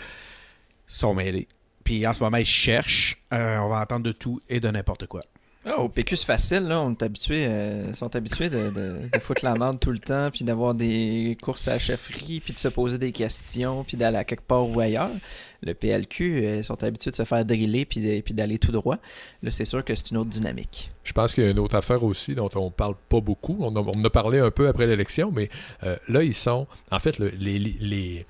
sont 0.85 1.15
mêlés. 1.15 1.47
Puis 1.83 2.05
en 2.05 2.13
ce 2.13 2.19
moment, 2.19 2.37
ils 2.37 2.45
cherchent. 2.45 3.17
on 3.31 3.67
va 3.67 3.81
entendre 3.81 4.03
de 4.03 4.11
tout 4.11 4.39
et 4.47 4.59
de 4.59 4.69
n'importe 4.69 5.07
quoi. 5.07 5.21
Ah, 5.67 5.79
au 5.79 5.89
PQ, 5.89 6.15
c'est 6.15 6.27
facile, 6.27 6.67
là. 6.67 6.79
On 6.79 6.91
est 6.91 7.31
euh, 7.31 7.91
sont 7.93 8.15
habitués 8.15 8.51
de, 8.51 8.71
foutre 9.19 9.43
la 9.43 9.55
merde 9.55 9.79
tout 9.79 9.89
le 9.89 9.97
temps, 9.97 10.29
puis 10.29 10.45
d'avoir 10.45 10.75
des 10.75 11.35
courses 11.41 11.67
à 11.67 11.71
la 11.71 11.79
chefferie, 11.79 12.39
puis 12.39 12.53
de 12.53 12.59
se 12.59 12.67
poser 12.67 12.99
des 12.99 13.11
questions, 13.11 13.83
puis 13.83 13.97
d'aller 13.97 14.17
à 14.17 14.23
quelque 14.23 14.43
part 14.43 14.69
ou 14.69 14.79
ailleurs. 14.79 15.09
Le 15.63 15.73
PLQ, 15.73 16.45
euh, 16.45 16.61
sont 16.61 16.83
habitués 16.83 17.09
de 17.09 17.15
se 17.15 17.25
faire 17.25 17.43
driller, 17.43 17.85
puis 17.85 18.21
d'aller 18.29 18.59
tout 18.59 18.71
droit. 18.71 18.97
Là, 19.41 19.49
c'est 19.49 19.65
sûr 19.65 19.83
que 19.83 19.95
c'est 19.95 20.11
une 20.11 20.17
autre 20.17 20.29
dynamique. 20.29 20.91
Je 21.03 21.13
pense 21.13 21.33
qu'il 21.33 21.43
y 21.43 21.47
a 21.47 21.49
une 21.49 21.59
autre 21.59 21.75
affaire 21.75 22.03
aussi 22.03 22.35
dont 22.35 22.49
on 22.53 22.69
parle 22.69 22.93
pas 23.09 23.19
beaucoup. 23.19 23.57
On, 23.59 23.75
en 23.75 24.03
a 24.03 24.09
parlé 24.11 24.37
un 24.37 24.51
peu 24.51 24.67
après 24.67 24.85
l'élection, 24.85 25.31
mais 25.31 25.49
euh, 25.83 25.95
là, 26.07 26.21
ils 26.21 26.35
sont. 26.35 26.67
En 26.91 26.99
fait, 26.99 27.17
les 27.17 28.25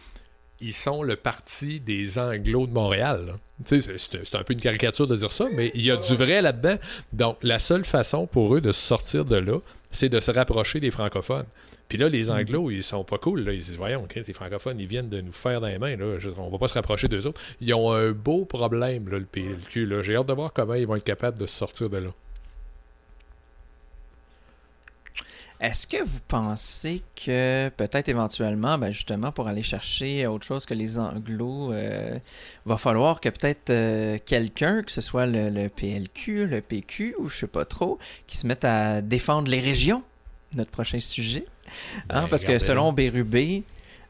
ils 0.62 0.74
sont 0.74 1.04
le 1.04 1.16
parti 1.16 1.80
des 1.80 2.18
Anglos 2.18 2.68
de 2.68 2.74
Montréal. 2.74 3.36
C'est 3.64 4.36
un 4.36 4.44
peu 4.44 4.54
une 4.54 4.62
caricature 4.62 5.08
de 5.08 5.16
dire 5.16 5.32
ça, 5.32 5.48
mais 5.54 5.72
il 5.76 5.82
y 5.82 5.92
a 5.92 5.98
du 5.98 6.16
vrai 6.16 6.42
là-dedans. 6.42 6.78
Donc, 7.14 7.38
la 7.42 7.60
seule 7.60 7.86
façon 7.86 8.28
pour 8.28 8.56
eux 8.56 8.62
de 8.62 8.72
sortir 8.72 9.26
de 9.26 9.38
là, 9.38 9.60
c'est 9.92 10.10
de 10.10 10.20
se 10.20 10.32
rapprocher 10.32 10.80
des 10.80 10.92
francophones. 10.92 11.46
Puis 11.88 11.98
là, 11.98 12.10
les 12.10 12.26
mm. 12.26 12.32
Anglos, 12.32 12.72
ils 12.72 12.84
sont 12.84 13.04
pas 13.04 13.18
cool. 13.18 13.42
Là. 13.42 13.54
Ils 13.54 13.60
disent 13.60 13.78
Voyons, 13.78 14.04
okay, 14.04 14.24
ces 14.24 14.34
francophones, 14.34 14.80
ils 14.80 14.88
viennent 14.88 15.10
de 15.10 15.22
nous 15.22 15.32
faire 15.32 15.62
dans 15.62 15.68
les 15.68 15.80
mains. 15.80 15.96
Là. 15.96 16.18
on 16.38 16.50
va 16.50 16.58
pas 16.58 16.68
se 16.68 16.74
rapprocher 16.74 17.08
d'eux 17.08 17.28
autres. 17.28 17.40
Ils 17.62 17.74
ont 17.74 17.92
un 17.92 18.12
beau 18.12 18.46
problème, 18.46 19.08
là, 19.10 19.20
le 19.20 19.26
PLQ. 19.26 20.04
J'ai 20.04 20.16
hâte 20.16 20.28
de 20.28 20.34
voir 20.34 20.52
comment 20.54 20.74
ils 20.74 20.88
vont 20.88 20.96
être 20.96 21.04
capables 21.04 21.38
de 21.38 21.46
se 21.46 21.56
sortir 21.56 21.90
de 21.90 21.98
là. 21.98 22.10
Est-ce 25.60 25.88
que 25.88 26.04
vous 26.04 26.20
pensez 26.28 27.02
que 27.16 27.70
peut-être 27.70 28.10
éventuellement, 28.10 28.78
ben 28.78 28.92
justement, 28.92 29.32
pour 29.32 29.48
aller 29.48 29.64
chercher 29.64 30.28
autre 30.28 30.46
chose 30.46 30.66
que 30.66 30.74
les 30.74 31.00
anglos, 31.00 31.72
euh, 31.72 32.20
va 32.66 32.78
falloir 32.78 33.22
que 33.22 33.30
peut-être 33.30 33.70
euh, 33.70 34.18
quelqu'un, 34.26 34.84
que 34.84 34.92
ce 34.92 35.02
soit 35.02 35.26
le, 35.26 35.70
PLQ, 35.70 36.48
le 36.48 36.62
PQ 36.62 37.16
ou 37.20 37.30
je 37.30 37.38
sais 37.38 37.48
pas 37.48 37.64
trop, 37.64 38.00
qui 38.28 38.38
se 38.38 38.48
mette 38.48 38.66
à 38.66 39.02
défendre 39.02 39.50
les 39.50 39.62
régions, 39.62 40.04
notre 40.54 40.72
prochain 40.72 41.00
sujet. 41.00 41.46
Hein, 42.10 42.24
ben, 42.24 42.28
parce 42.28 42.44
que 42.44 42.60
selon 42.60 42.92
Bérubé, 42.92 43.64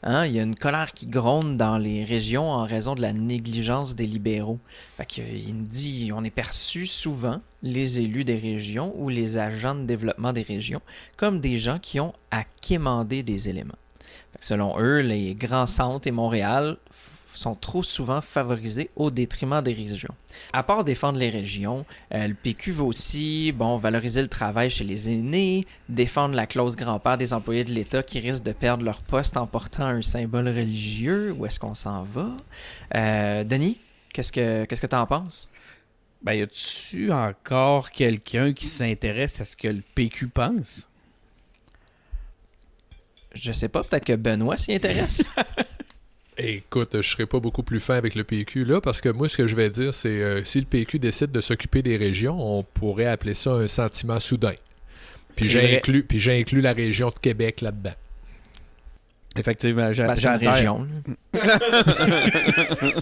Hein, 0.07 0.27
il 0.27 0.33
y 0.33 0.39
a 0.39 0.43
une 0.43 0.55
colère 0.55 0.93
qui 0.93 1.07
gronde 1.07 1.57
dans 1.57 1.79
les 1.79 2.03
régions 2.03 2.51
en 2.51 2.63
raison 2.63 2.93
de 2.93 3.01
la 3.01 3.11
négligence 3.11 3.95
des 3.95 4.05
libéraux. 4.05 4.59
Fait 4.97 5.17
il 5.17 5.55
me 5.55 5.65
dit 5.65 6.11
on 6.13 6.23
est 6.23 6.29
perçu 6.29 6.85
souvent, 6.85 7.41
les 7.63 8.01
élus 8.01 8.23
des 8.23 8.37
régions 8.37 8.93
ou 8.97 9.09
les 9.09 9.39
agents 9.39 9.73
de 9.73 9.83
développement 9.83 10.31
des 10.31 10.43
régions, 10.43 10.81
comme 11.17 11.39
des 11.39 11.57
gens 11.57 11.79
qui 11.79 11.99
ont 11.99 12.13
à 12.29 12.43
quémander 12.61 13.23
des 13.23 13.49
éléments. 13.49 13.79
selon 14.41 14.79
eux, 14.79 14.99
les 14.99 15.33
grands 15.33 15.65
centres 15.65 16.07
et 16.07 16.11
Montréal 16.11 16.77
sont 17.37 17.55
trop 17.55 17.83
souvent 17.83 18.21
favorisés 18.21 18.89
au 18.95 19.11
détriment 19.11 19.61
des 19.61 19.73
régions. 19.73 20.13
À 20.53 20.63
part 20.63 20.83
défendre 20.83 21.19
les 21.19 21.29
régions, 21.29 21.85
euh, 22.13 22.27
le 22.27 22.33
PQ 22.33 22.71
veut 22.71 22.83
aussi 22.83 23.51
bon, 23.51 23.77
valoriser 23.77 24.21
le 24.21 24.27
travail 24.27 24.69
chez 24.69 24.83
les 24.83 25.09
aînés, 25.09 25.65
défendre 25.89 26.35
la 26.35 26.47
clause 26.47 26.75
grand-père 26.75 27.17
des 27.17 27.33
employés 27.33 27.63
de 27.63 27.71
l'État 27.71 28.03
qui 28.03 28.19
risquent 28.19 28.43
de 28.43 28.51
perdre 28.51 28.83
leur 28.83 29.01
poste 29.01 29.37
en 29.37 29.47
portant 29.47 29.85
un 29.85 30.01
symbole 30.01 30.47
religieux. 30.47 31.33
Où 31.37 31.45
est-ce 31.45 31.59
qu'on 31.59 31.75
s'en 31.75 32.03
va? 32.03 32.35
Euh, 32.95 33.43
Denis, 33.43 33.79
qu'est-ce 34.13 34.31
que 34.31 34.65
qu'est-ce 34.65 34.81
que 34.81 34.87
tu 34.87 34.95
en 34.95 35.05
penses? 35.05 35.51
Ben, 36.21 36.33
y 36.33 36.41
a-tu 36.41 37.11
encore 37.11 37.91
quelqu'un 37.91 38.53
qui 38.53 38.65
s'intéresse 38.65 39.41
à 39.41 39.45
ce 39.45 39.55
que 39.55 39.67
le 39.67 39.83
PQ 39.93 40.27
pense? 40.29 40.87
Je 43.35 43.51
sais 43.51 43.67
pas, 43.67 43.83
peut-être 43.83 44.05
que 44.05 44.15
Benoît 44.15 44.57
s'y 44.57 44.73
intéresse. 44.73 45.23
Écoute, 46.37 47.01
je 47.01 47.09
serai 47.09 47.25
pas 47.25 47.39
beaucoup 47.39 47.63
plus 47.63 47.79
fin 47.79 47.95
avec 47.95 48.13
le 48.15 48.25
PQ 48.25 48.65
là, 48.65 48.81
parce 48.81 48.99
que 48.99 49.07
moi, 49.09 49.29
ce 49.29 49.37
que 49.37 49.47
je 49.47 49.55
vais 49.55 49.69
dire, 49.69 49.93
c'est 49.93 50.21
euh, 50.21 50.43
si 50.43 50.59
le 50.59 50.65
PQ 50.65 50.99
décide 50.99 51.31
de 51.31 51.39
s'occuper 51.39 51.81
des 51.81 51.95
régions, 51.95 52.37
on 52.37 52.63
pourrait 52.63 53.05
appeler 53.05 53.33
ça 53.33 53.51
un 53.51 53.67
sentiment 53.67 54.19
soudain. 54.19 54.55
Puis 55.35 55.49
j'inclus, 55.49 56.03
puis 56.03 56.19
j'inclus 56.19 56.61
la 56.61 56.73
région 56.73 57.09
de 57.09 57.19
Québec 57.19 57.61
là-dedans. 57.61 57.93
Effectivement, 59.37 59.91
c'est 59.93 60.01
une 60.25 60.47
région. 60.49 60.87
là. 61.33 61.41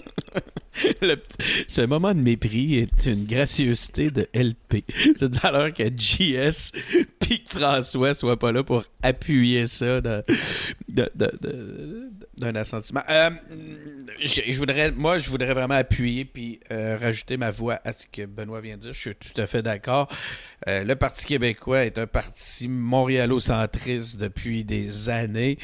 Le 1.00 1.14
petit- 1.14 1.64
ce 1.68 1.82
moment 1.82 2.12
de 2.14 2.20
mépris 2.20 2.78
est 2.78 3.06
une 3.06 3.26
gracieuseté 3.26 4.10
de 4.10 4.26
LP. 4.34 4.82
C'est 5.16 5.28
de 5.28 5.38
l'heure 5.44 5.72
que 5.72 5.84
JS 5.84 6.72
puis 7.20 7.44
que 7.44 7.50
François 7.58 8.12
soit 8.14 8.36
pas 8.36 8.50
là 8.50 8.64
pour 8.64 8.84
appuyer 9.00 9.66
ça 9.66 10.00
de- 10.00 10.24
de- 10.88 11.08
de- 11.14 11.32
de- 11.40 12.10
d'un 12.36 12.56
assentiment. 12.56 13.02
Euh, 13.08 13.30
je, 14.20 14.40
je 14.50 14.58
voudrais, 14.58 14.90
moi, 14.90 15.18
je 15.18 15.30
voudrais 15.30 15.54
vraiment 15.54 15.74
appuyer 15.76 16.24
puis 16.24 16.58
euh, 16.72 16.98
rajouter 17.00 17.36
ma 17.36 17.52
voix 17.52 17.78
à 17.84 17.92
ce 17.92 18.06
que 18.10 18.26
Benoît 18.26 18.60
vient 18.60 18.76
de 18.76 18.80
dire. 18.82 18.92
Je 18.92 18.98
suis 18.98 19.14
tout 19.14 19.40
à 19.40 19.46
fait 19.46 19.62
d'accord. 19.62 20.08
Euh, 20.66 20.82
le 20.82 20.96
Parti 20.96 21.24
québécois 21.26 21.84
est 21.84 21.98
un 21.98 22.08
parti 22.08 22.66
montréalocentriste 22.66 24.18
depuis 24.18 24.64
des 24.64 25.08
années 25.08 25.58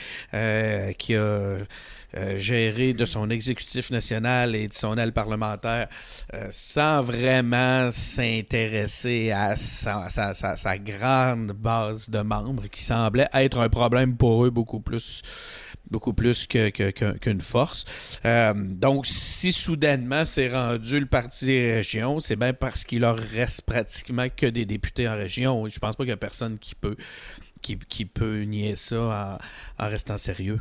euh, 0.61 0.93
qui 0.93 1.15
a 1.15 1.19
euh, 1.19 2.39
géré 2.39 2.93
de 2.93 3.07
son 3.07 3.31
exécutif 3.31 3.91
national 3.91 4.55
et 4.55 4.69
de 4.69 4.75
son 4.75 4.99
aile 4.99 5.13
parlementaire 5.13 5.89
euh, 6.35 6.49
sans 6.51 7.03
vraiment 7.03 7.91
s'intéresser 7.91 9.31
à 9.31 9.57
sa, 9.57 10.79
grande 10.79 11.53
base 11.53 12.11
de 12.11 12.21
membres 12.21 12.67
qui 12.67 12.85
semblait 12.85 13.29
être 13.33 13.59
un 13.59 13.69
problème 13.69 14.17
pour 14.17 14.45
eux 14.45 14.51
beaucoup 14.51 14.81
plus 14.81 15.23
beaucoup 15.91 16.13
plus 16.13 16.47
qu'une 16.47 17.41
force. 17.41 17.85
Donc, 18.55 19.07
si 19.07 19.51
soudainement 19.51 20.25
c'est 20.25 20.49
rendu 20.49 21.01
le 21.01 21.07
parti 21.07 21.47
des 21.47 21.73
régions, 21.75 22.21
c'est 22.21 22.37
bien 22.37 22.53
parce 22.53 22.85
qu'il 22.85 23.01
leur 23.01 23.19
reste 23.19 23.63
pratiquement 23.63 24.29
que 24.29 24.47
des 24.47 24.67
députés 24.67 25.09
en 25.09 25.17
région. 25.17 25.69
Je 25.69 25.81
pense 25.81 25.97
pas 25.97 26.05
qu'il 26.05 26.11
y 26.11 26.13
a 26.13 26.17
personne 26.17 26.59
qui 26.61 26.77
peut, 26.77 26.97
qui, 27.61 28.05
peut 28.05 28.43
nier 28.43 28.77
ça 28.77 29.39
en, 29.79 29.89
restant 29.89 30.19
sérieux. 30.19 30.61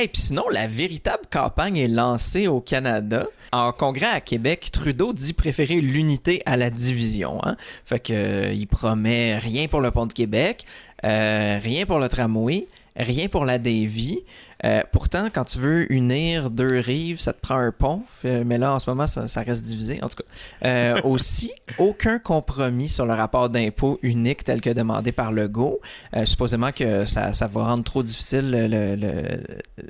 Et 0.00 0.08
puis 0.08 0.22
sinon, 0.22 0.44
la 0.50 0.66
véritable 0.66 1.24
campagne 1.30 1.76
est 1.76 1.88
lancée 1.88 2.46
au 2.46 2.60
Canada. 2.60 3.26
En 3.52 3.72
congrès 3.72 4.06
à 4.06 4.20
Québec, 4.22 4.70
Trudeau 4.72 5.12
dit 5.12 5.34
préférer 5.34 5.82
l'unité 5.82 6.42
à 6.46 6.56
la 6.56 6.70
division. 6.70 7.44
hein. 7.44 7.56
Fait 7.84 8.00
que 8.00 8.12
euh, 8.12 8.52
il 8.52 8.66
promet 8.66 9.36
rien 9.36 9.68
pour 9.68 9.82
le 9.82 9.90
pont 9.90 10.06
de 10.06 10.14
Québec, 10.14 10.64
euh, 11.04 11.58
rien 11.62 11.84
pour 11.84 11.98
le 11.98 12.08
tramway, 12.08 12.66
rien 12.96 13.28
pour 13.28 13.44
la 13.44 13.58
Davie. 13.58 14.20
Euh, 14.64 14.82
pourtant, 14.92 15.28
quand 15.32 15.44
tu 15.44 15.58
veux 15.58 15.92
unir 15.92 16.50
deux 16.50 16.78
rives, 16.78 17.20
ça 17.20 17.32
te 17.32 17.40
prend 17.40 17.56
un 17.56 17.72
pont. 17.72 18.02
Fait- 18.20 18.44
mais 18.44 18.58
là, 18.58 18.72
en 18.74 18.78
ce 18.78 18.88
moment, 18.88 19.06
ça, 19.06 19.26
ça 19.28 19.42
reste 19.42 19.64
divisé. 19.64 19.98
En 20.02 20.08
tout 20.08 20.16
cas, 20.16 20.68
Euh, 20.68 21.00
aussi, 21.04 21.50
aucun 21.78 22.18
compromis 22.18 22.88
sur 22.88 23.04
le 23.06 23.14
rapport 23.14 23.48
d'impôt 23.48 23.98
unique 24.02 24.44
tel 24.44 24.60
que 24.60 24.70
demandé 24.70 25.10
par 25.12 25.32
Legault. 25.32 25.80
Euh, 26.16 26.24
supposément 26.24 26.70
que 26.72 27.04
ça, 27.06 27.32
ça 27.32 27.46
va 27.46 27.64
rendre 27.64 27.84
trop 27.84 28.02
difficile 28.02 28.50
le- 28.50 28.66
le- 28.68 28.94
le- 28.96 29.40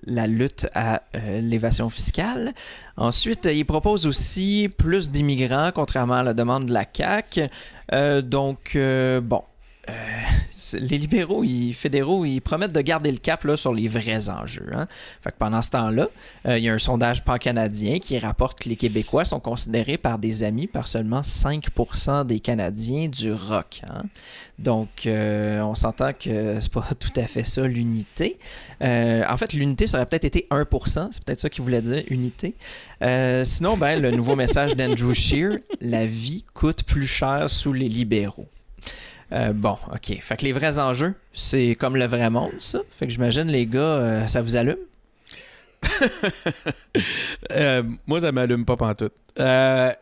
la 0.04 0.26
lutte 0.26 0.66
à 0.74 1.02
euh, 1.16 1.40
l'évasion 1.40 1.90
fiscale. 1.90 2.52
Ensuite, 2.96 3.46
euh, 3.46 3.52
il 3.52 3.64
propose 3.64 4.06
aussi 4.06 4.70
plus 4.78 5.10
d'immigrants, 5.10 5.70
contrairement 5.74 6.16
à 6.16 6.22
la 6.22 6.34
demande 6.34 6.66
de 6.66 6.72
la 6.72 6.84
CAQ. 6.90 7.48
Euh, 7.92 8.22
donc, 8.22 8.72
euh, 8.76 9.20
bon. 9.20 9.42
Euh, 9.88 9.92
les 10.78 10.98
libéraux 10.98 11.42
ils, 11.44 11.72
fédéraux, 11.72 12.24
ils 12.24 12.40
promettent 12.40 12.72
de 12.72 12.80
garder 12.80 13.10
le 13.10 13.18
cap 13.18 13.44
là, 13.44 13.56
sur 13.56 13.74
les 13.74 13.88
vrais 13.88 14.28
enjeux. 14.28 14.68
hein. 14.72 14.86
Fait 15.20 15.30
que 15.32 15.36
pendant 15.38 15.60
ce 15.62 15.70
temps-là, 15.70 16.08
euh, 16.46 16.58
il 16.58 16.64
y 16.64 16.68
a 16.68 16.72
un 16.72 16.78
sondage 16.78 17.24
pan-canadien 17.24 17.98
qui 17.98 18.18
rapporte 18.18 18.60
que 18.60 18.68
les 18.68 18.76
Québécois 18.76 19.24
sont 19.24 19.40
considérés 19.40 19.98
par 19.98 20.18
des 20.18 20.44
amis 20.44 20.66
par 20.66 20.86
seulement 20.88 21.22
5% 21.22 22.26
des 22.26 22.40
Canadiens 22.40 23.08
du 23.08 23.32
rock. 23.32 23.82
hein. 23.88 24.02
Donc, 24.58 25.06
euh, 25.06 25.60
on 25.62 25.74
s'entend 25.74 26.12
que 26.12 26.58
c'est 26.60 26.72
pas 26.72 26.86
tout 27.00 27.12
à 27.16 27.26
fait 27.26 27.42
ça 27.44 27.62
l'unité. 27.66 28.38
En 28.80 29.36
fait, 29.36 29.52
l'unité, 29.52 29.86
ça 29.86 29.96
aurait 29.98 30.06
peut-être 30.06 30.24
été 30.24 30.46
1%. 30.50 31.08
C'est 31.10 31.24
peut-être 31.24 31.40
ça 31.40 31.48
qu'il 31.48 31.62
voulait 31.64 31.82
dire, 31.82 32.02
unité. 32.10 32.54
Sinon, 33.44 33.76
ben, 33.76 34.00
le 34.00 34.10
nouveau 34.10 34.36
message 34.36 34.76
d'Andrew 34.76 35.14
Scheer, 35.14 35.58
la 35.80 36.06
vie 36.06 36.44
coûte 36.54 36.84
plus 36.84 37.06
cher 37.06 37.48
sous 37.48 37.72
les 37.72 37.88
libéraux. 37.88 38.48
Euh, 39.32 39.52
bon, 39.52 39.78
ok. 39.92 40.18
Fait 40.20 40.36
que 40.36 40.44
les 40.44 40.52
vrais 40.52 40.78
enjeux, 40.78 41.14
c'est 41.32 41.74
comme 41.78 41.96
le 41.96 42.06
vrai 42.06 42.28
monde, 42.30 42.52
ça. 42.58 42.80
Fait 42.90 43.06
que 43.06 43.12
j'imagine, 43.12 43.44
les 43.44 43.66
gars, 43.66 43.80
euh, 43.80 44.26
ça 44.26 44.42
vous 44.42 44.56
allume? 44.56 44.76
Euh, 47.50 47.82
moi, 48.06 48.20
ça 48.20 48.32
m'allume 48.32 48.64
pas 48.64 48.76
pantoute. 48.76 49.12
Euh, 49.38 49.92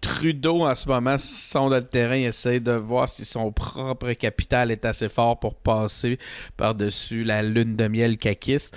Trudeau, 0.00 0.66
en 0.66 0.74
ce 0.74 0.88
moment, 0.88 1.16
sonde 1.18 1.72
le 1.72 1.82
terrain, 1.82 2.14
essaie 2.14 2.60
de 2.60 2.72
voir 2.72 3.08
si 3.08 3.24
son 3.24 3.52
propre 3.52 4.12
capital 4.12 4.70
est 4.70 4.84
assez 4.84 5.08
fort 5.08 5.38
pour 5.40 5.54
passer 5.54 6.18
par-dessus 6.56 7.24
la 7.24 7.42
lune 7.42 7.76
de 7.76 7.88
miel 7.88 8.18
caquiste. 8.18 8.76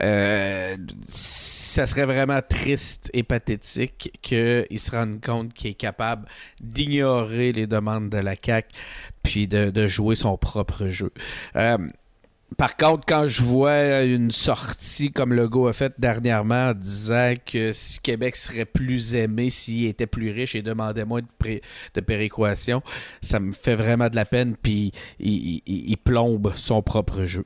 Euh, 0.00 0.76
ça 1.08 1.86
serait 1.86 2.06
vraiment 2.06 2.40
triste 2.46 3.10
et 3.12 3.22
pathétique 3.22 4.12
qu'il 4.22 4.80
se 4.80 4.90
rende 4.90 5.20
compte 5.20 5.52
qu'il 5.52 5.70
est 5.70 5.74
capable 5.74 6.28
d'ignorer 6.60 7.52
les 7.52 7.66
demandes 7.66 8.10
de 8.10 8.18
la 8.18 8.34
CAQ 8.40 8.68
puis 9.22 9.48
de, 9.48 9.70
de 9.70 9.86
jouer 9.86 10.16
son 10.16 10.36
propre 10.36 10.88
jeu. 10.88 11.12
Euh, 11.56 11.78
par 12.56 12.76
contre, 12.76 13.04
quand 13.06 13.26
je 13.26 13.42
vois 13.42 14.02
une 14.02 14.30
sortie 14.30 15.10
comme 15.12 15.32
Legault 15.32 15.66
a 15.68 15.72
fait 15.72 15.92
dernièrement 15.98 16.70
en 16.70 16.74
disant 16.74 17.34
que 17.44 17.72
si 17.72 17.98
Québec 18.00 18.36
serait 18.36 18.64
plus 18.64 19.14
aimé 19.14 19.50
s'il 19.50 19.86
était 19.86 20.06
plus 20.06 20.30
riche 20.30 20.54
et 20.54 20.62
demandait 20.62 21.04
moins 21.04 21.20
de, 21.20 21.26
pré- 21.38 21.62
de 21.94 22.00
péréquation, 22.00 22.82
ça 23.20 23.40
me 23.40 23.52
fait 23.52 23.74
vraiment 23.74 24.08
de 24.08 24.16
la 24.16 24.24
peine, 24.24 24.56
puis 24.60 24.92
il, 25.20 25.62
il- 25.66 25.90
il 25.90 25.96
plombe 25.96 26.52
son 26.56 26.82
propre 26.82 27.24
jeu. 27.24 27.44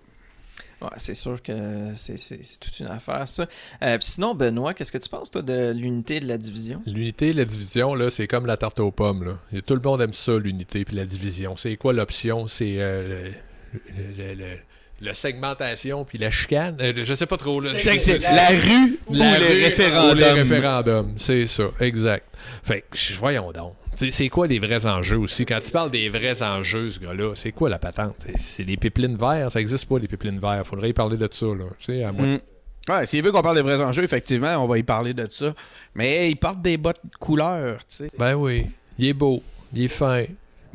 Ouais, 0.83 0.89
c'est 0.99 1.15
sûr 1.15 1.43
que 1.43 1.53
c'est, 1.97 2.19
c'est- 2.19 2.41
c'est 2.43 2.61
toute 2.61 2.79
une 2.81 2.89
affaire, 2.89 3.27
ça. 3.27 3.47
Euh, 3.83 3.97
sinon, 4.01 4.35
Benoît, 4.35 4.75
qu'est-ce 4.75 4.93
que 4.93 4.99
tu 4.99 5.09
penses, 5.09 5.31
toi, 5.31 5.41
de 5.41 5.71
l'unité 5.73 6.17
et 6.17 6.21
de 6.21 6.29
la 6.29 6.37
division? 6.37 6.83
L'unité 6.85 7.29
et 7.29 7.33
la 7.33 7.47
division, 7.47 7.95
là, 7.95 8.11
c'est 8.11 8.27
comme 8.27 8.45
la 8.45 8.59
tarte 8.59 8.79
aux 8.81 8.91
pommes. 8.91 9.25
Là. 9.25 9.39
Et 9.55 9.63
tout 9.63 9.75
le 9.75 9.81
monde 9.81 10.03
aime 10.03 10.13
ça, 10.13 10.37
l'unité 10.39 10.85
puis 10.85 10.95
la 10.95 11.07
division. 11.07 11.57
C'est 11.57 11.77
quoi 11.79 11.95
l'option? 11.95 12.47
C'est 12.47 12.75
euh, 12.79 13.31
le, 13.73 14.25
le- 14.25 14.35
le- 14.35 14.59
le- 15.01 15.07
la 15.07 15.15
segmentation 15.15 16.05
puis 16.05 16.19
la 16.19 16.31
chicane? 16.31 16.77
Euh, 16.81 16.93
je 17.05 17.15
sais 17.15 17.27
pas 17.27 17.37
trop. 17.37 17.61
Là. 17.61 17.71
La 17.73 18.49
rue 18.49 18.99
ou 19.07 19.15
La 19.15 19.39
les 19.39 19.47
rue 19.47 19.63
référendums? 19.65 20.11
ou 20.13 20.15
les 20.15 20.31
référendums, 20.33 21.15
c'est 21.17 21.47
ça, 21.47 21.65
exact. 21.81 22.27
Fait 22.63 22.85
que, 22.91 22.97
voyons 23.19 23.53
donc. 23.53 23.75
C'est 24.11 24.29
quoi 24.29 24.47
les 24.47 24.59
vrais 24.59 24.85
enjeux 24.85 25.17
aussi? 25.19 25.47
Quand 25.47 25.59
tu 25.65 25.71
parles 25.71 25.91
des 25.91 26.11
vrais 26.11 26.43
enjeux, 26.43 26.91
ce 26.91 27.01
gars-là, 27.01 27.33
c'est 27.35 27.53
quoi 27.53 27.71
la 27.71 27.79
patente? 27.79 28.27
C'est- 28.35 28.63
les 28.65 28.77
pipelines 28.77 29.17
verts, 29.17 29.51
ça 29.51 29.61
existe 29.61 29.87
pas, 29.87 29.99
les 29.99 30.07
pipelines 30.09 30.39
verts. 30.39 30.67
Faudrait 30.67 30.91
y 30.91 30.93
parler 30.93 31.17
de 31.17 31.29
ça, 31.31 31.47
là. 31.47 31.65
Tu 31.79 31.87
sais, 31.87 32.05
à 32.05 32.13
moins- 32.13 32.35
Mm. 32.35 32.41
Ouais, 32.89 33.07
s'il 33.07 33.23
veut 33.25 33.33
qu'on 33.33 33.43
parle 33.43 33.57
des 33.57 33.63
vrais 33.63 33.81
enjeux, 33.81 34.05
effectivement, 34.05 34.63
on 34.63 34.69
va 34.69 34.79
y 34.79 34.83
parler 34.83 35.13
de 35.15 35.27
ça. 35.31 35.55
Mais 35.95 36.31
il 36.31 36.37
porte 36.37 36.61
des 36.61 36.77
bottes 36.77 37.01
couleur, 37.19 37.79
tu 37.89 38.05
sais. 38.05 38.11
Ben 38.19 38.35
oui, 38.35 38.67
il 38.99 39.07
est 39.09 39.13
beau, 39.15 39.43
il 39.75 39.85
est 39.85 39.89
fin, 39.89 40.25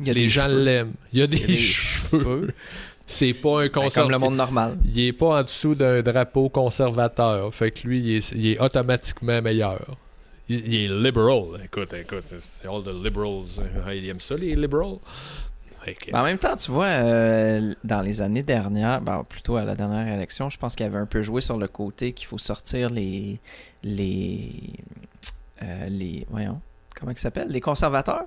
Il 0.00 0.08
y 0.08 0.10
a 0.10 0.12
les 0.14 0.22
des 0.22 0.28
gens 0.28 0.48
l'aiment. 0.48 0.92
Il 1.12 1.20
y 1.20 1.22
a 1.22 1.26
des, 1.28 1.36
Il 1.36 1.40
y 1.42 1.44
a 1.44 1.46
des 1.46 1.56
cheveux. 1.62 2.54
C'est 3.12 3.34
pas 3.34 3.60
un 3.60 3.66
Ben, 3.66 3.70
conservateur. 3.70 4.02
comme 4.04 4.10
le 4.12 4.18
monde 4.18 4.36
normal. 4.36 4.76
Il 4.84 4.98
est 5.00 5.12
pas 5.12 5.40
en 5.40 5.42
dessous 5.42 5.74
d'un 5.74 6.02
drapeau 6.02 6.48
conservateur. 6.48 7.54
Fait 7.54 7.70
que 7.70 7.86
lui, 7.86 8.00
il 8.00 8.16
est, 8.16 8.32
il 8.32 8.46
est 8.52 8.58
automatiquement 8.60 9.40
meilleur. 9.42 9.96
Il, 10.48 10.66
il 10.66 10.84
est 10.84 10.88
liberal. 10.88 11.60
Écoute, 11.64 11.92
écoute, 11.92 12.24
c'est 12.40 12.66
all 12.66 12.82
the 12.82 13.04
liberals. 13.04 13.44
hein, 13.86 13.92
Ils 13.92 14.08
aiment 14.08 14.20
ça, 14.20 14.34
les 14.36 14.54
liberals. 14.56 14.96
Mais 15.86 16.14
en 16.16 16.22
même 16.22 16.38
temps, 16.38 16.56
tu 16.56 16.70
vois, 16.70 16.86
euh, 16.86 17.74
dans 17.82 18.02
les 18.02 18.22
années 18.22 18.44
dernières, 18.44 19.00
ben, 19.00 19.24
plutôt 19.28 19.56
à 19.56 19.64
la 19.64 19.74
dernière 19.74 20.14
élection, 20.14 20.48
je 20.48 20.56
pense 20.56 20.76
qu'il 20.76 20.86
avait 20.86 20.98
un 20.98 21.06
peu 21.06 21.22
joué 21.22 21.40
sur 21.40 21.58
le 21.58 21.66
côté 21.66 22.12
qu'il 22.12 22.26
faut 22.28 22.38
sortir 22.38 22.88
les. 22.88 23.40
les. 23.82 24.52
euh, 25.62 25.86
les. 25.88 26.24
voyons. 26.30 26.60
Comment 26.94 27.10
ils 27.12 27.18
s'appellent 27.18 27.48
Les 27.50 27.60
conservateurs. 27.60 28.26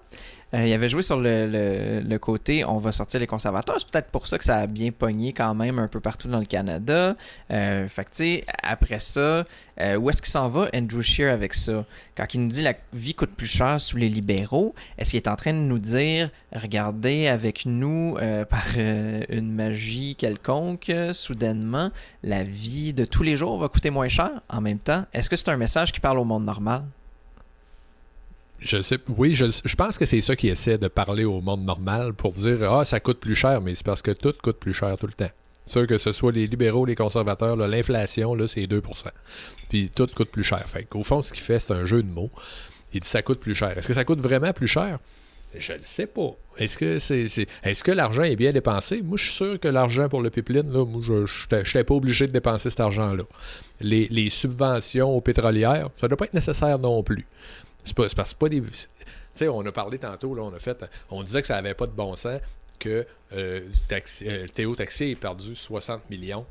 Euh, 0.56 0.66
il 0.66 0.72
avait 0.74 0.88
joué 0.88 1.02
sur 1.02 1.20
le, 1.20 2.02
le- 2.08 2.18
côté 2.20 2.64
on 2.64 2.78
va 2.78 2.92
sortir 2.94 3.20
les 3.20 3.28
conservateurs. 3.28 3.76
C'est 3.78 3.90
peut-être 3.92 4.10
pour 4.10 4.26
ça 4.26 4.38
que 4.38 4.46
ça 4.46 4.58
a 4.60 4.68
bien 4.68 4.92
pogné 4.92 5.34
quand 5.34 5.54
même 5.54 5.80
un 5.80 5.88
peu 5.90 6.00
partout 6.00 6.30
dans 6.30 6.40
le 6.40 6.46
Canada. 6.46 7.16
Euh, 7.52 7.88
fait 7.90 8.06
que, 8.06 8.10
tu 8.12 8.16
sais, 8.16 8.46
après 8.64 9.00
ça, 9.00 9.44
euh, 9.82 9.98
où 9.98 10.10
est-ce 10.10 10.22
qu'il 10.22 10.32
s'en 10.32 10.48
va, 10.48 10.70
Andrew 10.74 11.02
Scheer, 11.02 11.34
avec 11.34 11.54
ça? 11.54 11.84
Quand 12.16 12.34
il 12.34 12.42
nous 12.42 12.48
dit 12.48 12.62
la 12.62 12.74
vie 12.94 13.14
coûte 13.14 13.32
plus 13.36 13.48
cher 13.48 13.82
sous 13.82 13.98
les 13.98 14.08
libéraux, 14.08 14.74
est-ce 14.98 15.12
qu'il 15.12 15.18
est 15.18 15.28
en 15.28 15.36
train 15.36 15.52
de 15.52 15.58
nous 15.60 15.80
dire 15.80 16.30
regardez 16.54 17.28
avec 17.28 17.66
nous 17.66 18.16
par 18.50 18.66
une 18.78 19.52
magie 19.52 20.16
quelconque, 20.16 20.92
soudainement, 21.12 21.92
la 22.24 22.44
vie 22.44 22.94
de 22.94 23.04
tous 23.04 23.24
les 23.24 23.36
jours 23.36 23.58
va 23.58 23.68
coûter 23.68 23.90
moins 23.90 24.08
cher? 24.08 24.30
En 24.50 24.62
même 24.62 24.80
temps 24.80 25.04
Est-ce 25.14 25.30
que 25.30 25.36
c'est 25.36 25.50
un 25.50 25.58
message 25.58 25.92
qui 25.92 26.00
parle 26.00 26.20
au 26.20 26.24
monde 26.24 26.46
normal? 26.46 26.84
Je 28.66 28.82
sais, 28.82 28.98
oui, 29.10 29.36
je, 29.36 29.76
pense 29.76 29.98
que 29.98 30.06
c'est 30.06 30.22
ça 30.22 30.36
qui 30.36 30.48
essaie 30.48 30.78
de 30.78 30.88
parler 30.88 31.24
au 31.24 31.40
monde 31.40 31.64
normal 31.64 32.14
pour 32.14 32.34
dire 32.34 32.72
Ah, 32.72 32.84
ça 32.84 33.00
coûte 33.00 33.20
plus 33.20 33.36
cher, 33.36 33.62
mais 33.62 33.76
c'est 33.76 33.86
parce 33.86 34.02
que 34.02 34.12
tout 34.12 34.34
coûte 34.42 34.58
plus 34.58 34.74
cher 34.74 34.98
tout 34.98 35.06
le 35.06 35.14
temps. 35.14 35.30
Sûr 35.68 35.88
que 35.88 35.98
ce 35.98 36.12
soit 36.12 36.32
les 36.32 36.48
libéraux, 36.48 36.86
les 36.86 36.96
conservateurs, 36.96 37.56
l'inflation, 37.56 38.36
c'est 38.48 38.66
2% 38.66 38.82
Puis 39.70 39.92
tout 39.96 40.08
coûte 40.08 40.30
plus 40.32 40.44
cher. 40.44 40.64
Fait 40.68 40.88
fond, 41.04 41.22
ce 41.22 41.32
qu'il 41.32 41.42
fait, 41.42 41.60
c'est 41.60 41.74
un 41.74 41.86
jeu 41.86 42.02
de 42.04 42.10
mots. 42.10 42.32
Il 42.94 43.02
dit 43.02 43.08
ça 43.08 43.22
coûte 43.22 43.40
plus 43.40 43.56
cher. 43.56 43.78
Est-ce 43.78 43.88
que 43.88 43.94
ça 43.94 44.04
coûte 44.04 44.20
vraiment 44.20 44.52
plus 44.52 44.68
cher? 44.68 45.00
Je 45.58 45.74
ne 45.74 45.82
sais 45.82 46.08
pas. 46.08 46.36
Est-ce 46.58 46.78
que 46.78 47.00
c'est, 47.00 47.48
est-ce 47.64 47.84
que 47.84 47.92
l'argent 47.92 48.24
est 48.24 48.36
bien 48.36 48.52
dépensé? 48.52 49.02
Moi, 49.02 49.18
je 49.18 49.26
suis 49.26 49.34
sûr 49.34 49.60
que 49.60 49.68
l'argent 49.68 50.10
pour 50.10 50.22
le 50.22 50.30
pipeline, 50.30 50.72
là, 50.72 50.86
moi, 50.86 51.02
je 51.02 51.56
n'étais 51.56 51.84
pas 51.84 51.94
obligé 51.94 52.28
de 52.28 52.32
dépenser 52.32 52.70
cet 52.70 52.80
argent-là. 52.80 53.24
Les, 53.80 54.08
les, 54.10 54.30
subventions 54.30 55.16
aux 55.16 55.22
pétrolières, 55.22 55.90
ça 55.98 56.08
ne 56.08 56.10
doit 56.10 56.18
pas 56.18 56.26
être 56.26 56.34
nécessaire 56.34 56.80
non 56.80 57.04
plus. 57.04 57.26
C'est, 57.86 57.96
pas, 57.96 58.08
parce 58.16 58.34
que 58.34 58.40
pas 58.40 58.50
des. 58.50 58.62
Tu 58.62 58.70
sais, 59.34 59.48
on 59.48 59.66
a 59.66 59.72
parlé 59.72 59.98
tantôt, 59.98 60.34
là, 60.36 60.44
on 60.44 60.54
a 60.54 60.60
fait. 60.60 60.84
On 61.10 61.24
disait 61.24 61.42
que 61.42 61.48
ça 61.48 61.56
n'avait 61.56 61.74
pas 61.74 61.88
de 61.88 61.92
bon 61.92 62.16
sens 62.16 62.40
que 62.80 63.06
euh, 63.34 63.62
euh, 63.92 64.48
Théo 64.54 64.76
Taxi 64.76 65.12
ait 65.12 65.16
perdu 65.16 65.56
60 65.56 66.10
millions 66.10 66.46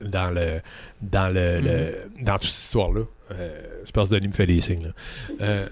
dans 0.00 0.30
le 0.30 0.60
dans 1.00 1.32
le, 1.32 1.60
mm-hmm. 1.60 2.24
dans 2.24 2.34
toute 2.34 2.44
cette 2.44 2.64
histoire-là. 2.64 3.02
Euh, 3.32 3.82
je 3.84 3.90
pense 3.92 4.08
que 4.08 4.14
Denis 4.14 4.28
me 4.28 4.32
fait 4.32 4.46
des 4.46 4.60
signes. 4.60 4.92
Euh, 5.40 5.68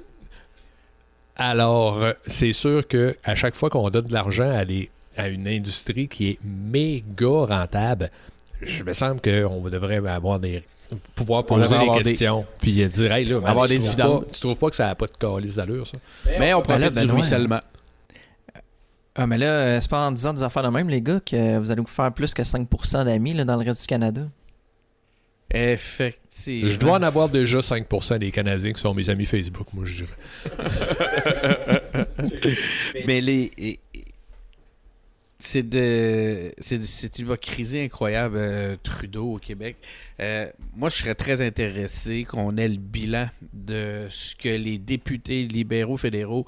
alors, 1.37 2.13
c'est 2.27 2.53
sûr 2.53 2.87
que 2.87 3.17
à 3.25 3.35
chaque 3.35 3.55
fois 3.55 3.71
qu'on 3.71 3.91
donne 3.91 4.07
de 4.07 4.13
l'argent 4.13 4.51
à, 4.51 4.65
à 5.17 5.29
une 5.29 5.49
industrie 5.49 6.09
qui 6.09 6.31
est 6.31 6.39
méga 6.45 7.27
rentable, 7.27 8.11
je 8.63 8.83
me 8.83 8.93
semble 8.93 9.21
qu'on 9.21 9.61
devrait 9.69 10.07
avoir 10.07 10.39
des 10.39 10.63
pouvoir 11.15 11.45
poser 11.45 11.77
des 11.79 12.03
questions 12.03 12.45
puis 12.61 12.87
dire 12.89 13.13
hey 13.13 13.25
là 13.25 13.41
avoir 13.45 13.69
des 13.69 13.79
dividendes 13.79 14.27
tu 14.33 14.41
trouves 14.41 14.57
pas 14.57 14.71
que 14.71 14.77
ça 14.77 14.87
n'a 14.87 14.95
pas 14.95 15.07
de 15.07 15.17
calice 15.19 15.57
d'allure 15.57 15.87
ça? 15.87 15.99
Mais 16.39 16.55
on 16.55 16.63
profite 16.63 16.93
ben 16.93 17.07
du 17.07 17.13
ruissellement 17.13 17.61
ah, 19.17 19.29
mais 19.29 19.39
là, 19.39 19.47
euh, 19.47 19.81
c'est 19.81 19.91
pas 19.91 20.09
en 20.09 20.11
disant 20.11 20.35
des 20.35 20.43
affaires 20.43 20.65
de 20.65 20.69
même, 20.71 20.89
les 20.89 21.01
gars, 21.01 21.21
que 21.21 21.59
vous 21.59 21.71
allez 21.71 21.81
vous 21.81 21.87
faire 21.87 22.13
plus 22.13 22.35
que 22.35 22.43
5% 22.43 23.05
d'amis 23.05 23.35
dans 23.45 23.57
le 23.57 23.65
reste 23.65 23.83
du 23.83 23.87
Canada? 23.87 24.23
Effectivement. 25.53 26.69
Je 26.69 26.77
dois 26.77 26.95
en 26.95 27.03
avoir 27.03 27.29
déjà 27.29 27.61
5% 27.61 28.19
des 28.19 28.33
Canadiens 28.33 28.73
qui 28.73 28.81
sont 28.81 28.93
mes 28.93 29.09
amis 29.11 29.27
Facebook, 29.27 29.69
moi, 29.73 29.85
je 29.85 30.05
dirais. 30.05 30.17
mais 33.07 33.21
les. 33.21 33.79
C'est 35.39 35.69
de. 35.69 36.53
C'est 36.59 37.19
une 37.19 37.37
crise 37.37 37.75
incroyable, 37.75 38.37
euh, 38.39 38.77
Trudeau 38.83 39.35
au 39.35 39.39
Québec. 39.39 39.77
Euh, 40.21 40.49
moi, 40.75 40.89
je 40.89 40.97
serais 40.97 41.15
très 41.15 41.43
intéressé 41.43 42.25
qu'on 42.25 42.57
ait 42.57 42.69
le 42.69 42.77
bilan 42.77 43.29
de 43.53 44.07
ce 44.11 44.35
que 44.35 44.49
les 44.49 44.79
députés 44.79 45.47
libéraux 45.47 45.97
fédéraux 45.97 46.47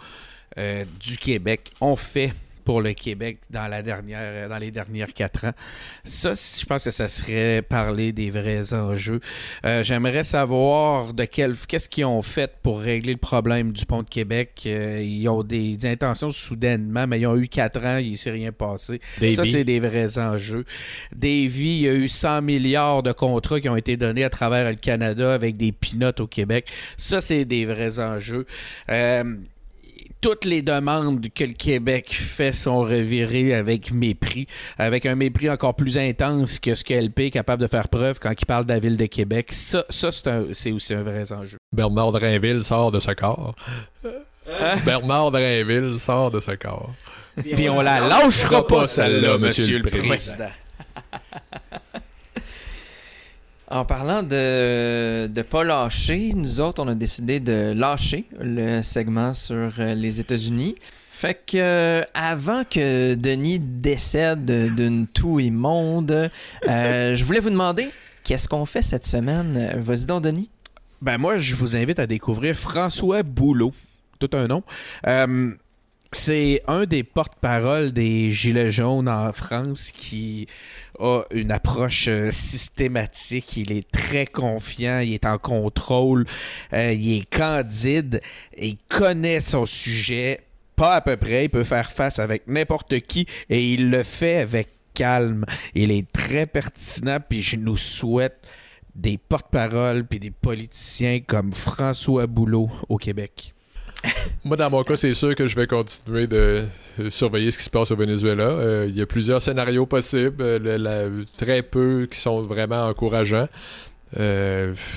du 0.57 1.19
Québec 1.19 1.71
ont 1.83 1.97
fait 1.97 2.33
pour 2.67 2.83
le 2.83 2.95
Québec 2.95 3.39
dans, 3.49 3.69
la 3.69 3.81
dernière, 3.81 4.49
dans 4.49 4.59
les 4.59 4.73
dernières 4.73 5.15
quatre 5.15 5.47
ans. 5.47 5.53
Ça, 6.03 6.33
je 6.33 6.67
pense 6.67 6.85
que 6.85 6.91
ça 6.91 7.07
serait 7.07 7.63
parler 7.63 8.13
des 8.13 8.29
vrais 8.31 8.75
enjeux. 8.75 9.21
Euh, 9.65 9.85
j'aimerais 9.85 10.25
savoir 10.25 11.15
de 11.15 11.25
quel, 11.25 11.57
qu'est-ce 11.57 11.89
qu'ils 11.89 12.05
ont 12.05 12.23
fait 12.23 12.51
pour 12.65 12.81
régler 12.81 13.13
le 13.13 13.19
problème 13.19 13.73
du 13.73 13.87
pont 13.87 14.03
de 14.03 14.09
Québec? 14.09 14.65
Euh, 14.67 15.01
ils 15.01 15.29
ont 15.29 15.45
des, 15.45 15.79
intentions 15.87 16.31
soudainement, 16.31 17.07
mais 17.07 17.21
ils 17.21 17.27
ont 17.29 17.37
eu 17.37 17.47
quatre 17.47 17.85
ans, 17.85 17.99
il 17.99 18.13
ne 18.13 18.17
s'est 18.17 18.33
rien 18.33 18.51
passé. 18.51 19.01
Ça, 19.31 19.45
c'est 19.45 19.63
des 19.63 19.79
vrais 19.79 20.19
enjeux. 20.19 20.65
Davy, 21.15 21.77
il 21.77 21.81
y 21.83 21.89
a 21.89 21.95
eu 21.95 22.09
100 22.09 22.43
milliards 22.43 23.05
de 23.05 23.13
contrats 23.13 23.61
qui 23.61 23.69
ont 23.69 23.77
été 23.77 23.97
donnés 23.97 24.25
à 24.25 24.31
travers 24.31 24.69
le 24.69 24.77
Canada 24.77 25.33
avec 25.33 25.57
des 25.57 25.71
pinottes 25.71 26.19
au 26.19 26.27
Québec. 26.27 26.69
Ça, 26.97 27.21
c'est 27.21 27.45
des 27.45 27.65
vrais 27.65 28.01
enjeux. 28.01 28.45
Euh, 28.91 29.37
toutes 30.27 30.45
les 30.45 30.61
demandes 30.61 31.25
que 31.33 31.45
le 31.45 31.53
Québec 31.53 32.13
fait 32.13 32.53
sont 32.53 32.81
revirées 32.81 33.55
avec 33.55 33.93
mépris, 33.93 34.49
avec 34.77 35.07
un 35.07 35.15
mépris 35.15 35.49
encore 35.49 35.77
plus 35.77 35.99
intense 35.99 36.59
que 36.59 36.75
ce 36.75 36.83
que 36.83 36.95
LP 36.95 37.21
est 37.21 37.31
capable 37.31 37.63
de 37.63 37.69
faire 37.69 37.89
preuve 37.89 38.19
quand 38.19 38.33
il 38.37 38.45
parle 38.45 38.65
de 38.67 38.73
la 38.73 38.81
ville 38.81 38.97
de 38.97 39.07
Québec. 39.07 39.53
Ça, 39.53 39.85
ça 39.89 40.11
c'est 40.11 40.73
aussi 40.73 40.95
un 40.95 41.05
vrai 41.05 41.33
enjeu. 41.33 41.59
Bernard 41.73 42.11
Drainville 42.11 42.65
sort 42.65 42.91
de 42.91 42.99
ce 42.99 43.13
corps. 43.13 43.55
Hein? 44.05 44.79
Bernard 44.85 45.31
Drainville 45.31 46.01
sort 46.01 46.33
de 46.33 46.41
ce 46.41 46.57
corps. 46.57 46.93
Puis 47.37 47.69
on 47.69 47.81
la 47.81 48.01
lâchera 48.01 48.67
pas, 48.67 48.89
celle-là, 48.89 49.39
monsieur, 49.39 49.79
le 49.79 49.89
président. 49.89 50.51
En 53.69 53.85
parlant 53.85 54.23
de 54.23 55.27
ne 55.27 55.43
pas 55.43 55.65
lâcher, 55.65 56.33
nous 56.37 56.61
autres, 56.61 56.81
on 56.81 56.87
a 56.87 56.95
décidé 56.95 57.41
de 57.41 57.73
lâcher 57.77 58.25
le 58.41 58.83
segment 58.83 59.35
sur 59.35 59.73
euh, 59.81 59.95
les 59.95 60.21
États-Unis. 60.21 60.77
Fait 61.11 61.35
que 61.35 61.57
euh, 61.57 62.03
avant 62.15 62.63
que 62.63 63.15
Denis 63.15 63.59
décède 63.59 64.45
d'une 64.45 65.09
toux 65.09 65.41
immonde, 65.41 66.31
euh, 66.69 67.17
je 67.17 67.25
voulais 67.25 67.41
vous 67.41 67.51
demander 67.51 67.91
qu'est-ce 68.23 68.47
qu'on 68.47 68.67
fait 68.67 68.83
cette 68.83 69.05
semaine? 69.05 69.73
Vas-y 69.79 70.07
donc, 70.07 70.23
Denis. 70.23 70.49
Ben 71.03 71.19
moi, 71.19 71.39
je 71.39 71.57
vous 71.57 71.75
invite 71.75 71.99
à 71.99 72.07
découvrir 72.07 72.55
François 72.57 73.25
Boulot, 73.25 73.73
tout 74.21 74.31
un 74.35 74.47
nom. 74.47 74.63
c'est 76.13 76.63
un 76.69 76.85
des 76.85 77.03
porte-parole 77.03 77.91
des 77.91 78.31
Gilets 78.31 78.71
jaunes 78.71 79.09
en 79.09 79.33
France 79.33 79.91
qui 79.93 80.47
a 80.99 81.23
une 81.31 81.51
approche 81.51 82.09
euh, 82.09 82.31
systématique. 82.31 83.57
Il 83.57 83.73
est 83.73 83.91
très 83.91 84.27
confiant, 84.27 85.01
il 85.01 85.15
est 85.15 85.27
en 85.27 85.39
contrôle, 85.39 86.27
euh, 86.73 86.93
il 86.93 87.19
est 87.19 87.31
candide, 87.31 88.21
il 88.57 88.77
connaît 88.89 89.41
son 89.41 89.67
sujet. 89.67 90.41
Pas 90.75 90.97
à 90.97 91.01
peu 91.01 91.17
près, 91.17 91.47
il 91.47 91.49
peut 91.49 91.65
faire 91.65 91.91
face 91.91 92.19
avec 92.19 92.47
n'importe 92.47 93.01
qui 93.01 93.27
et 93.49 93.73
il 93.73 93.91
le 93.91 94.03
fait 94.03 94.39
avec 94.39 94.69
calme. 94.95 95.45
Il 95.75 95.91
est 95.91 96.11
très 96.11 96.47
pertinent, 96.47 97.19
puis 97.27 97.43
je 97.43 97.57
nous 97.57 97.77
souhaite 97.77 98.47
des 98.95 99.19
porte-paroles 99.19 100.07
puis 100.07 100.19
des 100.19 100.31
politiciens 100.31 101.21
comme 101.21 101.53
François 101.53 102.27
Boulot 102.27 102.71
au 102.89 102.97
Québec. 102.97 103.55
Moi, 104.45 104.57
dans 104.57 104.71
mon 104.71 104.83
cas, 104.85 104.97
c'est 104.97 105.15
sûr 105.15 105.35
que 105.35 105.47
je 105.47 105.57
vais 105.57 105.67
continuer 105.67 106.27
de 106.27 106.69
euh, 107.01 107.11
surveiller 107.11 107.51
ce 107.51 107.59
qui 107.59 107.65
se 107.65 107.71
passe 107.71 107.91
au 107.91 107.97
Venezuela. 107.97 108.45
Euh, 108.45 108.87
il 108.89 108.97
y 108.97 109.03
a 109.03 109.07
plusieurs 109.07 109.43
scénarios 109.43 109.87
possibles, 109.87 110.37
euh, 110.41 111.25
très 111.37 111.63
peu 111.63 112.07
qui 112.11 112.19
sont 112.19 112.43
vraiment 112.43 112.87
encourageants. 112.87 113.49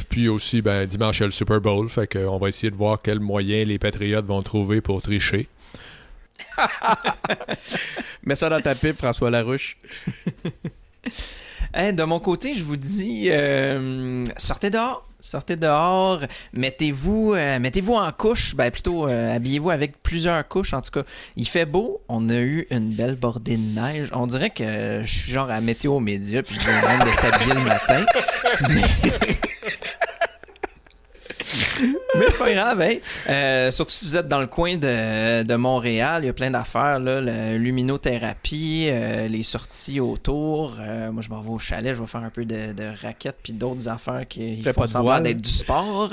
puis 0.10 0.30
aussi, 0.30 0.62
ben, 0.62 0.86
dimanche, 0.86 1.18
il 1.18 1.22
y 1.22 1.24
a 1.24 1.28
le 1.28 1.32
Super 1.32 1.62
Bowl. 1.62 1.90
Fait 1.90 2.08
qu'on 2.08 2.38
va 2.38 2.50
essayer 2.50 2.70
de 2.70 2.76
voir 2.76 3.02
quels 3.02 3.20
moyens 3.20 3.68
les 3.68 3.80
Patriotes 3.80 4.26
vont 4.26 4.44
trouver 4.44 4.82
pour 4.82 5.02
tricher. 5.02 5.48
Mets 8.24 8.36
ça 8.36 8.50
dans 8.50 8.62
ta 8.62 8.76
pipe, 8.76 8.98
François 8.98 9.30
Larouche. 9.30 9.78
de 11.74 12.04
mon 12.04 12.20
côté, 12.20 12.54
je 12.54 12.64
vous 12.64 12.78
dis, 12.78 13.30
sortez 14.38 14.70
dehors 14.70 15.09
sortez 15.20 15.56
dehors, 15.56 16.22
mettez-vous 16.54 17.34
euh, 17.34 17.60
mettez-vous 17.60 17.94
en 17.94 18.12
couche, 18.12 18.56
ben 18.56 18.72
plutôt 18.72 19.08
euh, 19.08 19.36
habillez-vous 19.36 19.70
avec 19.70 20.02
plusieurs 20.02 20.48
couches. 20.48 20.74
En 20.74 20.82
tout 20.82 20.92
cas, 20.92 21.04
il 21.36 21.48
fait 21.48 21.66
beau, 21.66 22.02
on 22.08 22.30
a 22.30 22.38
eu 22.38 22.68
une 22.70 22.94
belle 22.94 23.16
bordée 23.16 23.58
de 23.58 23.80
neige. 23.80 24.10
On 24.14 24.28
dirait 24.28 24.50
que 24.50 25.02
je 25.04 25.20
suis 25.20 25.32
genre 25.32 25.50
à 25.50 25.62
météo 25.62 26.00
média 26.00 26.44
puis 26.44 26.56
je 26.56 26.62
demande 26.62 27.08
de 27.08 27.14
s'habiller 27.14 27.54
le 27.54 27.62
matin. 27.62 28.06
Mais 31.82 32.09
c'est 32.16 32.38
pas 32.38 32.54
grave, 32.54 32.82
hein? 32.82 32.96
Euh, 33.30 33.72
surtout 33.72 33.92
si 33.92 34.06
vous 34.06 34.16
êtes 34.16 34.28
dans 34.28 34.40
le 34.40 34.48
coin 34.48 34.78
de, 34.78 35.56
Montréal, 35.56 36.24
il 36.24 36.28
y 36.28 36.30
a 36.30 36.34
plein 36.34 36.52
d'affaires, 36.52 37.00
là, 37.00 37.22
la 37.22 37.58
luminothérapie, 37.58 38.88
euh, 38.90 39.28
les 39.28 39.44
sorties 39.44 40.00
autour. 40.00 40.78
Euh, 40.80 41.12
moi, 41.12 41.22
je 41.22 41.30
m'en 41.30 41.42
vais 41.42 41.50
au 41.50 41.60
chalet, 41.60 41.96
je 41.96 42.02
vais 42.02 42.08
faire 42.08 42.24
un 42.24 42.30
peu 42.30 42.46
de, 42.46 42.74
de 42.74 42.84
raquettes 43.02 43.38
puis 43.44 43.54
d'autres 43.54 43.90
affaires 43.90 44.28
qui 44.28 44.62
font 44.64 44.88
semblant 44.88 45.20
d'être 45.20 45.42
du 45.42 45.50
sport. 45.50 46.12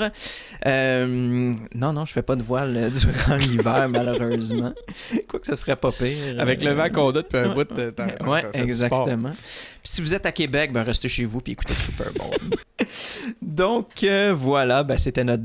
non, 0.65 1.93
non, 1.93 2.05
je 2.05 2.13
fais 2.13 2.21
pas 2.21 2.35
de 2.35 2.43
voile 2.43 2.91
durant 2.91 3.35
l'hiver, 3.35 3.87
malheureusement. 3.89 4.73
Quoi 5.27 5.39
que 5.39 5.47
ce 5.47 5.55
serait 5.55 5.75
pas 5.75 5.91
pire. 5.91 6.39
Avec 6.39 6.61
le 6.61 6.71
vent 6.71 6.89
qu'on 6.89 7.09
a 7.09 7.13
depuis 7.13 7.37
un 7.37 7.53
bout 7.53 7.63
de 7.63 7.89
temps. 7.89 8.07
Oui, 8.25 8.39
exactement. 8.53 9.31
Puis 9.31 9.93
si 9.93 10.01
vous 10.01 10.13
êtes 10.13 10.25
à 10.25 10.31
Québec, 10.31 10.71
ben 10.73 10.83
restez 10.83 11.07
chez 11.07 11.25
vous 11.25 11.39
puis 11.39 11.53
écoutez 11.53 11.73
le 11.73 11.79
Super 11.79 12.11
Bowl. 12.13 12.35
Donc 13.41 14.05
voilà, 14.33 14.83
ben, 14.83 14.97
c'était 14.97 15.23
notre 15.23 15.43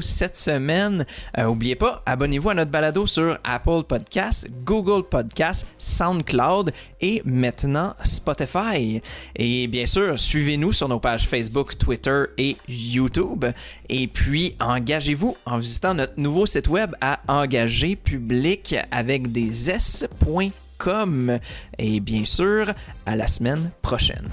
cette 0.00 0.36
semaine. 0.36 1.06
Euh, 1.38 1.44
oubliez 1.44 1.76
pas, 1.76 2.02
abonnez-vous 2.06 2.50
à 2.50 2.54
notre 2.54 2.70
balado 2.70 3.06
sur 3.06 3.38
Apple 3.44 3.82
Podcasts, 3.88 4.48
Google 4.64 5.04
Podcasts, 5.08 5.66
SoundCloud 5.78 6.72
et 7.00 7.22
maintenant 7.24 7.94
Spotify. 8.04 9.02
Et 9.34 9.66
bien 9.66 9.86
sûr, 9.86 10.18
suivez-nous 10.18 10.72
sur 10.72 10.88
nos 10.88 11.00
pages 11.00 11.28
Facebook, 11.28 11.78
Twitter 11.78 12.24
et 12.38 12.56
YouTube. 12.68 13.44
Et 13.88 14.06
puis, 14.06 14.56
engagez-vous 14.60 15.36
en 15.46 15.58
visitant 15.58 15.94
notre 15.94 16.14
nouveau 16.16 16.46
site 16.46 16.68
web 16.68 16.94
à 17.00 17.20
engager 17.28 17.96
public 17.96 18.76
avec 18.90 19.32
des 19.32 19.70
s.com. 19.70 21.38
Et 21.78 22.00
bien 22.00 22.24
sûr, 22.24 22.72
à 23.04 23.16
la 23.16 23.28
semaine 23.28 23.70
prochaine. 23.82 24.28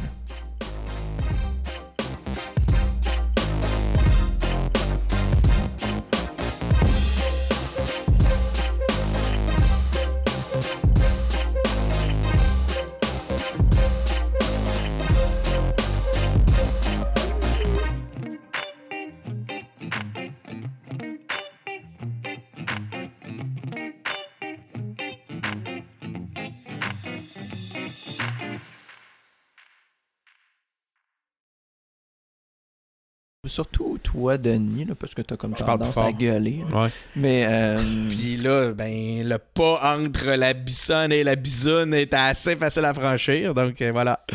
Surtout 33.53 33.99
toi, 34.01 34.37
Denis, 34.39 34.85
là, 34.85 34.95
parce 34.95 35.13
que 35.13 35.21
t'as 35.21 35.37
comme 35.37 35.55
Je 35.55 35.63
tendance 35.63 35.95
à 35.97 36.01
fort. 36.05 36.13
gueuler. 36.13 36.63
là. 36.71 36.81
Ouais. 36.85 36.89
Mais 37.15 37.45
euh, 37.47 37.83
Puis 38.09 38.37
là, 38.37 38.71
ben, 38.73 39.27
le 39.27 39.37
pas 39.37 39.95
entre 39.95 40.31
la 40.31 40.53
bisonne 40.53 41.11
et 41.11 41.23
la 41.23 41.35
bisoune 41.35 41.93
est 41.93 42.11
assez 42.15 42.55
facile 42.55 42.85
à 42.85 42.93
franchir. 42.95 43.53
Donc 43.53 43.79
euh, 43.81 43.91
voilà. 43.91 44.25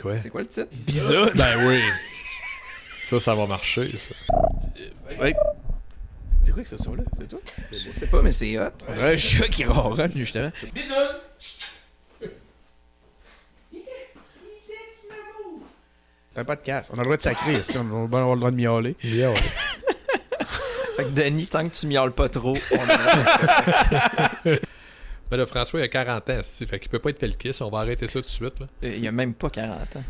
Quoi? 0.00 0.16
c'est 0.18 0.30
quoi 0.30 0.42
le 0.42 0.46
titre? 0.46 0.68
Bisoune. 0.86 1.30
Ben 1.34 1.66
oui. 1.66 1.80
Ça, 3.10 3.18
ça 3.18 3.34
va 3.34 3.46
marcher, 3.46 3.90
ça. 3.90 4.36
Ouais. 5.20 5.34
C'est 6.44 6.52
quoi 6.52 6.62
que 6.62 6.68
ce 6.68 6.78
son-là? 6.78 7.02
C'est 7.20 7.28
toi? 7.28 7.38
Je 7.72 7.90
sais 7.90 8.06
pas, 8.06 8.22
mais 8.22 8.30
c'est 8.32 8.58
hot. 8.58 8.68
On 8.88 8.92
dirait 8.92 9.14
un 9.14 9.18
chat 9.18 9.48
qui 9.48 9.64
ronronne, 9.64 10.12
justement. 10.14 10.50
C'est 16.34 16.40
un 16.40 16.44
podcast. 16.44 16.90
On 16.92 16.94
a 16.94 16.98
le 16.98 17.04
droit 17.04 17.16
de 17.16 17.22
sacrer 17.22 17.58
ici. 17.58 17.76
On 17.78 18.04
a 18.04 18.32
le 18.32 18.36
droit 18.36 18.50
de 18.50 18.56
miauler. 18.56 18.96
Yeah, 19.04 19.30
ouais. 19.30 19.36
Fait 20.96 21.04
que 21.04 21.10
Denis, 21.10 21.46
tant 21.46 21.68
que 21.68 21.74
tu 21.74 21.86
miaules 21.86 22.12
pas 22.12 22.28
trop, 22.28 22.56
on 22.72 22.76
a... 22.76 24.30
Ben 25.30 25.38
là, 25.38 25.46
François, 25.46 25.80
il 25.80 25.84
a 25.84 25.88
40 25.88 26.28
ans, 26.28 26.40
fait 26.68 26.78
qu'il 26.78 26.90
peut 26.90 26.98
pas 26.98 27.08
être 27.08 27.18
Felkis. 27.18 27.56
On 27.62 27.70
va 27.70 27.78
arrêter 27.78 28.06
ça 28.06 28.20
tout 28.20 28.26
de 28.26 28.30
suite. 28.30 28.60
Là. 28.60 28.66
il 28.82 28.98
y 28.98 29.08
a 29.08 29.12
même 29.12 29.32
pas 29.32 29.48
40 29.48 29.96
ans. 29.96 30.04